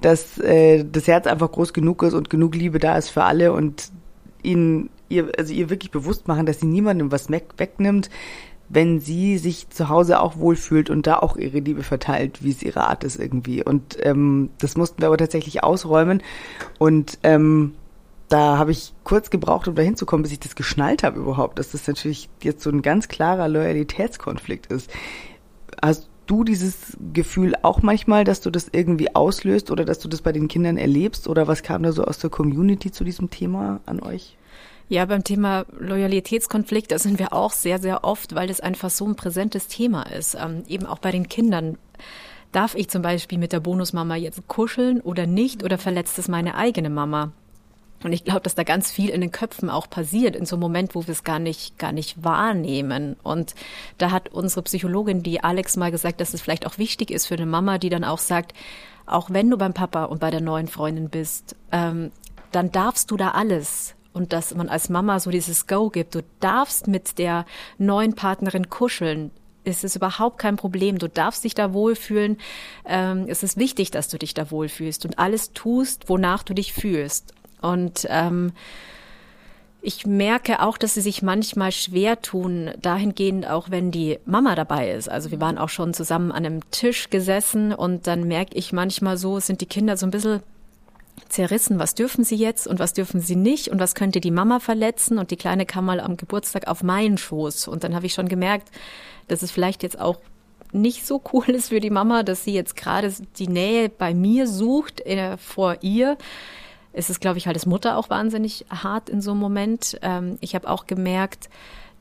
[0.00, 3.52] dass äh, das Herz einfach groß genug ist und genug Liebe da ist für alle
[3.52, 3.92] und
[4.42, 8.10] ihnen ihr, also ihr wirklich bewusst machen, dass sie niemandem was wegnimmt,
[8.68, 12.62] wenn sie sich zu Hause auch wohlfühlt und da auch ihre Liebe verteilt, wie es
[12.62, 13.62] ihre Art ist irgendwie.
[13.62, 16.22] Und ähm, das mussten wir aber tatsächlich ausräumen.
[16.78, 17.74] Und ähm,
[18.30, 21.72] da habe ich kurz gebraucht, um da hinzukommen, bis ich das geschnallt habe überhaupt, dass
[21.72, 24.90] das natürlich jetzt so ein ganz klarer Loyalitätskonflikt ist.
[25.82, 30.22] Hast du dieses Gefühl auch manchmal, dass du das irgendwie auslöst oder dass du das
[30.22, 31.28] bei den Kindern erlebst?
[31.28, 34.36] Oder was kam da so aus der Community zu diesem Thema an euch?
[34.88, 39.06] Ja, beim Thema Loyalitätskonflikt, da sind wir auch sehr, sehr oft, weil das einfach so
[39.06, 40.34] ein präsentes Thema ist.
[40.34, 41.76] Ähm, eben auch bei den Kindern.
[42.50, 45.62] Darf ich zum Beispiel mit der Bonusmama jetzt kuscheln oder nicht?
[45.64, 47.32] Oder verletzt es meine eigene Mama?
[48.04, 50.62] Und ich glaube, dass da ganz viel in den Köpfen auch passiert, in so einem
[50.62, 53.16] Moment, wo wir es gar nicht, gar nicht wahrnehmen.
[53.22, 53.54] Und
[53.98, 57.34] da hat unsere Psychologin, die Alex mal gesagt, dass es vielleicht auch wichtig ist für
[57.34, 58.54] eine Mama, die dann auch sagt,
[59.06, 62.12] auch wenn du beim Papa und bei der neuen Freundin bist, ähm,
[62.50, 63.94] dann darfst du da alles.
[64.12, 66.14] Und dass man als Mama so dieses Go gibt.
[66.14, 67.46] Du darfst mit der
[67.78, 69.30] neuen Partnerin kuscheln
[69.64, 70.98] ist es überhaupt kein Problem.
[70.98, 72.38] Du darfst dich da wohlfühlen.
[72.84, 76.72] Ähm, es ist wichtig, dass du dich da wohlfühlst und alles tust, wonach du dich
[76.72, 77.34] fühlst.
[77.62, 78.52] Und ähm,
[79.84, 84.92] ich merke auch, dass sie sich manchmal schwer tun, dahingehend auch wenn die Mama dabei
[84.92, 85.08] ist.
[85.08, 89.16] Also wir waren auch schon zusammen an einem Tisch gesessen und dann merke ich manchmal
[89.16, 90.40] so, sind die Kinder so ein bisschen
[91.28, 93.68] zerrissen, was dürfen sie jetzt und was dürfen sie nicht?
[93.68, 95.18] Und was könnte die Mama verletzen?
[95.18, 97.66] Und die Kleine kam mal am Geburtstag auf meinen Schoß.
[97.66, 98.68] Und dann habe ich schon gemerkt,
[99.26, 100.18] dass es vielleicht jetzt auch
[100.72, 104.46] nicht so cool ist für die Mama, dass sie jetzt gerade die Nähe bei mir
[104.46, 106.16] sucht äh, vor ihr
[106.92, 109.98] ist es, glaube ich, halt als Mutter auch wahnsinnig hart in so einem Moment.
[110.02, 111.48] Ähm, ich habe auch gemerkt,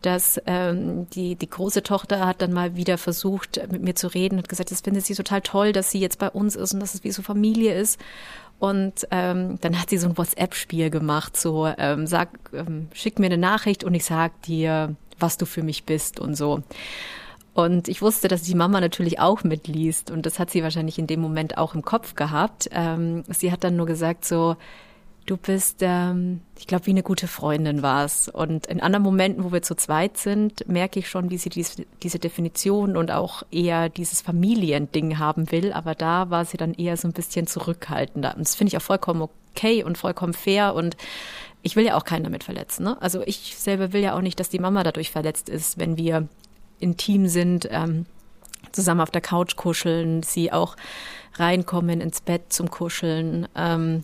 [0.02, 4.38] dass ähm, die, die große Tochter hat dann mal wieder versucht, mit mir zu reden
[4.38, 6.96] und gesagt, das findet sie total toll, dass sie jetzt bei uns ist und dass
[6.96, 8.00] es wie so Familie ist.
[8.60, 13.28] Und ähm, dann hat sie so ein WhatsApp-Spiel gemacht, so ähm, sag, ähm, schick mir
[13.28, 16.62] eine Nachricht und ich sag dir, was du für mich bist und so.
[17.54, 21.08] Und ich wusste, dass die Mama natürlich auch mitliest und das hat sie wahrscheinlich in
[21.08, 22.70] dem Moment auch im Kopf gehabt.
[22.72, 24.56] Ähm, sie hat dann nur gesagt so,
[25.26, 28.30] du bist, ähm, ich glaube, wie eine gute Freundin war's.
[28.30, 31.76] Und in anderen Momenten, wo wir zu zweit sind, merke ich schon, wie sie dies,
[32.04, 35.74] diese Definition und auch eher dieses Familiending haben will.
[35.74, 38.36] Aber da war sie dann eher so ein bisschen zurückhaltender.
[38.36, 40.96] Und das finde ich auch vollkommen okay und vollkommen fair und
[41.64, 42.84] ich will ja auch keinen damit verletzen.
[42.84, 43.02] Ne?
[43.02, 46.28] Also ich selber will ja auch nicht, dass die Mama dadurch verletzt ist, wenn wir
[46.82, 48.06] intim sind, ähm,
[48.72, 50.76] zusammen auf der Couch kuscheln, sie auch
[51.36, 53.48] reinkommen ins Bett zum Kuscheln.
[53.56, 54.04] Ähm,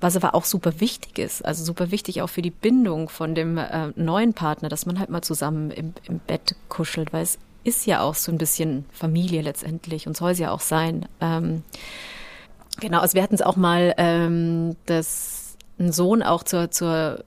[0.00, 3.58] was aber auch super wichtig ist, also super wichtig auch für die Bindung von dem
[3.58, 7.84] äh, neuen Partner, dass man halt mal zusammen im, im Bett kuschelt, weil es ist
[7.86, 11.06] ja auch so ein bisschen Familie letztendlich und soll es ja auch sein.
[11.20, 11.64] Ähm,
[12.80, 17.24] genau, also wir hatten es auch mal, ähm, dass ein Sohn auch zur, zur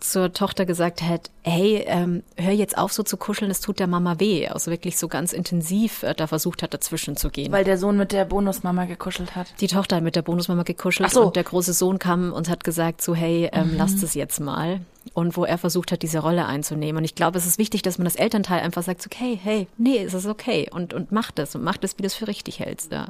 [0.00, 3.86] zur Tochter gesagt hat, hey, ähm, hör jetzt auf so zu kuscheln, es tut der
[3.86, 4.46] Mama weh.
[4.48, 7.52] Also wirklich so ganz intensiv äh, da versucht hat, dazwischen zu gehen.
[7.52, 9.48] Weil der Sohn mit der Bonusmama gekuschelt hat.
[9.60, 11.26] Die Tochter hat mit der Bonusmama gekuschelt so.
[11.26, 13.76] und der große Sohn kam und hat gesagt so, hey, ähm, mhm.
[13.78, 14.80] lasst es jetzt mal.
[15.14, 16.98] Und wo er versucht hat, diese Rolle einzunehmen.
[16.98, 19.68] Und ich glaube, es ist wichtig, dass man das Elternteil einfach sagt, so, okay, hey,
[19.78, 20.68] nee, es ist okay.
[20.70, 22.90] Und, und mach das und mach das, wie du es für richtig hältst.
[22.92, 23.08] Ja.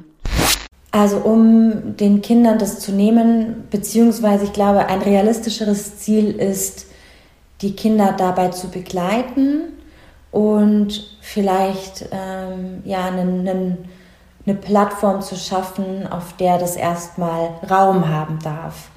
[0.97, 6.87] Also um den Kindern das zu nehmen, beziehungsweise ich glaube, ein realistischeres Ziel ist,
[7.61, 9.61] die Kinder dabei zu begleiten
[10.31, 13.89] und vielleicht ähm, ja einen, einen,
[14.43, 18.89] eine Plattform zu schaffen, auf der das erstmal Raum haben darf.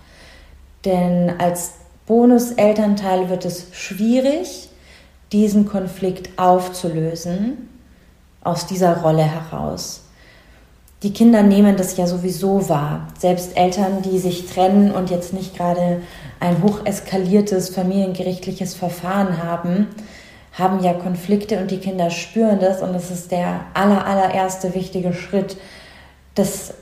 [0.86, 1.72] Denn als
[2.06, 4.70] Bonuselternteil wird es schwierig,
[5.32, 7.68] diesen Konflikt aufzulösen
[8.42, 10.04] aus dieser Rolle heraus
[11.02, 13.08] die Kinder nehmen das ja sowieso wahr.
[13.18, 16.02] Selbst Eltern, die sich trennen und jetzt nicht gerade
[16.40, 19.88] ein hoch eskaliertes familiengerichtliches Verfahren haben,
[20.52, 25.14] haben ja Konflikte und die Kinder spüren das und das ist der aller, allererste wichtige
[25.14, 25.56] Schritt,
[26.34, 26.74] das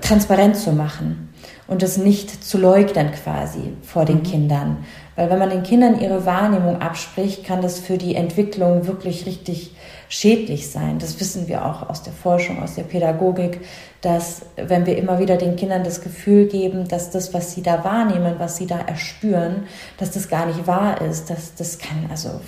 [0.00, 1.32] transparent zu machen
[1.66, 4.22] und das nicht zu leugnen quasi vor den mhm.
[4.22, 4.84] Kindern.
[5.16, 9.74] Weil wenn man den Kindern ihre Wahrnehmung abspricht, kann das für die Entwicklung wirklich richtig
[10.10, 10.98] schädlich sein.
[10.98, 13.60] Das wissen wir auch aus der Forschung, aus der Pädagogik,
[14.00, 17.84] dass wenn wir immer wieder den Kindern das Gefühl geben, dass das, was sie da
[17.84, 19.68] wahrnehmen, was sie da erspüren,
[19.98, 22.40] dass das gar nicht wahr ist, dass das kann, also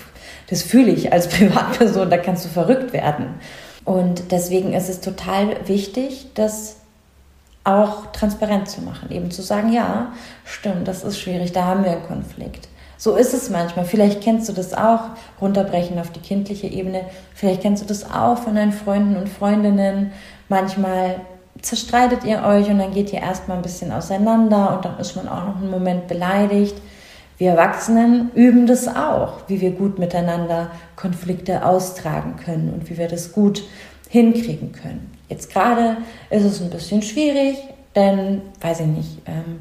[0.51, 3.35] das fühle ich als Privatperson, da kannst du verrückt werden.
[3.85, 6.77] Und deswegen ist es total wichtig, das
[7.65, 10.13] auch transparent zu machen, eben zu sagen, ja,
[10.45, 12.69] stimmt, das ist schwierig, da haben wir einen Konflikt.
[13.03, 13.85] So ist es manchmal.
[13.85, 15.01] Vielleicht kennst du das auch,
[15.41, 17.01] runterbrechen auf die kindliche Ebene.
[17.35, 20.13] Vielleicht kennst du das auch von deinen Freunden und Freundinnen.
[20.49, 21.17] Manchmal
[21.61, 25.27] zerstreitet ihr euch und dann geht ihr erstmal ein bisschen auseinander und dann ist man
[25.27, 26.77] auch noch einen Moment beleidigt.
[27.39, 33.09] Wir Erwachsenen üben das auch, wie wir gut miteinander Konflikte austragen können und wie wir
[33.09, 33.65] das gut
[34.11, 35.11] hinkriegen können.
[35.29, 35.97] Jetzt gerade
[36.31, 37.57] ist es ein bisschen schwierig,
[37.97, 39.59] denn, weiß ich nicht, ähm,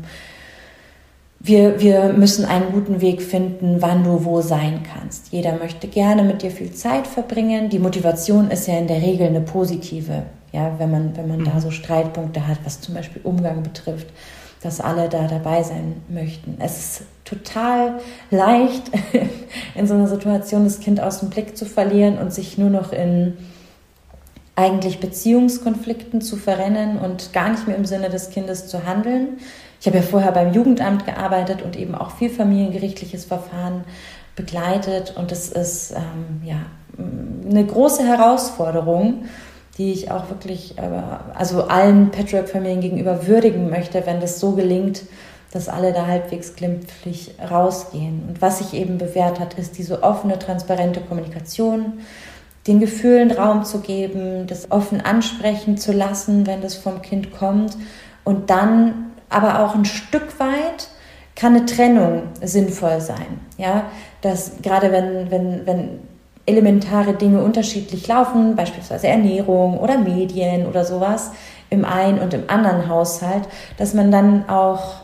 [1.43, 5.31] wir, wir müssen einen guten Weg finden, wann du wo sein kannst.
[5.31, 7.69] Jeder möchte gerne mit dir viel Zeit verbringen.
[7.69, 10.23] Die Motivation ist ja in der Regel eine positive.
[10.51, 11.45] Ja, wenn man, wenn man mhm.
[11.45, 14.07] da so Streitpunkte hat, was zum Beispiel Umgang betrifft,
[14.61, 16.57] dass alle da dabei sein möchten.
[16.59, 17.99] Es ist total
[18.30, 18.91] leicht,
[19.76, 22.93] in so einer Situation das Kind aus dem Blick zu verlieren und sich nur noch
[22.93, 23.38] in
[24.55, 29.39] eigentlich Beziehungskonflikten zu verrennen und gar nicht mehr im Sinne des Kindes zu handeln.
[29.81, 33.83] Ich habe ja vorher beim Jugendamt gearbeitet und eben auch viel familiengerichtliches Verfahren
[34.35, 36.57] begleitet und das ist ähm, ja
[37.49, 39.25] eine große Herausforderung,
[39.79, 40.81] die ich auch wirklich äh,
[41.33, 45.01] also allen Patchwork-Familien gegenüber würdigen möchte, wenn das so gelingt,
[45.51, 48.23] dass alle da halbwegs glimpflich rausgehen.
[48.27, 52.01] Und was sich eben bewährt hat, ist diese offene, transparente Kommunikation,
[52.67, 57.75] den Gefühlen Raum zu geben, das offen ansprechen zu lassen, wenn das vom Kind kommt
[58.23, 60.89] und dann aber auch ein Stück weit
[61.35, 63.39] kann eine Trennung sinnvoll sein.
[63.57, 63.85] Ja,
[64.21, 65.99] dass gerade wenn, wenn, wenn
[66.45, 71.31] elementare Dinge unterschiedlich laufen, beispielsweise Ernährung oder Medien oder sowas
[71.69, 73.43] im einen und im anderen Haushalt,
[73.77, 74.95] dass man dann auch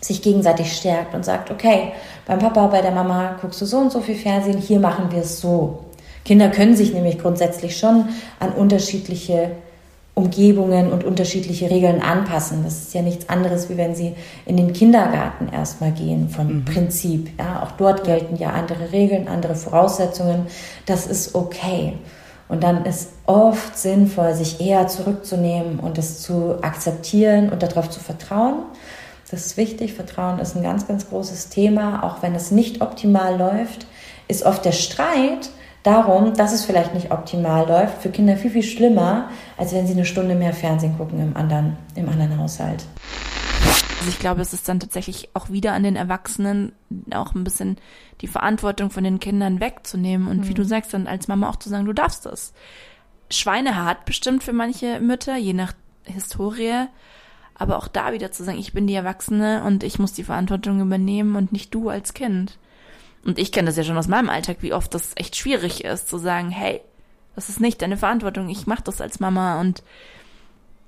[0.00, 1.92] sich gegenseitig stärkt und sagt, okay,
[2.26, 5.20] beim Papa, bei der Mama guckst du so und so viel Fernsehen, hier machen wir
[5.20, 5.84] es so.
[6.24, 8.08] Kinder können sich nämlich grundsätzlich schon
[8.38, 9.52] an unterschiedliche
[10.14, 12.64] Umgebungen und unterschiedliche Regeln anpassen.
[12.64, 14.14] Das ist ja nichts anderes, wie wenn sie
[14.44, 16.64] in den Kindergarten erstmal gehen, vom mhm.
[16.66, 17.30] Prinzip.
[17.38, 20.46] Ja, auch dort gelten ja andere Regeln, andere Voraussetzungen.
[20.84, 21.94] Das ist okay.
[22.48, 27.98] Und dann ist oft sinnvoll, sich eher zurückzunehmen und es zu akzeptieren und darauf zu
[27.98, 28.56] vertrauen.
[29.30, 29.94] Das ist wichtig.
[29.94, 32.02] Vertrauen ist ein ganz, ganz großes Thema.
[32.02, 33.86] Auch wenn es nicht optimal läuft,
[34.28, 35.48] ist oft der Streit
[35.82, 39.94] darum, dass es vielleicht nicht optimal läuft, für Kinder viel, viel schlimmer, als wenn sie
[39.94, 42.84] eine Stunde mehr Fernsehen gucken im anderen, im anderen Haushalt.
[43.98, 46.72] Also ich glaube, es ist dann tatsächlich auch wieder an den Erwachsenen,
[47.14, 47.76] auch ein bisschen
[48.20, 50.48] die Verantwortung von den Kindern wegzunehmen und mhm.
[50.48, 52.52] wie du sagst, dann als Mama auch zu sagen, du darfst das.
[53.30, 55.72] Schweinehart bestimmt für manche Mütter, je nach
[56.04, 56.86] Historie.
[57.54, 60.80] Aber auch da wieder zu sagen, ich bin die Erwachsene und ich muss die Verantwortung
[60.80, 62.58] übernehmen und nicht du als Kind.
[63.24, 66.08] Und ich kenne das ja schon aus meinem Alltag, wie oft das echt schwierig ist,
[66.08, 66.80] zu sagen, hey,
[67.34, 69.82] das ist nicht deine Verantwortung, ich mache das als Mama und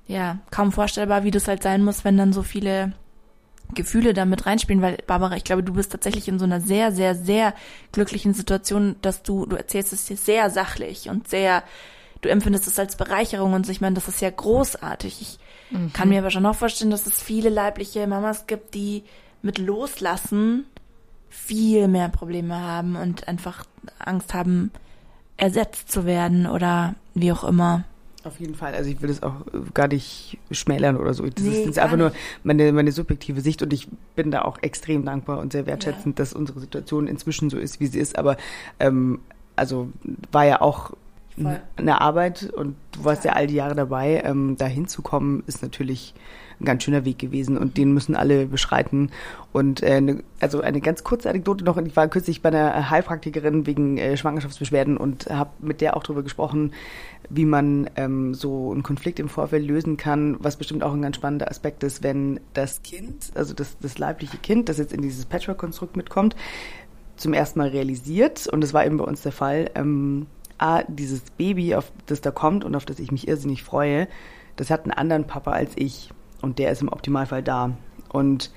[0.07, 2.93] ja, kaum vorstellbar, wie das halt sein muss, wenn dann so viele
[3.73, 7.15] Gefühle damit reinspielen, weil Barbara, ich glaube, du bist tatsächlich in so einer sehr, sehr,
[7.15, 7.55] sehr
[7.93, 11.63] glücklichen Situation, dass du, du erzählst es dir sehr sachlich und sehr,
[12.21, 15.21] du empfindest es als Bereicherung und ich meine, das ist ja großartig.
[15.23, 15.39] Ich
[15.71, 15.93] mhm.
[15.95, 19.05] kann mir aber schon auch vorstellen, dass es viele leibliche Mamas gibt, die
[19.41, 20.67] mit Loslassen
[21.35, 23.65] viel mehr Probleme haben und einfach
[23.99, 24.71] Angst haben,
[25.37, 27.85] ersetzt zu werden oder wie auch immer.
[28.23, 28.75] Auf jeden Fall.
[28.75, 29.35] Also ich will das auch
[29.75, 31.27] gar nicht schmälern oder so.
[31.27, 32.13] Das nee, ist einfach nur
[32.43, 36.23] meine, meine subjektive Sicht und ich bin da auch extrem dankbar und sehr wertschätzend, ja.
[36.25, 38.17] dass unsere Situation inzwischen so ist, wie sie ist.
[38.17, 38.39] Aber
[38.81, 39.21] ähm,
[39.57, 39.91] also
[40.33, 40.93] war ja auch
[41.39, 41.61] Voll.
[41.77, 44.23] eine Arbeit und du warst ja all die Jahre dabei.
[44.25, 46.15] Ähm, da hinzukommen ist natürlich
[46.65, 49.11] ein ganz schöner Weg gewesen und den müssen alle beschreiten.
[49.53, 53.67] Und äh, ne, also eine ganz kurze Anekdote noch, ich war kürzlich bei einer Heilpraktikerin
[53.67, 56.73] wegen äh, Schwangerschaftsbeschwerden und habe mit der auch darüber gesprochen,
[57.31, 61.17] wie man ähm, so einen Konflikt im Vorfeld lösen kann, was bestimmt auch ein ganz
[61.17, 65.27] spannender Aspekt ist, wenn das Kind, also das, das leibliche Kind, das jetzt in dieses
[65.27, 66.37] Patchwork-Konstrukt mitkommt,
[67.17, 70.27] zum ersten Mal realisiert, und das war eben bei uns der Fall, ähm,
[70.59, 74.09] A, dieses Baby, auf das da kommt und auf das ich mich irrsinnig freue,
[74.57, 76.11] das hat einen anderen Papa als ich
[76.43, 77.73] und der ist im Optimalfall da.
[78.11, 78.51] Und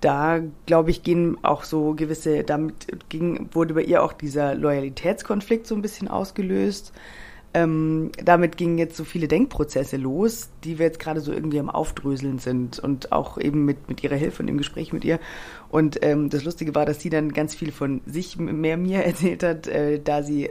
[0.00, 5.66] da, glaube ich, gehen auch so gewisse, damit ging, wurde bei ihr auch dieser Loyalitätskonflikt
[5.66, 6.92] so ein bisschen ausgelöst.
[7.54, 11.70] Ähm, damit gingen jetzt so viele Denkprozesse los, die wir jetzt gerade so irgendwie am
[11.70, 15.18] Aufdröseln sind und auch eben mit, mit ihrer Hilfe und im Gespräch mit ihr.
[15.70, 19.42] Und ähm, das Lustige war, dass sie dann ganz viel von sich mehr mir erzählt
[19.42, 20.50] hat, äh, da sie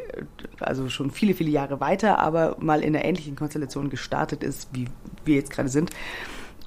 [0.59, 4.87] also schon viele, viele Jahre weiter, aber mal in einer ähnlichen Konstellation gestartet ist, wie
[5.23, 5.91] wir jetzt gerade sind.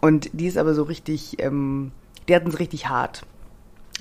[0.00, 1.90] Und die ist aber so richtig, ähm,
[2.28, 3.26] die hatten es richtig hart.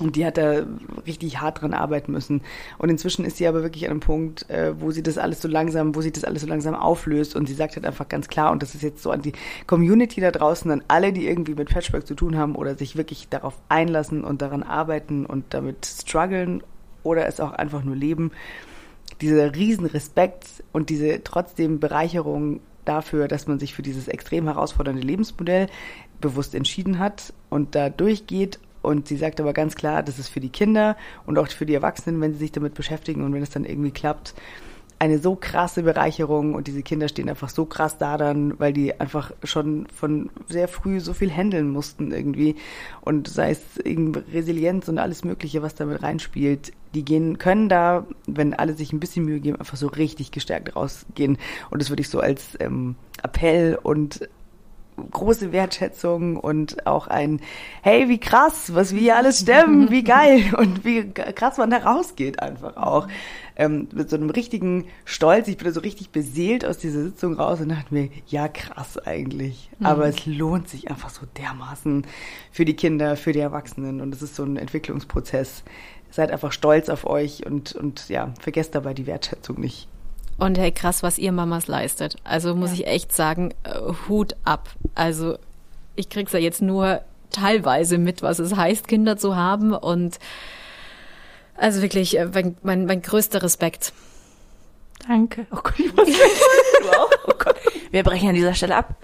[0.00, 0.62] Und die hat da
[1.06, 2.42] richtig hart dran arbeiten müssen.
[2.78, 5.48] Und inzwischen ist sie aber wirklich an einem Punkt, äh, wo sie das alles so
[5.48, 7.36] langsam, wo sie das alles so langsam auflöst.
[7.36, 9.32] Und sie sagt halt einfach ganz klar, und das ist jetzt so an die
[9.66, 13.28] Community da draußen, an alle, die irgendwie mit Patchwork zu tun haben oder sich wirklich
[13.28, 16.62] darauf einlassen und daran arbeiten und damit strugglen
[17.02, 18.30] oder es auch einfach nur leben.
[19.20, 25.02] Dieser riesen Respekt und diese trotzdem Bereicherung dafür, dass man sich für dieses extrem herausfordernde
[25.02, 25.68] Lebensmodell
[26.20, 30.40] bewusst entschieden hat und da durchgeht und sie sagt aber ganz klar, das ist für
[30.40, 30.96] die Kinder
[31.26, 33.90] und auch für die Erwachsenen, wenn sie sich damit beschäftigen und wenn es dann irgendwie
[33.90, 34.34] klappt,
[35.00, 39.00] eine so krasse Bereicherung und diese Kinder stehen einfach so krass da dann, weil die
[39.00, 42.56] einfach schon von sehr früh so viel handeln mussten irgendwie.
[43.00, 48.52] Und sei es Resilienz und alles Mögliche, was damit reinspielt, die gehen, können da, wenn
[48.52, 51.38] alle sich ein bisschen Mühe geben, einfach so richtig gestärkt rausgehen.
[51.70, 54.28] Und das würde ich so als ähm, Appell und
[55.10, 57.40] große Wertschätzung und auch ein,
[57.82, 61.78] hey, wie krass, was wir hier alles stemmen, wie geil und wie krass man da
[61.78, 63.08] rausgeht einfach auch.
[63.56, 67.34] Ähm, mit so einem richtigen Stolz, ich bin da so richtig beseelt aus dieser Sitzung
[67.34, 69.70] raus und dachte mir, ja krass eigentlich.
[69.78, 69.86] Mhm.
[69.86, 72.06] Aber es lohnt sich einfach so dermaßen
[72.52, 75.64] für die Kinder, für die Erwachsenen und es ist so ein Entwicklungsprozess.
[76.10, 79.88] Seid einfach stolz auf euch und, und ja, vergesst dabei die Wertschätzung nicht.
[80.40, 82.16] Und hey, krass, was ihr Mamas leistet.
[82.24, 82.76] Also muss ja.
[82.76, 84.70] ich echt sagen, äh, Hut ab.
[84.94, 85.36] Also
[85.96, 89.74] ich krieg's ja jetzt nur teilweise mit, was es heißt, Kinder zu haben.
[89.74, 90.18] Und
[91.56, 93.92] also wirklich, äh, mein, mein, mein größter Respekt.
[95.06, 95.46] Danke.
[95.50, 96.08] Oh Gott, ich muss?
[97.26, 97.56] Oh Gott.
[97.90, 98.94] Wir brechen an dieser Stelle ab.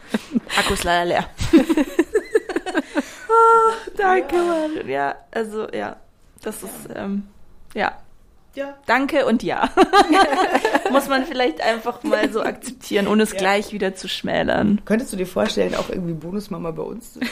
[0.59, 1.29] Akku ist leider leer.
[3.29, 4.89] oh, danke, Mann.
[4.89, 5.97] Ja, also ja,
[6.43, 7.25] das ist, ähm,
[7.75, 7.93] ja,
[8.57, 8.77] ja.
[8.87, 9.71] Danke und ja.
[10.91, 13.39] Muss man vielleicht einfach mal so akzeptieren, ohne es ja.
[13.39, 14.81] gleich wieder zu schmälern.
[14.85, 17.21] Könntest du dir vorstellen, auch irgendwie Bonusmama bei uns zu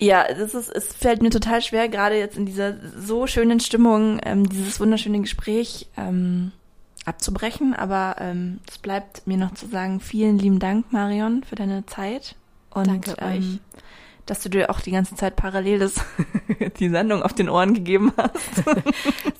[0.00, 4.20] Ja, das ist, es fällt mir total schwer, gerade jetzt in dieser so schönen Stimmung,
[4.24, 6.52] ähm, dieses wunderschöne Gespräch ähm,
[7.04, 7.74] abzubrechen.
[7.74, 12.36] Aber ähm, es bleibt mir noch zu sagen, vielen lieben Dank, Marion, für deine Zeit.
[12.80, 13.60] Und Danke ähm, euch.
[14.26, 15.94] dass du dir auch die ganze Zeit parallel das,
[16.78, 18.64] die Sendung auf den Ohren gegeben hast.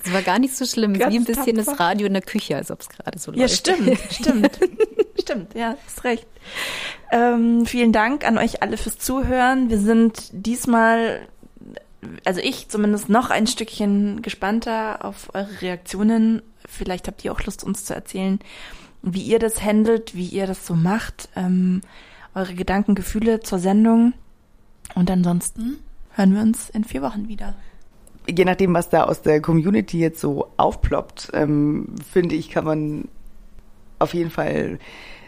[0.03, 0.97] Das war gar nicht so schlimm.
[0.97, 1.71] Ganz wie ein bisschen tapfer.
[1.71, 3.41] das Radio in der Küche, als ob es gerade so läuft.
[3.41, 4.59] Ja, stimmt, stimmt.
[5.19, 6.25] stimmt, ja, hast recht.
[7.11, 9.69] Ähm, vielen Dank an euch alle fürs Zuhören.
[9.69, 11.27] Wir sind diesmal,
[12.25, 16.41] also ich zumindest noch ein Stückchen gespannter auf eure Reaktionen.
[16.67, 18.39] Vielleicht habt ihr auch Lust, uns zu erzählen,
[19.01, 21.29] wie ihr das handelt, wie ihr das so macht.
[21.35, 21.81] Ähm,
[22.35, 24.13] eure Gedanken, Gefühle zur Sendung.
[24.95, 25.77] Und ansonsten
[26.15, 27.55] hören wir uns in vier Wochen wieder.
[28.27, 33.07] Je nachdem, was da aus der Community jetzt so aufploppt, ähm, finde ich, kann man
[33.97, 34.79] auf jeden Fall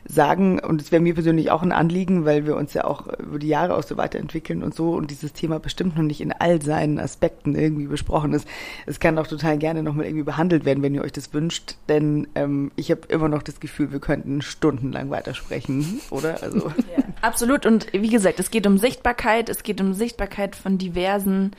[0.05, 3.39] sagen, und es wäre mir persönlich auch ein Anliegen, weil wir uns ja auch über
[3.39, 6.61] die Jahre auch so weiterentwickeln und so und dieses Thema bestimmt noch nicht in all
[6.61, 8.47] seinen Aspekten irgendwie besprochen ist.
[8.85, 12.27] Es kann auch total gerne nochmal irgendwie behandelt werden, wenn ihr euch das wünscht, denn
[12.35, 16.41] ähm, ich habe immer noch das Gefühl, wir könnten stundenlang weitersprechen, oder?
[16.41, 16.71] Also.
[16.97, 21.51] Ja, absolut und wie gesagt, es geht um Sichtbarkeit, es geht um Sichtbarkeit von diversen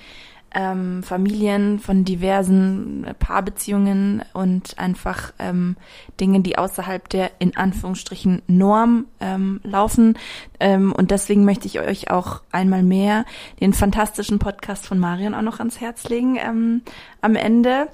[0.55, 5.77] ähm, Familien, von diversen Paarbeziehungen und einfach ähm,
[6.21, 10.19] Dinge, die außerhalb der in Anführungsstrichen Norm ähm, laufen.
[10.61, 13.25] Ähm, und deswegen möchte ich euch auch einmal mehr
[13.61, 16.83] den fantastischen Podcast von Marion auch noch ans Herz legen ähm,
[17.21, 17.89] am Ende.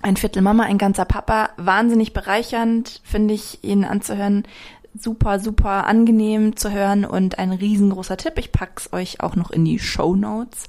[0.00, 1.50] Ein Viertel Mama, ein ganzer Papa.
[1.56, 4.44] Wahnsinnig bereichernd, finde ich, ihn anzuhören
[5.00, 8.34] super, super angenehm zu hören und ein riesengroßer Tipp.
[8.36, 10.64] Ich pack's euch auch noch in die Show Notes.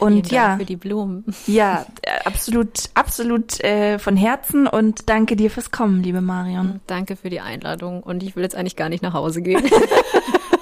[0.00, 1.24] Und ja, für die Blumen.
[1.46, 6.80] Ja, äh, absolut, absolut äh, von Herzen und danke dir fürs Kommen, liebe Marion.
[6.86, 9.62] Danke für die Einladung und ich will jetzt eigentlich gar nicht nach Hause gehen.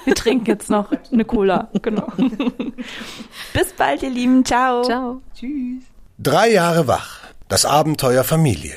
[0.05, 2.07] Wir trinken jetzt noch eine Cola, genau.
[3.53, 4.43] Bis bald, ihr Lieben.
[4.43, 4.83] Ciao.
[4.83, 5.21] Ciao.
[5.35, 5.83] Tschüss.
[6.17, 7.19] Drei Jahre wach.
[7.47, 8.75] Das Abenteuer Familie.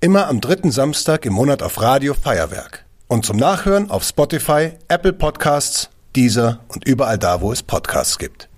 [0.00, 2.84] Immer am dritten Samstag im Monat auf Radio Feuerwerk.
[3.06, 8.48] Und zum Nachhören auf Spotify, Apple Podcasts, Deezer und überall da, wo es Podcasts gibt.